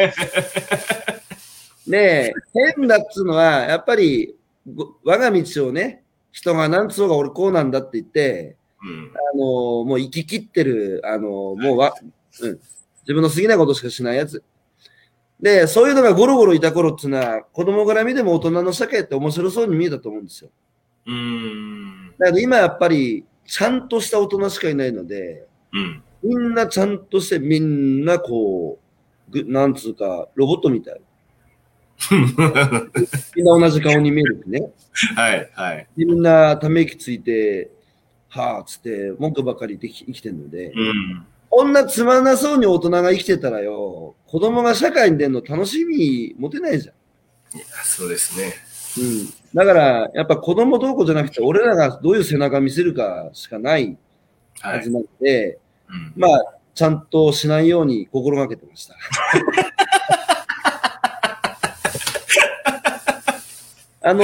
[1.86, 2.34] ねえ、
[2.76, 4.36] 変だっつうのは、やっぱり、
[4.74, 9.12] ご我が道をね、人がなんつうが俺こうなんだって言って、うん。
[9.14, 9.44] あの、
[9.84, 11.94] もう生き切ってる、あの、もうわ、
[12.42, 12.60] うん、
[13.02, 14.44] 自分の好きなことしかしないやつ。
[15.42, 20.50] で、そういうのがゴロゴロいた頃っていうのは、子供から見ても大人の社会って面白そうに見えたと思うんですよ。
[21.06, 22.14] うーん。
[22.18, 26.04] だけど今やっぱり、ちゃんとした大人しかいないので、うん。
[26.24, 28.80] みんなちゃんとして、みんなこ
[29.30, 31.02] う、ぐなんつうか、ロボットみたい。
[33.36, 34.72] みんな同じ顔に見えるね。
[35.16, 35.88] はい、はい。
[35.98, 37.72] でみんなため息ついて、
[38.30, 41.26] はぁ、つって、文句ばかりでき生きてるので、うん。
[41.50, 47.58] こんなつまんなそうに大人が生きてたらよ、子供が社会に出るの楽しみ持てないじゃん。
[47.58, 48.54] いや、そうですね。
[48.98, 49.34] うん。
[49.54, 53.98] だから、やっぱ子供どうこうじゃなくて、俺らがどういう背中見せるかしかない
[54.60, 54.78] はい。
[54.78, 55.60] はずなので、
[55.94, 56.14] うん。
[56.16, 58.96] まあ、ちゃんとしないように心がけてました。
[64.10, 64.24] あの、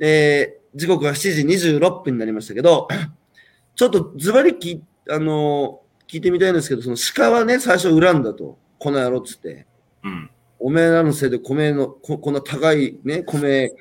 [0.00, 2.88] えー時刻は7時26分になりましたけど、
[3.74, 8.58] ちょっとズバリき、あの聞いてみたいんですけど、その鹿はね、最初恨んだと。
[8.78, 9.66] この野郎っつって。
[10.04, 10.30] うん。
[10.60, 13.72] おめえらのせいで米の、ここんな高いね、米、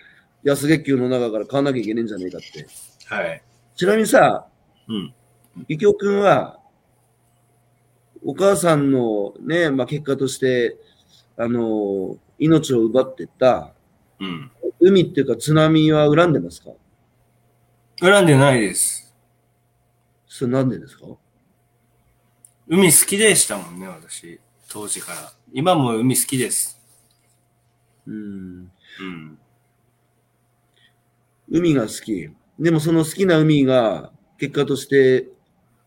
[0.44, 2.68] 安月給の中から買わなきゃいけねえんじゃねえかって。
[3.06, 3.44] はい。
[3.76, 4.48] ちなみにさ、
[4.88, 5.14] うん。
[5.68, 6.60] ゆきおくんは、
[8.24, 10.78] お母さんのね、まあ、結果として、
[11.38, 13.74] あの、命を奪ってった、
[14.20, 14.52] うん。
[14.80, 16.72] 海っていうか津波は恨んでますか？
[18.00, 19.16] 恨んでないです。
[20.28, 21.06] それなんでですか？
[22.68, 24.40] 海好きでしたもんね、私。
[24.70, 25.32] 当時から。
[25.54, 26.80] 今も海好きです。
[28.06, 28.16] うん。
[28.16, 29.40] うん。
[31.50, 32.30] 海が好き。
[32.60, 35.28] でもその好きな海が、結果として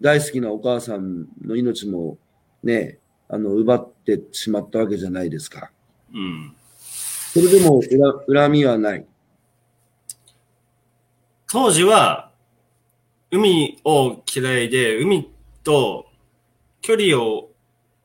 [0.00, 2.18] 大好きなお母さんの命も
[2.62, 2.98] ね、
[3.28, 5.70] あの、奪ってしまったわけじゃないですか。
[6.12, 6.54] うん。
[7.32, 9.06] それでも恨恨みはない。
[11.48, 12.30] 当時は、
[13.30, 15.30] 海を嫌いで、海
[15.62, 16.06] と
[16.80, 17.50] 距離を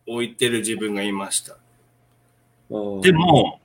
[0.06, 1.58] 置いてる自分がいました。
[3.02, 3.60] で、も、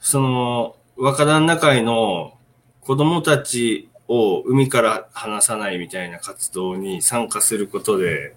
[0.00, 2.36] その、若旦那会の
[2.80, 8.34] 子供たちを海から離さないみたいな活動に参加することで、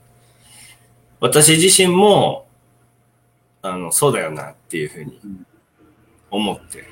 [1.20, 2.48] 私自身も、
[3.62, 5.20] あの、そうだよなっていうふうに
[6.32, 6.86] 思って。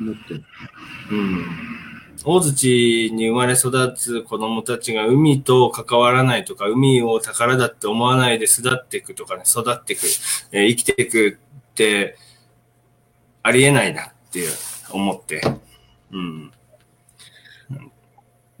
[0.00, 0.34] 思って。
[1.10, 1.46] うん。
[2.24, 10.06] 大槌に生まれ育つ子供たちが海と関わらないとか、海を宝だって思わないで巣立っていくとかね、育っていく、
[10.52, 11.38] えー生きていく
[11.72, 12.16] って、
[13.42, 14.50] ありえないなっていう
[14.90, 15.42] 思って。
[16.12, 16.52] うん。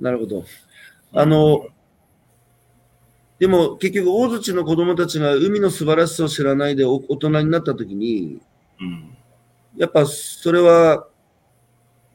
[0.00, 0.44] なるほど。
[1.12, 1.66] あの、
[3.38, 8.40] でも結局大槌の子供たちが海の素晴らしさを知らないでお大人になった時に、
[8.80, 9.16] うん。
[9.76, 11.06] やっぱそれは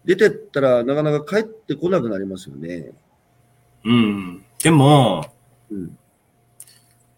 [0.06, 2.92] 出てったらなかなか帰ってこなくなりますよね。
[3.84, 4.46] うん。
[4.64, 5.26] でも、
[5.70, 5.98] うん。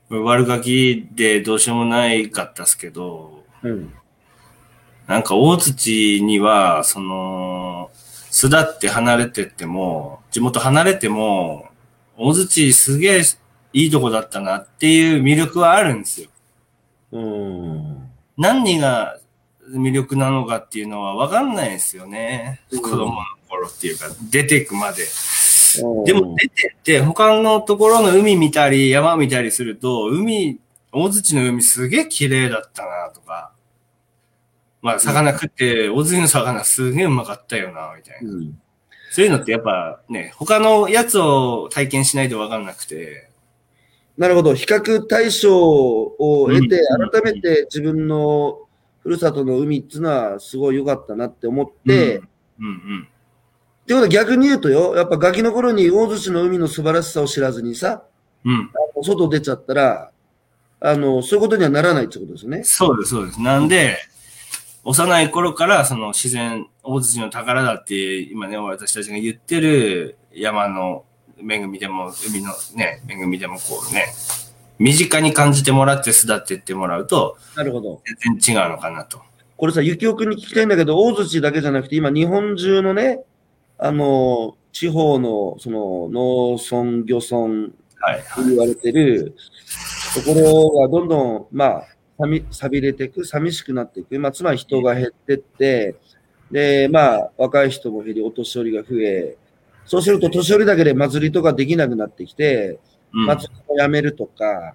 [0.09, 3.93] 悪ガキでどうしようもないかったっすけど、うん。
[5.07, 7.91] なんか大槌には、その、
[8.29, 11.67] 巣立って離れてっても、地元離れても、
[12.17, 13.21] 大槌すげえ
[13.73, 16.29] いいとこだったなっていう魅力はあるんですよ。
[17.11, 18.09] うん。
[18.37, 19.19] 何が
[19.69, 22.61] 魅力なのかっていうのは分かんないですよね。
[22.71, 23.13] うん子供の
[23.49, 25.03] 頃っていうか、出てくまで。
[26.05, 30.59] でも出てって、他のところの海見たり、山見たりすると、海、
[30.93, 33.51] 大槌の海すげえ綺麗だったなとか、
[34.81, 38.31] まあ、魚食って、大槌の魚すげえうまかったよな、みたいな。
[38.31, 38.61] うん。
[39.11, 43.29] そういうのってやっぱね、他のやつを体験しないと分かんなくて、
[44.17, 44.55] なるほど。
[44.55, 48.59] 比較対象を得て、うん改めて自分の
[49.03, 52.21] ふるさとの海っていうのはすごい良かったなって思って、
[52.57, 53.07] うん、うん
[53.81, 58.03] ってことは逆に言うとよ、やっぱガキの頃に大槌の海の素晴らしさを知らずにさ、
[58.45, 58.71] うん。
[59.03, 60.11] 外出ちゃったら、
[60.79, 62.63] あの、そういうことにはならないってことですよね。
[62.63, 63.41] そうです、そうです。
[63.41, 63.97] なんで、
[64.83, 71.05] 幼い頃からその自然、大槌の宝だって、今ね、私たちが言ってる山の
[71.37, 74.07] 恵みでも、海のね、恵みでもこうね、
[74.79, 78.01] 身近に感じてもらって巣立っていってもらうと、なるほど。
[78.23, 79.21] 全然違うのかなと。
[79.55, 83.23] これさ、ゆきおくんに聞きたいんだけど、大槌だけじゃなくて、今日本中のね、
[83.77, 87.69] あの、地方の、その、農村、漁村、
[88.03, 88.23] はい。
[88.47, 89.35] 言われてる
[90.15, 91.83] ところがどんどん、まあ、
[92.21, 94.17] 寂寂れていく、寂しくなっていく。
[94.19, 95.95] まあ、つまり人が減ってって、
[96.51, 99.37] で、まあ、若い人も減り、お年寄りが増え、
[99.85, 102.79] そうすると年寄りだけで祭りとかできなくなってきて、
[103.13, 104.73] うん祭りをやめるとか、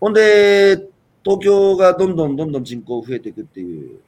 [0.00, 0.88] ほんで、
[1.22, 4.00] 東京がどんどんどんどん人口増えていくっていう。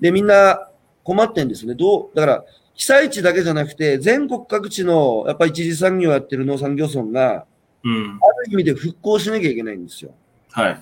[0.00, 0.68] で、みんな
[1.02, 1.74] 困ってんですね。
[1.74, 2.44] どう、だから、
[2.74, 7.46] 被災地だけじゃなくて、全国各地の、やっぱり一次産業をやってる農産業村が、
[7.82, 8.18] うん。
[8.20, 10.12] ある意味で復興しなきゃいけないんですよ。
[10.50, 10.80] はい。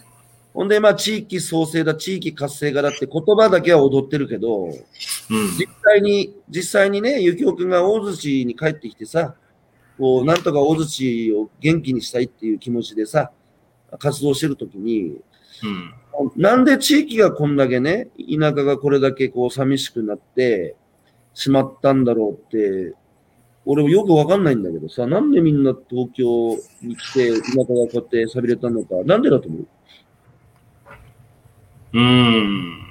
[0.56, 4.72] ほんで、まあ、地域創生だ、地域活性化だって言葉だけは踊ってるけど、うん。
[5.58, 9.34] 実際に、実際にね、ゆきおくんが大槌に帰ってきてさ、
[9.98, 13.32] こう、なんとか大槌を元気にしたいっていう気持ちでさ、
[13.98, 15.18] 活動してるときに、
[15.62, 16.32] うん。
[16.36, 20.74] なんで地域がこんだけね、田舎がこれだけこう寂しくなって
[21.34, 22.94] しまったんだろうって、
[23.66, 29.66] 俺もよくわかんないんだけどさ、なんでみんな東京に来て田舎がこうやって寂れたのか、なんでだと思う？
[31.97, 32.86] うん。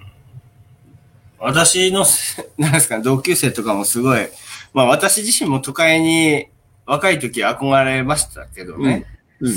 [1.37, 4.27] 私のせ、なんですか、同級生とかもすごい、
[4.73, 6.47] まあ私自身も都会に
[6.87, 9.05] 若い時憧れましたけどね。
[9.39, 9.53] うん。
[9.53, 9.55] っ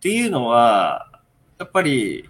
[0.00, 1.20] ていうのは、
[1.58, 2.28] やっぱり、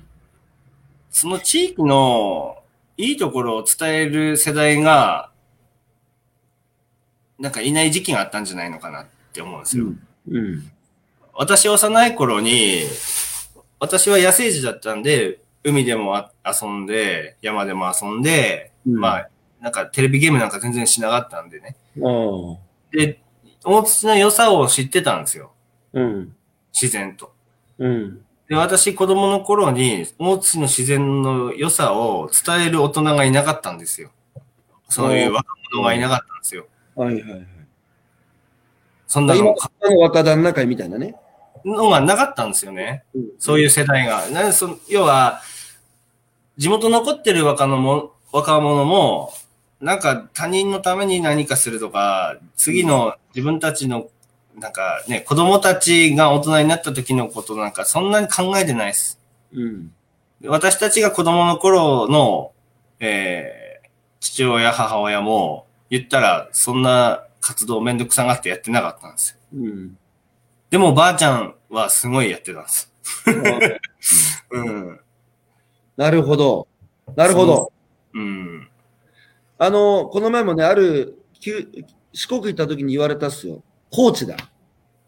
[1.11, 2.59] その地域の
[2.97, 5.31] いいところを伝える世代が、
[7.39, 9.87] なんかいない時期があったんじゃないのかなって思うんですよ。
[10.29, 10.71] うん。
[11.35, 12.83] 私幼い頃に、
[13.79, 19.31] 私は野生児だったんで、海でもあ遊んで、山でも遊んで、うんまあ、
[19.61, 21.77] なんかテレビゲームなんか全然しなかったんでね。
[22.93, 23.21] で、
[23.65, 25.53] 大土の良さを知ってたんですよ。
[25.95, 26.37] うん。
[26.73, 27.33] 自然と。
[27.79, 28.21] うん。
[28.49, 34.11] で、私子供の頃に、大津の自然の良さを伝える大人がいなかったんですよ。
[34.91, 36.67] そういう若者がいなかったんですよ。
[36.95, 37.47] はいはいはい。
[39.07, 41.17] そんな今の、の若旦那会みたいなね。
[41.65, 43.05] のがなかったんですよね。
[43.15, 44.29] うんそういう世代が。
[44.29, 45.41] なそ要は、
[46.57, 49.33] 地元残ってる若者も、若者も、
[49.81, 54.09] なんか他人のために何かするとか、次の自分たちの、
[54.57, 59.21] なんかね、子供たちが大人になった時のことなんかそんなに考えてないです。
[59.53, 59.93] うん。
[60.47, 62.53] 私たちが子供の頃の、
[63.01, 63.89] えー、
[64.21, 69.37] 父親、母親も、言ったら、そんな活動めんどくさがってやってなかったんですよ。
[69.55, 69.99] うん。
[70.71, 72.93] でも、ばあちゃんはすごいやってたんです。
[74.51, 75.01] うん。
[75.97, 76.69] なるほど。
[77.17, 77.73] なるほど。
[78.15, 78.69] うん。
[79.59, 81.69] あの、この前もね、ある、旧
[82.13, 83.63] 四国行った時に言われたっすよ。
[83.91, 84.37] 高知だ。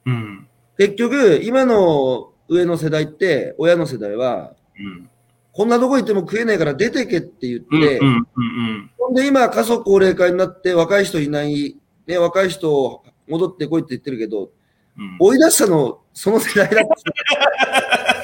[0.05, 0.49] うん。
[0.79, 5.11] 結局、今の上の世代って、親の世代は、うん。
[5.53, 8.07] こんなとこ行っても食えないから出てけって言って、うん。
[8.07, 8.17] うん。
[8.17, 8.91] うん。
[8.99, 11.77] ほんで今、家族高齢化になって若い人いない、
[12.07, 14.51] ね、若い人戻ってこいって言ってるけど、
[14.99, 15.17] うん。
[15.19, 18.16] 追い出したの、その世代だった。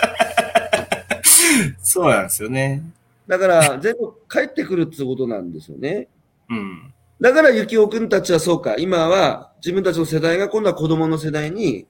[1.83, 2.83] そうなんですよね。
[3.27, 6.09] だから、全部帰ってくるってことなんですよね。
[6.49, 6.93] うん。
[7.21, 11.87] だから、ゆきおくんたちはそうか、今は自分たちの世代が今度は子供の世代に、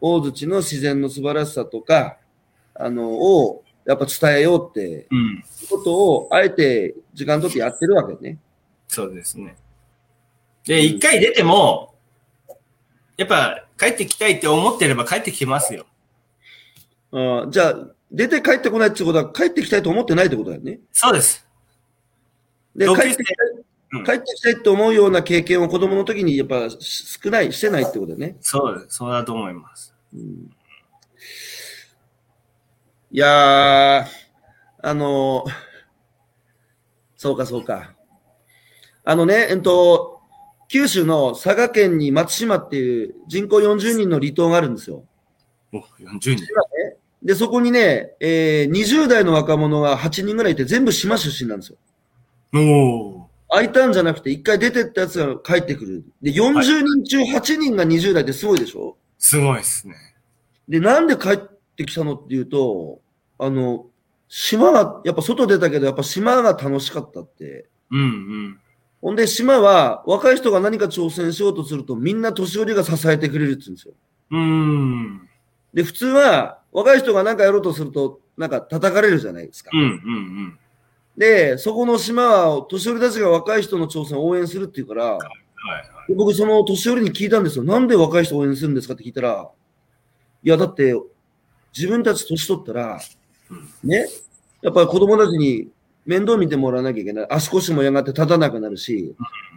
[0.00, 2.16] 大槌の自然の素晴らしさとか、
[2.74, 5.44] あの、を、やっぱ伝えようって、うん。
[5.68, 8.38] ことを、あえて時間とってやってるわけね。
[8.88, 9.56] そうですね。
[10.64, 11.94] で、一回出ても、
[13.16, 15.86] やっぱ帰ってきたいって思ってれば帰ってきますよ。
[17.12, 20.80] あじゃあ、出て帰ってこないってことは、帰ってきたいと思ってないってことだよね。
[20.92, 21.46] そうです。
[22.76, 28.36] で、帰ってきたい、うん帰ってきたいって思うような経験を子供の時にやっぱし少ない、してないってことだよね。
[28.40, 28.96] そうです。
[28.96, 29.94] そうだと思います。
[30.14, 30.50] うん
[33.14, 34.06] いやー、
[34.82, 35.50] あのー
[37.22, 37.94] そうかそうか。
[39.04, 40.22] あのね、えっと、
[40.68, 45.04] 九州の佐賀県に松島っていう人口40人の離島があるんですよ。
[45.72, 46.46] お、40人。
[47.22, 51.78] で、そこにね、えー、20代の若者が8人ぐらいいて全部島出身なんですよ。
[52.54, 56.04] お空いたんじゃなくて一回出てったやつが帰ってくる。
[56.20, 58.96] で、40人中8人が20代ってすごいでしょ？
[59.18, 59.94] すごいですね。
[60.68, 61.38] で、なんで帰っ
[61.76, 63.00] てきたのっていうと、
[63.38, 63.86] あの、
[64.28, 67.66] 島が、やっぱ外出たけど、やっぱ島が楽しかったって。
[67.90, 68.58] うんうん。
[69.00, 73.94] ほんで、島は若い人が何か挑戦しようとすると、みんな年寄りが支えてくれるって言うんですよ。
[74.30, 75.28] うーん。
[75.74, 79.70] で、普通は若い人が何かやろうとすると、なんか叩かれるじゃないですか。
[79.72, 80.58] うんうんうん。
[81.16, 85.24] で、そこの島は年寄りたちが若い人の挑戦を応援するっていうから、はいは
[86.06, 86.08] い。
[86.08, 87.64] で僕その年寄りに聞いたんですよ。
[87.64, 89.50] なんで若い人を応援するんですかって聞いたら、
[90.42, 90.94] いや、だって、
[91.76, 93.00] 自分たち年取ったら、
[93.84, 94.06] ね、
[94.62, 95.68] やっぱり子供たちに
[96.04, 97.26] 面倒見てもらわなきゃいけない。
[97.30, 99.14] 足腰もやがて立たなくなるし、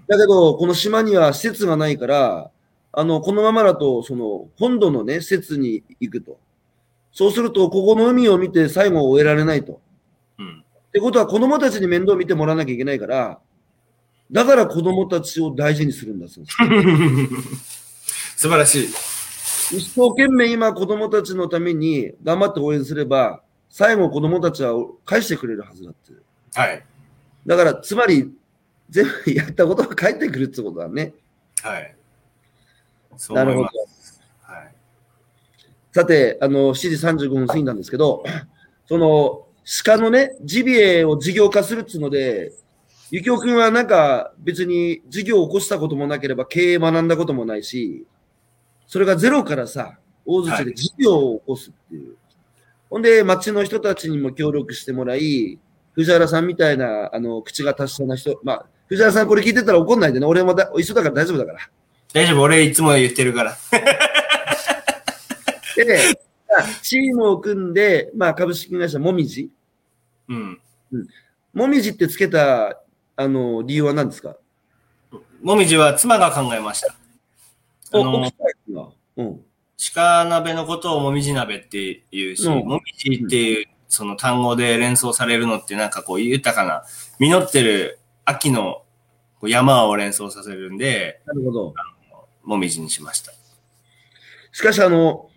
[0.07, 2.51] だけど、この島には施設がないから、
[2.91, 6.37] あの、このままだと、その、本土のね、施設に行くと。
[7.15, 9.79] そうすると、ここの海を見て最後を終えられないと。
[10.37, 10.63] うん。
[10.89, 13.39] ってことは、子供たちに面倒を見てもらわなきゃいけないから、
[14.29, 16.57] だから子供たちを大事にするんだそうです。
[18.35, 18.87] 素晴らしい。
[19.77, 24.73] 一生懸命今子供たちのために頑張って応援すれば、最後子供たちは
[25.05, 26.11] 返してくれるはずだって。
[26.53, 26.85] はい。
[27.47, 28.29] だから、つまり、
[28.89, 31.13] 全部やったことが返ってくるってことだね。
[31.61, 31.95] はい。
[33.29, 33.69] なるほど。
[35.95, 38.25] さて、あの、7時35分過ぎたんですけど、
[38.85, 39.47] その、
[39.85, 42.51] 鹿のね、ジビエを事業化するっつうので、
[43.11, 48.05] ゆきおくんはなんか別に事業を起こしたこともなければ経営学んだこともないし、
[48.87, 52.17] それがゼロからさ、大槌で事業を起こすっていう。
[52.89, 55.57] ほんで、町の人たちにも協力してもらい、
[55.93, 60.25] 藤原さんみたいな、あの、口が達者な人、まあ、藤原さんこれ聞いてたら怒んないでね。
[60.25, 61.59] 俺もだ一緒だから大丈夫だから。
[62.11, 63.57] 大丈夫、俺いつも言ってるから。
[65.75, 65.99] で、
[66.47, 69.49] まあチームを組んで、まあ、株式会社もみじ。
[70.27, 70.61] うん。
[71.53, 72.81] もみじってつけた、
[73.15, 74.37] あの、理由は何ですか？
[75.41, 76.95] もみじは妻が考えました。
[77.93, 78.31] あおの。
[79.17, 79.41] うん。
[79.93, 86.83] 鹿鍋のことをもみじ鍋っていうし、うんもみじっていうその単語で連想されるのってなんかこう豊かな、
[87.19, 88.83] 実ってる秋の
[89.43, 91.73] 山を連想させるんで、なるほど。
[92.43, 93.31] もみじにしました。
[94.51, 95.29] しかし、あの、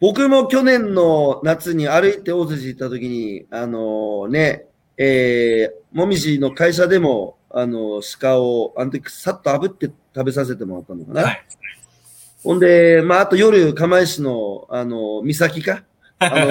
[0.00, 4.66] 僕も去年の夏に歩いて大辻行った時に、あのね、
[4.98, 11.22] えー、もみじの会社でも、あの、鹿を、あの時さっと炙って食べさせてもらったのかな。
[11.22, 11.46] はい。
[12.44, 15.82] ほんで、まあ、あと夜、釜石の、あの、岬か
[16.18, 16.46] あの、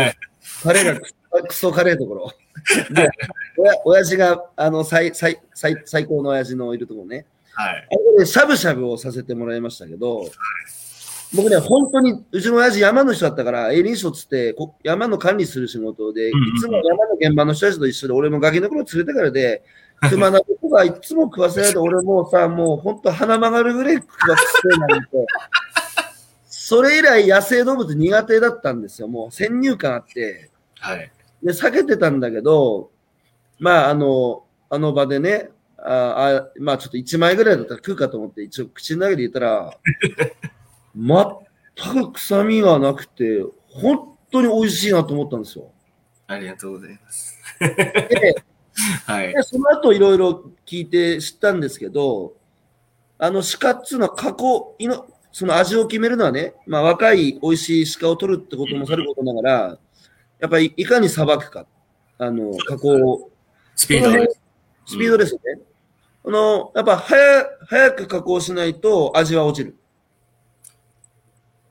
[0.63, 0.99] カレーが
[1.47, 2.33] クソカレーところ。
[2.91, 3.09] で、
[3.57, 7.25] おや、親父が、あの、最、最、最、最高の親父のいるところね。
[7.53, 7.87] はい。
[7.91, 10.29] あこでしゃぶしゃぶをさせてもらいましたけど、
[11.35, 19.63] 僕ね、本当に、うちの親父山の人だったから、営林署つってこ山の管理する仕事で、いつも山の現場の人たちと一緒で、俺もガキの頃連れてからで、
[20.09, 25.09] 熊のことがいつも食わせられて、俺もうさ、 もう本当鼻曲がるぐらい食わせてなんて、
[26.47, 29.07] それ以来野生動物苦手だったんですよ。
[29.07, 30.49] もう先入観あって。
[30.79, 31.11] はい。
[31.43, 32.91] で、避けてたんだけど、
[33.59, 39.71] まあ、あの、あの場でね、ああまあ、ちょっと1枚ぐらいだったら食うかと思って、一応口の中で言ったら、
[40.95, 45.71] 全く臭みがなくて、本当に美味しいなと思ったんですよ。
[46.27, 47.39] ありがとうございます。
[47.59, 48.43] で、
[49.05, 49.33] はい。
[49.33, 52.33] でその後いろいろ聞いて知ったんですけど、
[53.17, 59.77] あの鹿っていうのは加工、いのその味を決めるのはね、まあ若い美味しい鹿を取るってこともさることながら、
[60.39, 61.65] やっぱりいかにさばくか、
[62.17, 63.31] あの、加工を
[63.75, 64.41] スピードです。
[64.87, 65.61] スピードですよね。
[66.25, 67.17] あの、やっぱ早、
[67.67, 69.77] 早く加工しないと味は落ちる。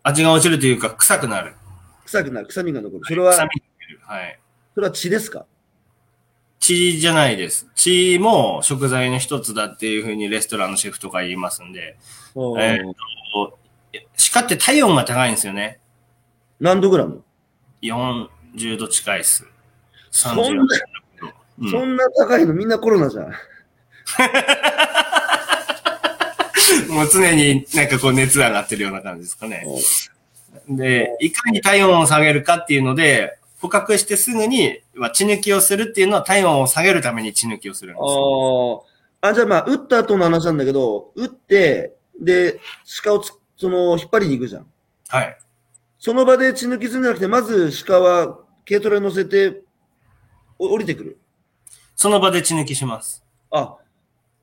[0.04, 1.54] 味が落ちるというか、臭くなる。
[2.04, 2.46] 臭くなる。
[2.46, 3.04] 臭みが残る。
[3.04, 4.00] それは、臭みが出る。
[4.02, 4.38] はい。
[4.74, 5.46] それは血ですか？
[6.60, 7.66] 血じゃないです。
[7.74, 11.96] 血も食材の一つだっていうふうにレストランのシェフとか言いますんで、
[12.36, 12.92] えー
[13.32, 13.58] と
[14.32, 15.78] 鹿って体温が高いんですよね。
[16.60, 17.22] 何度ぐらいも
[17.82, 19.46] ？40度近いっす。
[20.10, 20.62] そん30な、
[21.60, 23.26] うんそんな高いのみんなコロナじゃん。
[26.88, 29.66] もう常になんかこう熱上がってるような感じですかね。
[30.68, 38.84] で、いかに体温を下げるかっていうので、捕獲してすぐに、まあ、血抜きをするっていうのは体温を下げるために血抜きをするんですよ。
[39.22, 39.30] ああ。
[39.30, 42.60] あ、じゃあまあ、撃った後の話なんだけど、撃って、で、
[43.02, 44.66] 鹿をつ、その、引っ張りに行くじゃん。
[45.08, 45.38] はい。
[45.98, 48.38] その場で血抜きするんじゃなくて、まず鹿は
[48.68, 49.62] 軽トラに乗せて、
[50.58, 51.18] お降りてくる。
[51.96, 53.24] その場で血抜きします。
[53.50, 53.76] あ、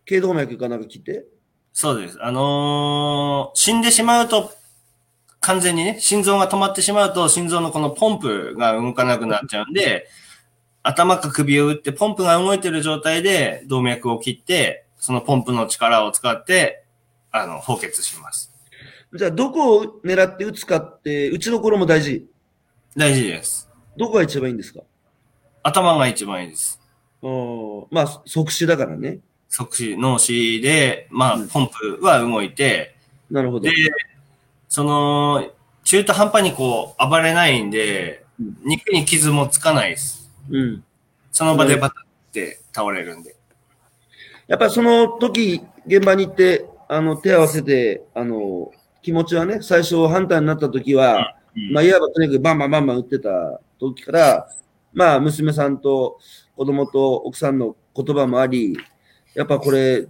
[0.06, 1.26] 頸動脈かなんか切って。
[1.73, 2.18] そうです。
[2.22, 4.52] あのー死んでしまうと、
[5.39, 10.07] 完全にね、心臓が止まってしまうと、心臓のこのポンプが動かなくなっちゃうんで、
[10.84, 16.84] 頭か首を打って、ポンプが動いてる状態で動脈を切って、そのポンプの力を使って、
[17.31, 18.52] あの、放血します。
[19.14, 22.27] じゃあ、どこを狙って撃つかって、打ちどころも大事？
[22.95, 23.69] 大事です。
[23.98, 24.81] どこが一番いいんですか？
[25.64, 26.80] 頭が一番いいです。
[27.22, 29.19] うんまあ、即死だからね。
[29.51, 32.95] 即死、脳死で、まあうん、ポンプは動いて、
[33.29, 33.71] なるほどで。、
[34.69, 35.51] その、
[35.83, 40.31] 中途半端にこう、暴れないんでうん、肉に傷もつかないです。
[40.49, 40.83] うん。
[41.31, 43.35] その場でバタって倒れるんで。
[44.47, 48.71] やっぱりその時、現場に行って、あの、手合わせて、あの、
[49.01, 54.47] 気持ちはね、最初反対になった時は、うんまあ、いわばとにかくバンバンバンバン打ってた時から、
[54.93, 56.19] まあ、娘さんと
[56.55, 58.77] 子供と奥さんの言葉もあり、
[59.33, 60.07] やっぱこれ、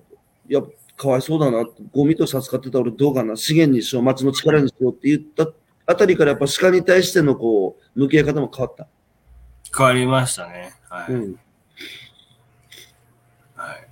[0.48, 0.70] やっぱ
[1.04, 5.52] かわいそうだな、ゴミとして扱ってた俺どうかな、資源にしよう、町の力にしようって言った
[5.86, 8.88] あたりからやっぱ鹿に対してのこう、向き合い方も変わった。
[9.76, 10.74] 変わりましたね。
[10.90, 11.14] はい。
[11.14, 11.40] うん。
[13.56, 13.88] はい。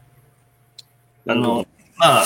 [1.28, 1.66] あの、
[1.98, 2.26] まあ、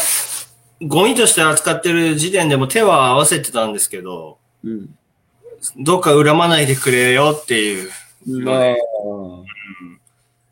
[0.82, 4.98] ゴミとして扱ってる時点でも手は合わせてたんですけど、うん。
[5.78, 7.90] どうか恨まないでくれよっていう。
[8.44, 8.76] まあ、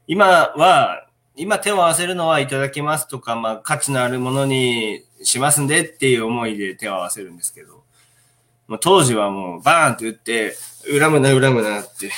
[0.07, 1.07] 今は、
[1.41, 7.83] 今手を合わせるのはいただきますとか、まあ価値のあるものにしますんでっていう思いで手を合わせるんですけど、
[8.67, 10.53] まあ、当時はもうバーンって打って、
[10.99, 12.11] 恨むな恨むなって、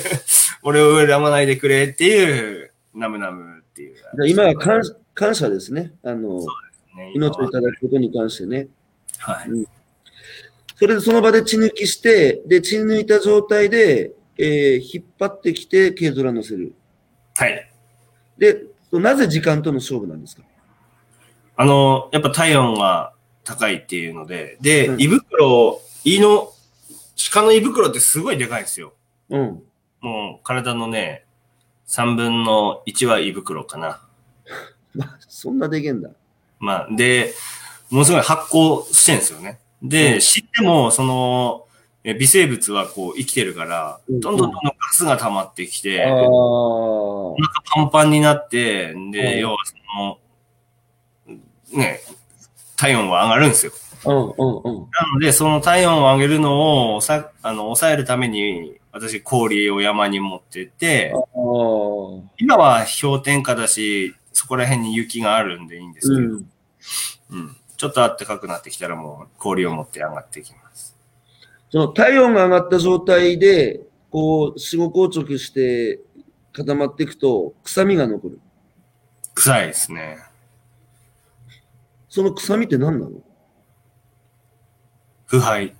[0.64, 3.94] 俺を恨まないでくれっていう、ナムナムっていう。
[3.94, 4.80] じゃあ今は感
[5.12, 5.92] 感謝ですね。
[6.02, 6.38] あの、
[6.96, 8.68] ね命をいただくことに関してね。
[9.18, 9.48] はい。
[10.76, 16.74] それでその場で血抜きして、で、血抜いた状態で、えー引っ張ってきて軽トラ乗せる。
[17.34, 17.71] はい。
[18.42, 20.42] で、なぜ時間との勝負なんですか？
[21.54, 23.12] あの、やっぱ体温が
[23.44, 26.50] 高いっていうので、で、うん胃袋、胃の、
[27.32, 28.94] 鹿の胃袋ってすごいでかいんですよ。
[29.30, 29.62] うん。
[30.00, 31.24] もう体のね、
[31.86, 34.00] 3分の1は胃袋かな。
[34.94, 36.10] まあ、そんなでけんだ。
[36.58, 37.32] まあ、で、
[37.90, 39.60] ものすごい発酵してんですよね。
[39.82, 41.66] で、うん知っても、その、
[42.04, 46.12] え微生物はこう生きてるから、うんどんどんどんどんガスが溜まってきて、ああ。
[46.14, 52.00] お腹パンパンになって、うんで、要はその、ね、
[52.76, 53.72] 体温は上がるんですよ。
[54.04, 54.90] うんうんうん。
[54.90, 61.14] なので、その体温を上げるのをさ、あの、抑えるために、私、氷を山に持ってって。
[62.36, 66.46] 今は氷点下だし、そこら辺に雪があるんでいいんですけど、うん。
[67.30, 67.56] うん。
[67.76, 70.96] ちょっと暖かくなってきたらもう氷を持って上がってきます。
[71.72, 73.80] その体温が上がった状態で、
[74.10, 76.00] こう、死後硬直して
[76.52, 78.40] 固まっていくと、臭みが残る。
[79.34, 80.18] 臭いですね。
[82.10, 83.22] その臭みって何なの？
[85.24, 85.74] 腐敗。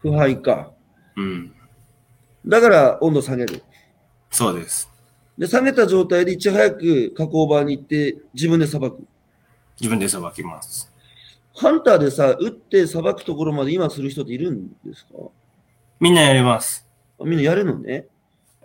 [0.00, 0.70] 腐敗か。
[1.16, 1.54] うん。
[2.46, 3.62] だから温度下げる。
[4.30, 4.90] そうです。
[5.38, 9.02] で、下げた状態でいち早く加工場に行って自分でさばく。
[9.80, 10.91] 自分でさばきます。
[11.54, 15.12] ハンターでさ、撃ってさばくところまで今する人っているんですか？
[16.00, 16.86] みんなやります。
[17.20, 18.06] あみんなやるのね？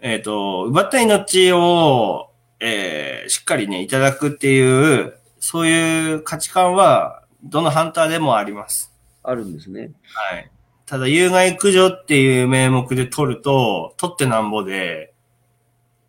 [0.02, 8.94] えっ、と、奪った命を、えーしっかりね、いただくっていう、そういう価値観は、どのハンターでもあります。
[9.22, 9.92] あるんですね。
[10.04, 10.50] はい。
[10.86, 15.14] ただ、有害駆除っていう名目で取ると、取ってなんぼで、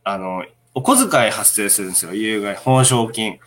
[0.04, 0.44] あの、
[0.74, 2.14] お小遣い発生するんですよ。
[2.14, 3.40] 有害、報奨金。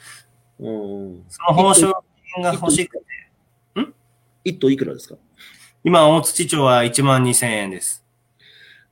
[0.60, 1.24] うん。
[1.30, 2.03] その報奨
[2.36, 3.03] 金が欲しくて、
[4.43, 5.15] 一頭いくらですか？
[5.84, 8.05] 今、大土町は1万2000円です。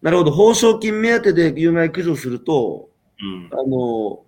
[0.02, 0.32] なるほど。
[0.32, 2.90] 報奨金目当てで有害駆除すると、
[3.22, 3.50] うん。
[3.52, 4.22] あの、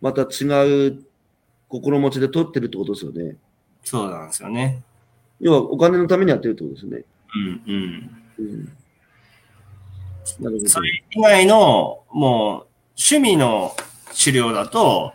[0.00, 1.04] また違う
[1.68, 3.36] 心持ちで取ってるってことですよね。
[3.84, 4.82] そうなんですよね。
[5.40, 7.04] 要はお金のためにやってるってことですね。
[7.34, 8.10] うん、うん。
[8.38, 8.64] うん。
[10.40, 10.68] なるほど。
[10.68, 12.66] それ以外の、もう、
[12.96, 13.76] 趣味の
[14.18, 15.12] 狩猟だと、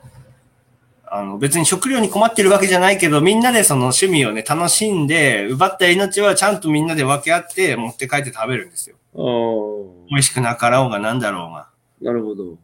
[1.11, 8.95] あの、別に食料に困ってるわけじゃないけど、みんなでその趣味をね、楽しんで、奪った命はちゃんとみんなで分け合って、持って帰って食べるんですよ。
[10.09, 11.69] 美味しくなかろうがなんだろうが。
[12.01, 12.57] なるほど。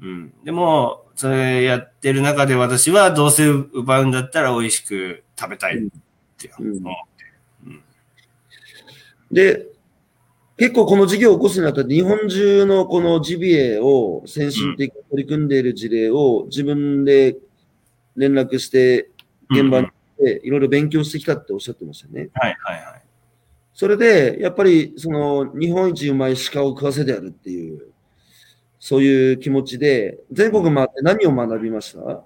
[0.00, 0.32] うん。
[0.44, 5.80] でも、それやってる中で私は、どうせ奪うんだったら美味しく食べたいっ
[6.36, 6.72] て思う。
[6.72, 6.96] うん
[9.30, 9.66] で、
[10.56, 17.36] 結構この事業を起こすにあたって、日本中のこのジビエを先進的に取り組んでいる事例を自分で
[18.16, 19.10] 連絡して、
[19.50, 22.30] 現場に行っていろいろ勉強してきたっておっしゃってましたよね。
[22.34, 23.02] はいはいはい。
[23.74, 27.92] それで、やっぱり、その、日本一うまい鹿を食わせてやるっていう、
[28.78, 32.24] そういう気持ちで、全国回って何を学びました？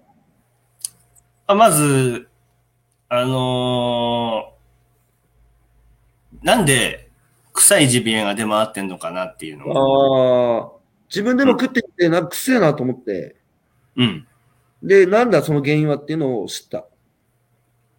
[1.47, 2.29] あまず、
[3.09, 4.61] あのー
[6.43, 7.11] なんで
[7.53, 10.71] 臭いジビエが出回ってんのかなっていうのを。
[10.73, 13.37] ああ、自分でも食ってみて、なんかくせえなと思って、
[13.97, 14.27] うん。
[14.82, 16.85] で、なんだその原因はっていうのを知った。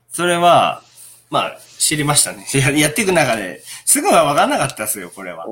[0.09, 0.81] それは、
[1.29, 2.45] まあ、知りましたね。
[2.53, 5.45] ややっていく中で、すぐは分かんなかったですよ、これは。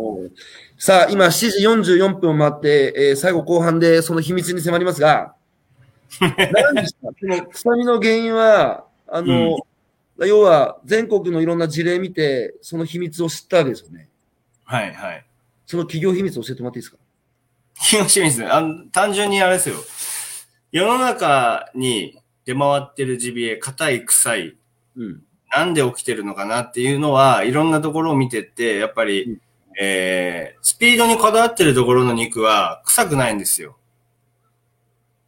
[0.77, 5.35] さあ、今7時44分を回って、えー最後後半でその秘密に迫りますが、
[6.19, 7.09] 何でした？
[7.19, 9.59] その臭みの原因は、あの、
[10.17, 14.09] 要は全国のいろんな事例見て、その秘密を知ったわけですよね。
[14.65, 15.25] はいはい。
[15.65, 16.97] その企業秘密を教えてもらっていいですか？
[17.99, 18.47] 楽しみですね。
[18.47, 19.75] あの単純にあれですよ。
[20.71, 24.57] 世の中に出回ってるジビエ、硬い、臭い、
[24.95, 25.23] うん。
[25.51, 29.39] なんで起きてるのかなっていうのは、いろんなところを見てって、やっぱうんり、
[29.79, 33.77] えー、スピードにこだわってるところの肉は臭くないんですよ。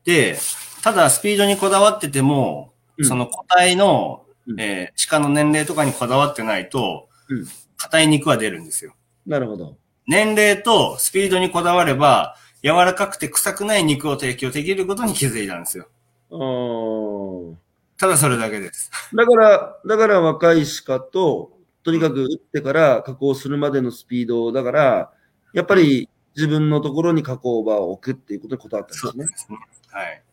[0.03, 0.37] で、
[0.83, 7.45] ただスピードにこだわってても、うんその個体の、うんえー鹿の年齢とかにこだわってないとうん、
[7.77, 8.93] 硬い肉は出るんですよ。
[9.25, 9.77] なるほど。
[10.05, 15.87] 年齢とスピードにこだわれば、柔らかくて臭くない肉を提供できることに気づいたんですよ。
[16.31, 17.55] あー
[17.97, 18.89] ただそれだけです。
[19.13, 21.51] だから、だから若い鹿と、
[21.83, 25.11] とにかく打ってから加工するまでのスピードだから、
[25.53, 29.25] やっぱり自分のところに加工場を置くっていうことにこだわったんですね。
[29.35, 29.57] すね。
[29.91, 30.23] はい。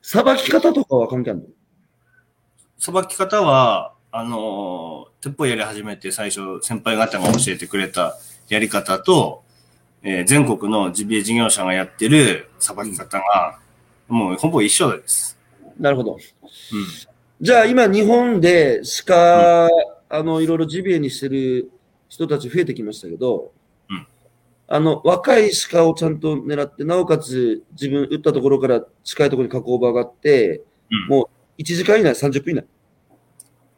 [0.00, 1.46] さばき方とかは関係あるの？
[2.78, 8.16] さばき方は、あのー、鉄砲やり始めて最初先輩方が教えてくれた
[8.48, 9.43] やり方と、
[10.06, 13.58] えー全国のジビエ事業者がやってるさばき方が、
[14.06, 15.38] もうほぼ一緒です。
[15.80, 16.12] なるほど。
[16.12, 16.18] うん。
[17.40, 19.66] じゃあ今日本で鹿、
[20.10, 21.70] あの、いろいろジビエにしてる
[22.10, 23.52] 人たち増えてきましたけど、
[23.88, 24.06] うん
[24.68, 32.66] あの、若い鹿をちゃんと狙って、なおかつ自分打ったところから近いところに加工場があって、うんもう1時間以内、30分以内。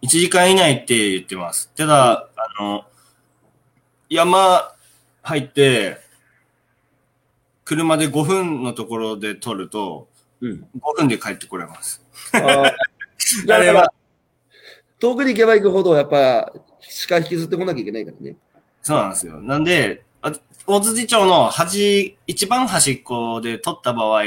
[0.03, 1.71] 1時間以内って言ってます。
[1.77, 2.85] ただ、あの、
[4.09, 4.75] 山
[5.23, 6.06] 入って、
[7.67, 10.09] 車で5分のところで撮ると、
[10.41, 10.67] うん。
[10.81, 12.01] 5分で帰ってこれます。
[12.33, 12.73] あ
[13.53, 13.93] あれは
[15.01, 16.53] 遠くに行けば行くほど、やっぱ、
[17.09, 18.37] 鹿引きずってこなきゃいけないからね。
[18.83, 19.41] そうなんですよ。
[19.41, 20.33] なんで、あ
[20.67, 24.23] 大辻町の端、一番端っこで撮った場合、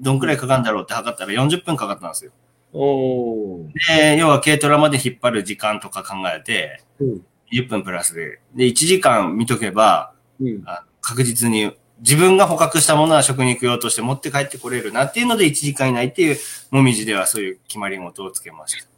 [0.00, 2.32] どんくらいかかるんだろうって測ったら40分かかったんですよ。
[2.72, 3.72] おー。
[3.88, 7.26] で、要は軽トラまで引っ張る時間とか考えて、うん。
[7.52, 8.40] 10分プラスで。
[8.54, 10.62] で、1時間見とけば、うん。
[10.64, 16.36] あ確実に自分が捕獲したものは食肉用として持って帰ってこれるなっていうので1時間以内っていう、
[16.70, 18.88] もみじではそういう決まり事をつけました。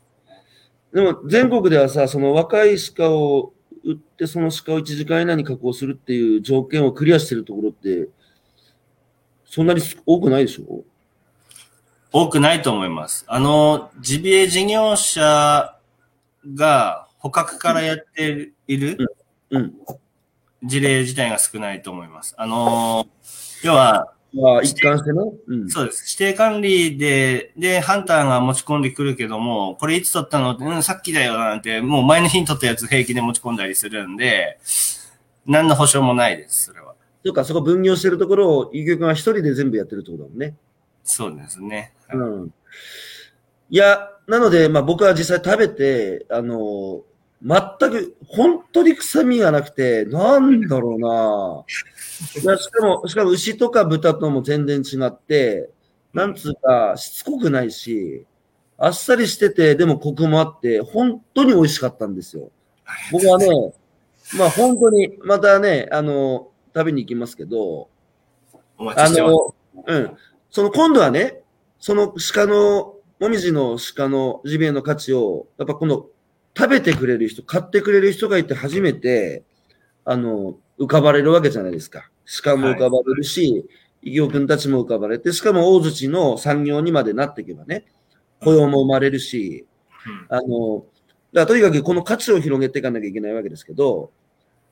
[0.92, 3.52] でも、全国ではさ、その若い鹿を
[3.84, 8.08] 売って、その鹿を1時間以内に加工するっていう条件をクリアしてるところって、
[9.46, 10.84] そんなに多くないでしょ？
[12.12, 13.24] 多くないと思います。
[13.28, 15.76] あの、ジビエ事業者
[16.54, 18.98] が捕獲からやっている
[19.50, 19.74] うん。
[20.62, 22.34] 事例自体が少ないと思います。
[22.36, 23.06] あの、
[23.62, 25.18] 要は、まあ、一貫してね。
[25.48, 25.68] うん。
[25.68, 26.16] そうです。
[26.20, 30.52] 指定管理で、で、ハンターが持ち込んでくるけども、これいつ取ったの？
[30.52, 34.60] って、うん、さっきだよなんて、もう前の日に取ったやつ平気で持ち込んだりするんで、
[35.46, 36.94] 何の保証もないです、それは。
[37.22, 40.54] というか、そこ分業してるところを、ゆうきょうくんは一人で全部やってるってことだもんね。
[41.02, 41.92] そうですね。
[42.12, 42.54] うん。
[43.68, 47.02] いや、なので、まあ僕は実際食べて、あの、
[47.42, 47.60] 全
[47.90, 51.64] く、本当に臭みがなくて、なんだろうな。
[52.42, 55.70] いや、しかも、しかも牛とか豚とも全然違って、
[56.12, 58.26] なんつうか、しつこくないし、
[58.76, 62.50] あっさりしてて、でもコクもあって、本当に美味しかったんですよ。
[63.12, 63.48] 僕はね、
[64.36, 67.88] まあ本当に、またね、あの、食べに行きますけど、
[68.78, 69.08] あ。
[69.10, 69.54] の、
[69.86, 70.16] うん。
[70.50, 71.42] その今度はね、
[71.78, 76.06] その鹿の、もみじの鹿のジビエの価値を、やっぱこの、
[76.60, 79.44] 食べてくれる人、買ってくれる人がいて初めて、
[80.04, 82.10] あの、浮かばれるわけじゃないですか。
[82.42, 83.64] 鹿も浮かばれるし、
[84.02, 87.86] 異業君たちも浮かばれて、しかも大槌の産業にまでなっていけばね、
[88.42, 89.66] 雇用も生まれるし、
[90.06, 90.84] うんあの、
[91.32, 94.10] だとにかくこの価値を広げていかなきゃいけないわけですけど、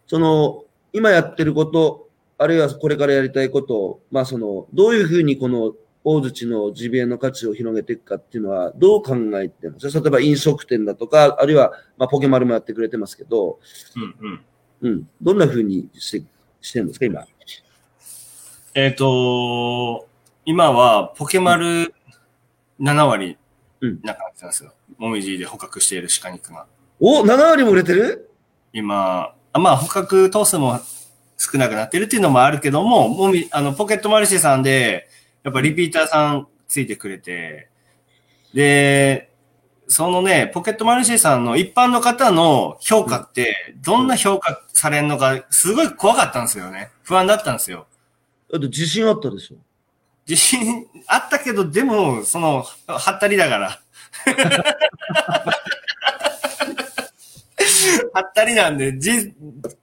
[0.06, 5.72] その、今やってること、あるいはこれからやりたいこと、まあその、どういうふうにこの
[6.04, 10.00] 大槌のジビエの価値を広げていくかっていうのは、どう考えてるんですか？
[10.00, 13.58] 例えば飲食店だとか、あるいは、まあポケマルもやってくれてますけど、
[13.96, 14.44] うんうん。
[14.80, 16.26] うん、どんなふうにして、
[16.60, 17.26] してるんですか今？
[18.74, 20.08] えっ、と、
[20.44, 21.92] 今はポケマル
[22.80, 23.36] 7割
[23.80, 24.72] うんな感じなんですよ。
[24.96, 26.66] もみじで捕獲している鹿肉が。
[27.00, 28.30] お !7 割も売れてる？
[28.72, 30.80] 今、あまあ捕獲頭数も
[31.36, 35.08] 少なくなってるっていうのもあるけども、もみ、あの、ポケットマルシェさんで、
[35.48, 37.70] やっぱリピーターさんついてくれて、
[38.52, 39.32] で、
[39.86, 46.90] そのね、ポケットマルシェさんの一般の方の評価って、どんな評価されるのか、すごい怖かったんですよね。
[47.02, 47.86] 不安だったんですよ。
[48.52, 49.56] だって自信あったでしょ。
[50.28, 53.80] 自信あったけど、でも、その、はったりだから。
[58.12, 59.32] はったりなんで、じ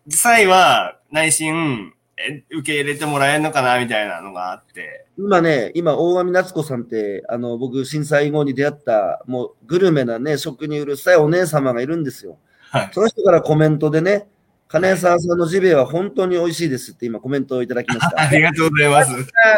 [0.05, 5.04] 実際は内心、え受け入れてもらえるのかな、みたいなのがあって。
[5.17, 12.37] 今ね、今、大上夏子さんって、あの、僕、震災後に出会った、もう、グルメなね、食にうるさいお姉様がいるんですよ。
[12.69, 12.89] はい。
[12.91, 14.27] その人からコメントでね、
[14.67, 18.19] 金沢さんのジビエは本当に美味しいですって今コメントをいただきました。
[18.19, 19.11] ありがとうございます。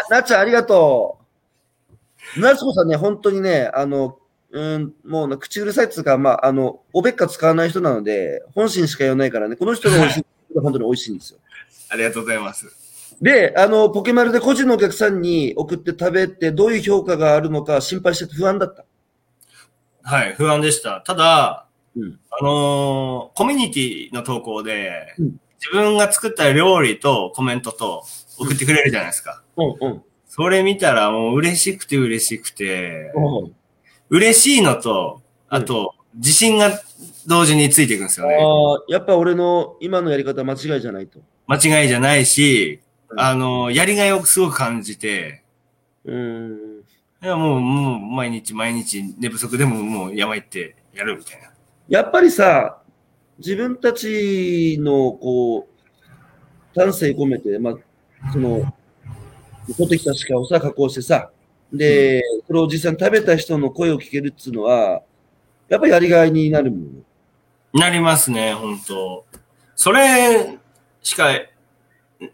[0.10, 1.18] あなっちゃんありがと
[2.36, 2.40] う。
[2.40, 4.20] 夏子さんね、本当にね、あの、
[4.52, 11.40] うん、もうね口うるさいっていうか、まあ、あの、おべっか使わない人なので、本心しか言わないからね、この人が美味しい、本当に美味しいんですよ。
[11.90, 12.87] ありがとうございます。
[13.22, 18.86] で、あの、ポケマルで個人のお客さんに送って食べて、どういう評価があるのか心配してて不安だった。
[20.04, 21.02] はい、不安でした。
[21.02, 28.04] ただ、うんあのーコミュニティの投稿で、うん自分が作った料理とコメントと
[28.38, 29.42] 送ってくれるじゃないですか。
[29.58, 30.04] うんうん。
[30.28, 33.56] それ見たらもう嬉しくて嬉しくて、うん
[34.10, 36.72] 嬉しいのと、あと、自信が
[37.26, 38.36] 同時についていくんですよね。
[38.36, 41.20] ああ、やっぱ俺の今のやり方間違いじゃないと。
[41.48, 45.44] 間違いじゃないし、うんあの、やりがいをすごく感じて、
[46.04, 46.84] うーん。
[47.24, 51.52] いやもう、もう、毎日毎日寝不足でももう山行ってやるみたいな。
[51.88, 52.82] やっぱりさ、
[53.38, 58.74] 自分たちの、こう、丹精込めて、まあ、その、
[59.78, 61.32] 取ってきた鹿をさ、加工してさ、
[61.72, 65.02] で、それを実際に食べた人の声を聞けるっていうのは、
[65.70, 67.06] やっぱりやりがいになるもん。
[67.74, 69.26] なりますね、本当
[69.76, 70.58] それ
[71.04, 71.32] しか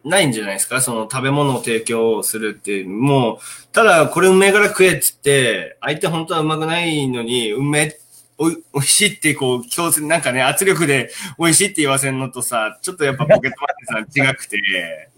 [0.04, 0.82] ないんじゃないですか？
[0.82, 3.38] その食べ物を提供するって、もう、
[3.74, 8.00] ただこれうめえから食えっつって、相手本当はうまくないのに、うめえ、
[8.38, 13.58] おい、おいしいってこう、強制、なんかね、圧力で美味しいって言わせんのとさ、ちょっとやっぱポケット
[13.94, 15.10] マネーさん違くて、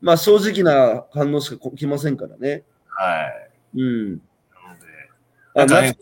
[0.00, 2.64] まあ、正直な反応しかこ来ませんからね。
[2.88, 3.28] は
[3.74, 3.80] い。
[3.80, 4.10] うん。
[5.54, 5.96] なので、あ、ね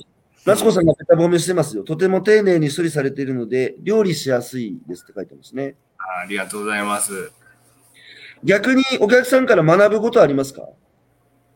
[0.45, 1.85] 夏夏子さんがベタ褒めしてますよ。
[1.85, 5.75] とても丁寧に処理されているので、料理しやすいですって書いてますね。
[6.23, 7.33] ありがとうございます。
[8.45, 10.63] 逆にお客さんから学ぶことありますか？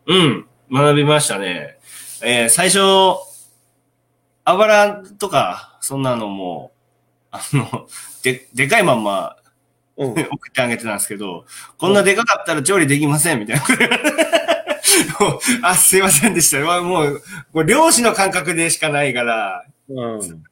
[0.06, 1.78] うん、学びましたね。
[2.22, 2.80] えー最初、
[4.44, 6.72] あばらとか、そんなのも、
[7.30, 7.88] あの、
[8.22, 9.36] で、でかいまんま
[9.96, 10.10] うん。
[10.10, 11.46] 送ってあげてたんですけど、
[11.78, 13.62] こんなでかかったら調理できません、みたいな。
[15.70, 16.58] あ、すいませんでした。
[16.64, 17.22] まあもう、
[17.52, 20.44] もう漁師の感覚でしかないから、うん。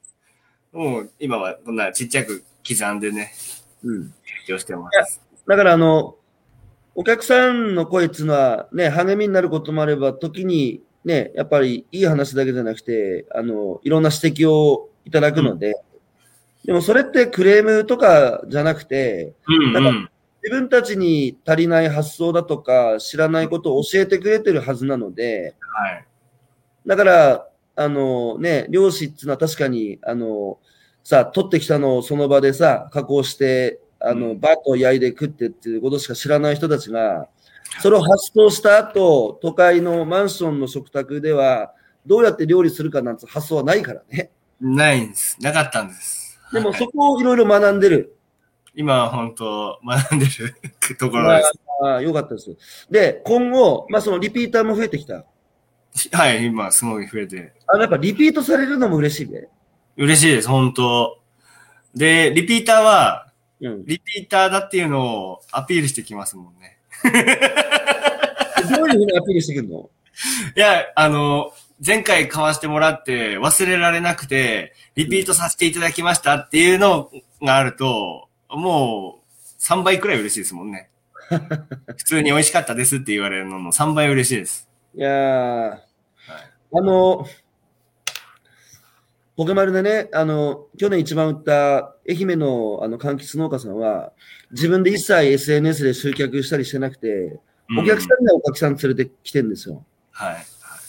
[0.73, 3.35] もう今はこんなちっちゃく刻んでね、
[3.85, 4.03] うん。
[4.05, 4.13] 提
[4.49, 5.23] 供してます。
[5.47, 6.17] だから、あの、
[6.95, 15.75] お客さんの声っていうのはね、励みになることもあれば、時にね、やっぱりいい話だけじゃなくて、あの、いろんな指摘をいただくので、
[16.65, 20.09] でもそれってクレームとかじゃなくて、うん、なんかうん。
[20.45, 26.07] 自分たちに足りない発想だとか、知らないことを教えてくれてるはずなので、はい。
[26.85, 30.59] だから、あのね、漁師っていうのは確かに、あの、
[31.05, 37.29] さ、取ってきたのをその場でさ、加工して、あうの、バッと焼いて食ってっていうことしか知らない人たちが、
[37.81, 41.73] それを発想した後、都会のマンションの食卓では、
[42.05, 44.31] どうやって料理するかなんて発想はないからね。
[44.61, 45.37] ないんです。
[45.41, 46.41] なかったんです。
[46.53, 48.17] でもはいそこをいろいろ学んでる。
[48.75, 50.55] 今は本当学んでる
[50.99, 51.53] ところです。
[51.83, 52.57] ああ、よかったです。
[52.91, 55.25] で、今後、まあそのリピーターも増えてきた。
[56.13, 57.53] はい、今すごい増えて。
[57.67, 59.49] あの、やっぱリピートされるのも嬉しいね。
[59.97, 61.19] 嬉しいです、本当
[61.95, 63.29] で、リピーターは、
[63.61, 63.85] うん。
[63.87, 66.79] リピーターだっていうのをアピールしてきますもんね。
[67.05, 69.91] どういうふうにアピールしてくるの？
[70.57, 71.53] いや、あの、
[71.85, 77.11] 前回買わしてもらって忘れられなくて、リピートさせていただきましたっていうの
[77.43, 80.91] があると、もう3倍くらい嬉しいですもんね。
[81.97, 84.69] 普通に美味しかったですって言われるのの3倍嬉しいです。
[84.95, 85.79] いやー、
[86.75, 87.27] あの、
[89.37, 94.13] ポケマルでね、あの、去年一番売った愛媛のあの柑橘農家さんは、
[94.51, 97.41] 自分で一切 SNS で集客したりしてなくて、
[97.79, 99.85] お客さんにはお客さん連れてきてるんですよ。
[100.11, 100.37] は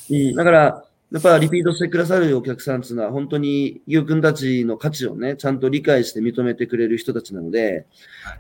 [0.10, 0.30] い。
[0.30, 7.86] うん、だから、やっぱリピートしてくださるお客さんっていうのは、本当に、ゆうくんたちの価値をね、ちゃんと理解して認めてくれる人たちなので、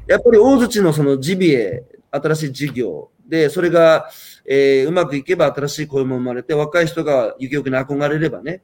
[0.08, 4.10] やっぱり大槌のそのジビエ、新しい事業で、それが、
[4.46, 8.62] えーうまくいけば新しい声も生まれて、若い人がゆきよくに憧れればね、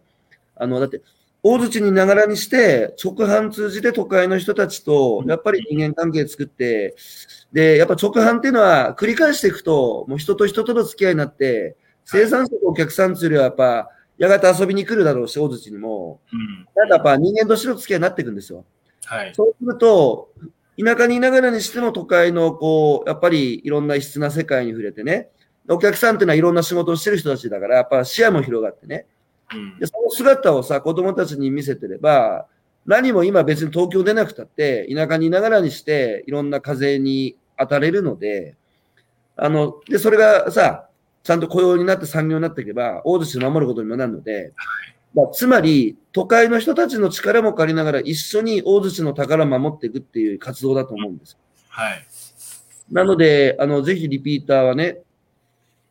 [0.55, 1.01] あの、だって、
[1.41, 6.95] 大槌にながらにして、直販通じて都会の人たちと、やっぱり人間関係作って、
[7.53, 16.19] で、やっぱ直販っていうのは繰り返していくと、もう人と人との付き合いになって、生産者とお客さんっていうよりはやっぱ、やがて遊びに来るだろうし、大槌にも。
[16.33, 16.67] うん。
[16.75, 18.65] ただやっぱ人間としての付き合いになっていくんですよ。
[19.05, 19.33] はい。
[19.33, 20.33] そうすると、
[20.77, 25.29] 田舎にいながらにしても都会のこう、やっぱりいろんな異質な世界に触れてね、
[25.69, 29.05] お客さんっていうのはいろんな仕事をしてる人たちだから、やっぱ視野も広がってね。
[29.53, 32.47] うんで、その姿をさ、子供たちに見せてれば、
[32.85, 38.55] 何も今別に東京出なくたって、田舎にいながらにして、いろんな風に当たれるので、
[39.35, 40.87] あの、で、それがさ、
[41.23, 44.53] ちゃんと雇用になって産業になっていけば、大寿司を守ることにもなるので、
[45.13, 51.37] まあ、つまり、都会の人たちの力も借りながら一緒に大寿司の宝を守っていくっていう活動だと思うんです。
[51.69, 52.05] はい。
[52.91, 54.99] なので、あの、ぜひリピーターはね、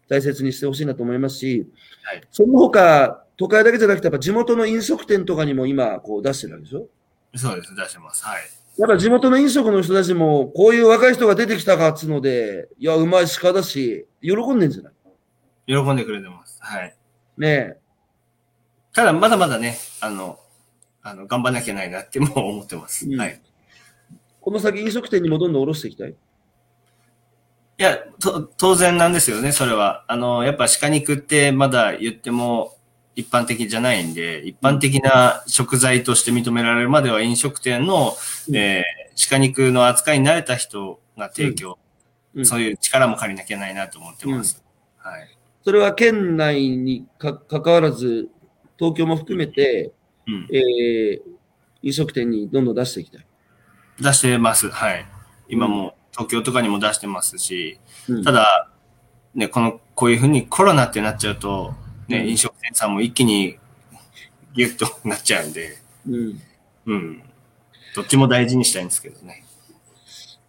[0.09, 1.67] 大切にしてほしいなと思いますし、
[2.03, 6.87] はいその他、都会だけじゃなくて、やっぱ地元の飲食店とかにも今、こう出してるわけでしょ？
[7.37, 8.25] そうです、出してます。
[8.25, 8.43] はい。
[8.77, 14.93] やっぱ地元の飲食の人たちも、こういう若い人が出てきたかっつうので、いや、うまい鹿だし、喜んでんじゃない？
[15.67, 16.59] 喜んでくれてます。
[16.61, 16.97] はい。
[17.37, 17.77] ねえ。
[18.93, 20.39] ただ、まだまだね、あの、
[21.03, 23.07] あの、頑張んなきゃないなってもう思ってます。
[23.09, 23.41] うんはい。
[24.41, 26.11] この先飲食店にもどんどん下ろしていきたい？
[26.11, 26.15] い
[27.77, 30.05] や、と、当然なんですよね、それは。
[30.09, 32.78] あの、やっぱ鹿肉ってまだ言っても
[33.19, 38.17] 一般的じゃないんで、一般的な食材として認められるまでは飲食店の、
[38.49, 41.77] うんえー鹿肉の扱いに慣れた人が提供、
[42.37, 44.63] うんそういう力も借りなきゃないなと思ってます。
[44.97, 45.37] はい。
[45.65, 48.29] それは県内にかかかわらず、
[48.79, 49.91] 東京も含めて、
[50.29, 50.49] うん。
[50.53, 51.39] えー
[51.83, 53.27] 飲食店にどんどん出していきたい。
[54.01, 54.71] 出してます。
[54.71, 55.05] はい。
[55.49, 58.71] 今も東京とかにも出してますし、うんただ、
[59.35, 61.75] ね、この、こういうふうにコロナってなっちゃうと、
[62.09, 63.59] ね、うん飲食店さんも一気に
[64.55, 65.79] ギュッとなっちゃうんで、
[66.09, 66.43] うん
[66.87, 67.23] うん。
[67.95, 69.45] どっちも大事にしたいんですけどね。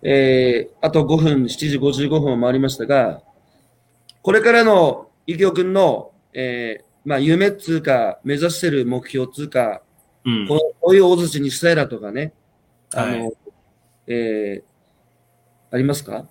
[0.02, 3.22] えーあと5分、7時55分を回りましたが、
[4.22, 9.82] これからのゆきおくんの、えーまあ、夢っつうか、目指してる目標っつうか、
[10.26, 10.48] うん。
[10.48, 12.34] こういう大槌にしたいなとかね、
[12.94, 13.34] あの、はい
[14.08, 14.70] えー
[15.72, 16.26] ありますか？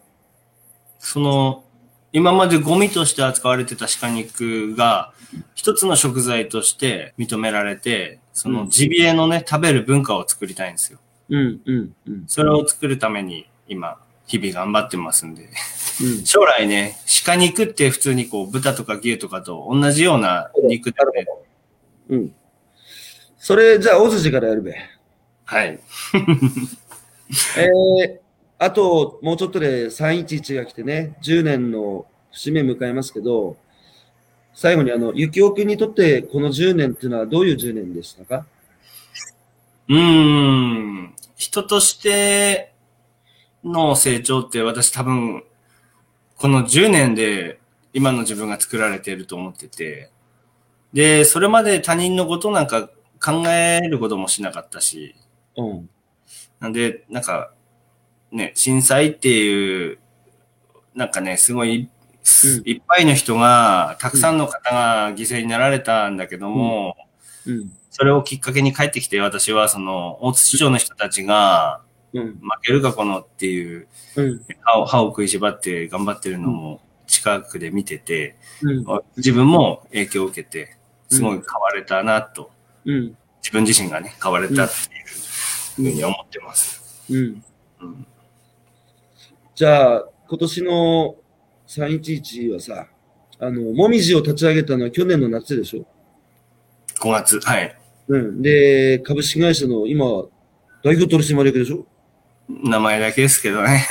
[0.98, 1.64] その、
[2.12, 5.12] 今までゴミとして扱われてた鹿肉が、
[5.54, 10.98] 一つの食材として認められて、そのジビエのね、食べる文化を作りたいんですよ。
[11.30, 12.24] うん、うん、うん。
[12.26, 15.42] それを作るために、今、日々頑張ってますんで。
[15.42, 21.26] うん将来ね、鹿肉って普通にこう、豚とか牛とかと同じような肉で、ね、
[22.08, 22.34] うん。
[23.36, 24.76] それ、じゃあ、大筋からやるべ。
[25.44, 25.80] はい。
[27.58, 28.18] えー、
[28.58, 33.56] あと、もうちょっとで311が来てね、10年の節目迎えますけど、
[34.60, 38.44] 最後に、あの、ゆきおくんにとって、この10年っていうのはどういう10年でしたか？
[39.88, 41.14] うーん。
[41.36, 42.74] 人として
[43.62, 45.44] の成長って私多分、
[46.36, 47.60] この10年で
[47.92, 50.10] 今の自分が作られていると思ってて、
[50.92, 52.88] で、それまで他人のことなんか
[53.24, 55.14] 考えることもしなかったし、
[55.56, 55.90] うん。
[56.58, 57.52] なんで、なんか、
[58.32, 60.00] ね、震災っていう、
[60.96, 61.97] なんかね、すごい、す
[62.64, 66.96] いっぱいの人が、たくさんの方が犠牲になられたんだけども、
[67.46, 67.72] うん。
[67.90, 71.82] それをきっかけに帰ってきて、私はその、大津市長の人たちが、
[72.12, 72.22] うん。
[72.40, 74.40] 負けるかこのっていう、うん。
[74.60, 78.86] 歯を歯を食いしばって頑張ってるのも近くで見てて、うん。
[79.16, 80.76] 自分も影響を受けて、
[81.08, 82.50] すごい変われたなと、
[82.84, 83.16] うん。
[83.42, 87.04] 自分自身がね、変われたっていうふうに思ってます。
[87.10, 87.42] うん。
[87.80, 88.06] うん
[89.58, 91.16] じゃあ、今年の
[91.68, 92.88] 311はさ、
[93.38, 95.86] あの、もみじを立ち上げたのは去年の夏でしょ
[97.00, 97.78] ？5月、はい。
[98.08, 98.42] うん。
[98.42, 100.04] で、株式会社の今、
[100.82, 101.86] 代表取締役でしょ？
[102.48, 103.86] 名前だけですけどね。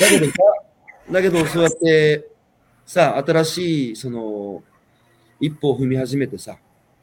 [0.00, 0.32] だけどさ、
[1.10, 2.28] だけどそうやって、
[2.86, 4.62] さ、新しい、その、
[5.40, 6.56] 一歩を踏み始めてさ、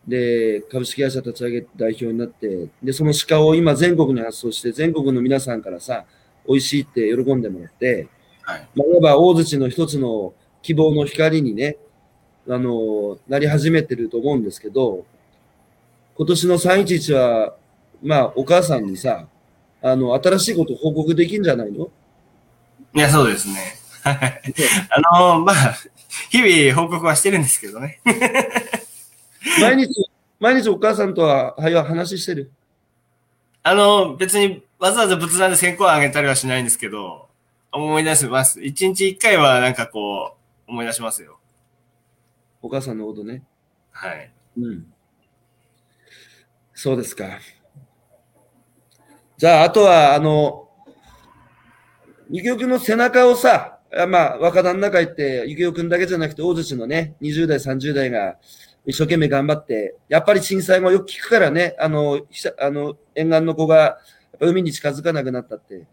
[0.08, 6.06] で、株式会社立ち上げて代表になって、で、その鹿を今全国に発送して、全国の皆さんからさ、
[6.48, 8.08] 美味しいって喜んでもらって、
[8.50, 8.68] はい。
[8.76, 11.78] まあ、いわば大槌の一つの希望の光にね、
[12.48, 15.06] あの、なり始めてると思うんですけど、
[16.18, 17.56] 今年の311は、
[18.02, 19.28] まあ、お母さんにさ、
[19.82, 21.92] あの、新しいこと報告できんじゃないの？
[22.96, 23.76] いや、そうですね。
[24.04, 24.42] はい。
[24.90, 25.56] あの、まあ、
[26.32, 28.02] 日々報告はしてるんですけどね。
[29.62, 29.94] 毎日、
[30.40, 32.52] 毎日お母さんとは、はよ話してる？
[33.62, 37.29] あの、別にわざわざ仏壇で線香をあげたりはしないんですけど、
[37.72, 38.62] 思い出します。
[38.62, 40.36] 一日一回はなんかこ
[40.68, 41.40] う、思い出しますよ。
[42.62, 43.44] お母さんのことね。
[43.92, 44.32] はい。
[44.58, 44.86] うん。
[46.74, 47.26] そうですか。
[49.38, 50.68] じゃあ、あとは、あの、
[52.30, 58.38] ゆきおくんの背中をさ、あまあ、若旦那会って、ゆきおくんだけじゃなくて、大槌のね、20代、30代が
[58.86, 62.22] 一生懸命頑張って、やっぱり震災もよく聞くからね、あの、
[62.60, 64.00] あの、沿岸の子が、
[64.40, 65.86] 海に近づかなくなったって。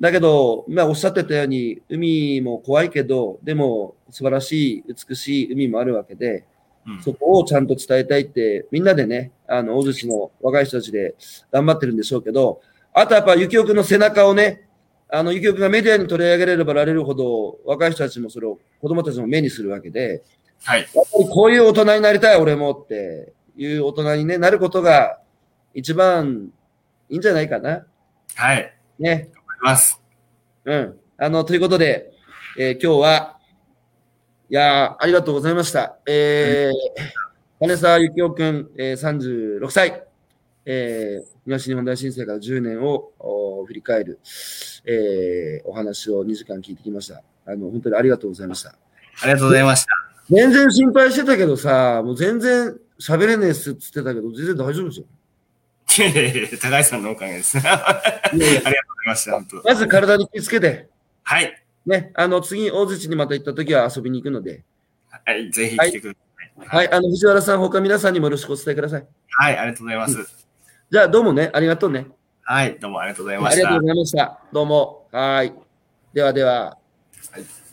[0.00, 6.44] だけど、まあ、おっしゃってたように、海も怖いけど、でも、素晴らしい、美しい海もあるわけで、
[6.86, 11.16] うんそこをちゃんと伝えたいって、みんなでね、あの、大槌の若い人たちで
[11.50, 12.60] 頑張ってるんでしょうけど、
[12.92, 14.68] あとやっぱ、ゆきおくんの背中をね、
[15.08, 20.22] あの、ゆきおくんがメディアに取り上げれればられるほど、若い人たちもそれを、子供たちも目にするわけで、
[20.62, 20.80] はい。
[20.80, 25.18] やっぱりこういう大人になりたい、俺もっていう大人に、ね、なることが
[25.74, 26.50] 一番
[27.08, 27.84] いいんじゃないかな。
[28.34, 28.72] はい。
[28.98, 29.30] ね。
[29.62, 30.00] ます。
[30.64, 30.98] うん。
[31.18, 32.12] あの、ということで、
[32.58, 33.36] えー今日は、
[34.48, 35.96] いやーありがとうございました。
[36.06, 40.04] えー、金沢幸雄くん、えー、36歳、
[40.64, 44.20] えー、東日本大震災から10年をお振り返る、
[44.84, 47.22] えー、お話を2時間聞いてきました。
[47.44, 48.70] あの、本当にありがとうございました。
[49.22, 49.92] ありがとうございました。
[50.30, 55.06] 全然心配してたけどさ、もう全然喋れねえっすって言ってたけど、全然大丈夫ですよ。
[55.98, 57.58] いやいやいや高橋さんのおかげです。
[57.62, 58.02] あ
[58.32, 58.72] りがとう
[59.64, 60.88] まず体に気をつけて、
[61.22, 61.62] はい。
[61.86, 64.64] ね、あの、次、大槌にまた行った時は遊びに行くので、
[65.08, 66.66] はい、ぜひ来てください。
[66.66, 69.06] はい、あの、藤原さん、他皆さんにもよろしくお伝えください。
[69.28, 70.46] はい、ありがとうございます。
[70.90, 72.08] じゃあ、どうもね、ありがとうね。
[72.42, 73.86] はい、どうもありがとうございましたありがとうご。
[73.86, 74.40] ざいました。
[74.52, 75.08] どうも。
[75.12, 75.54] はい。
[76.12, 76.78] ではでは。
[77.30, 77.65] はい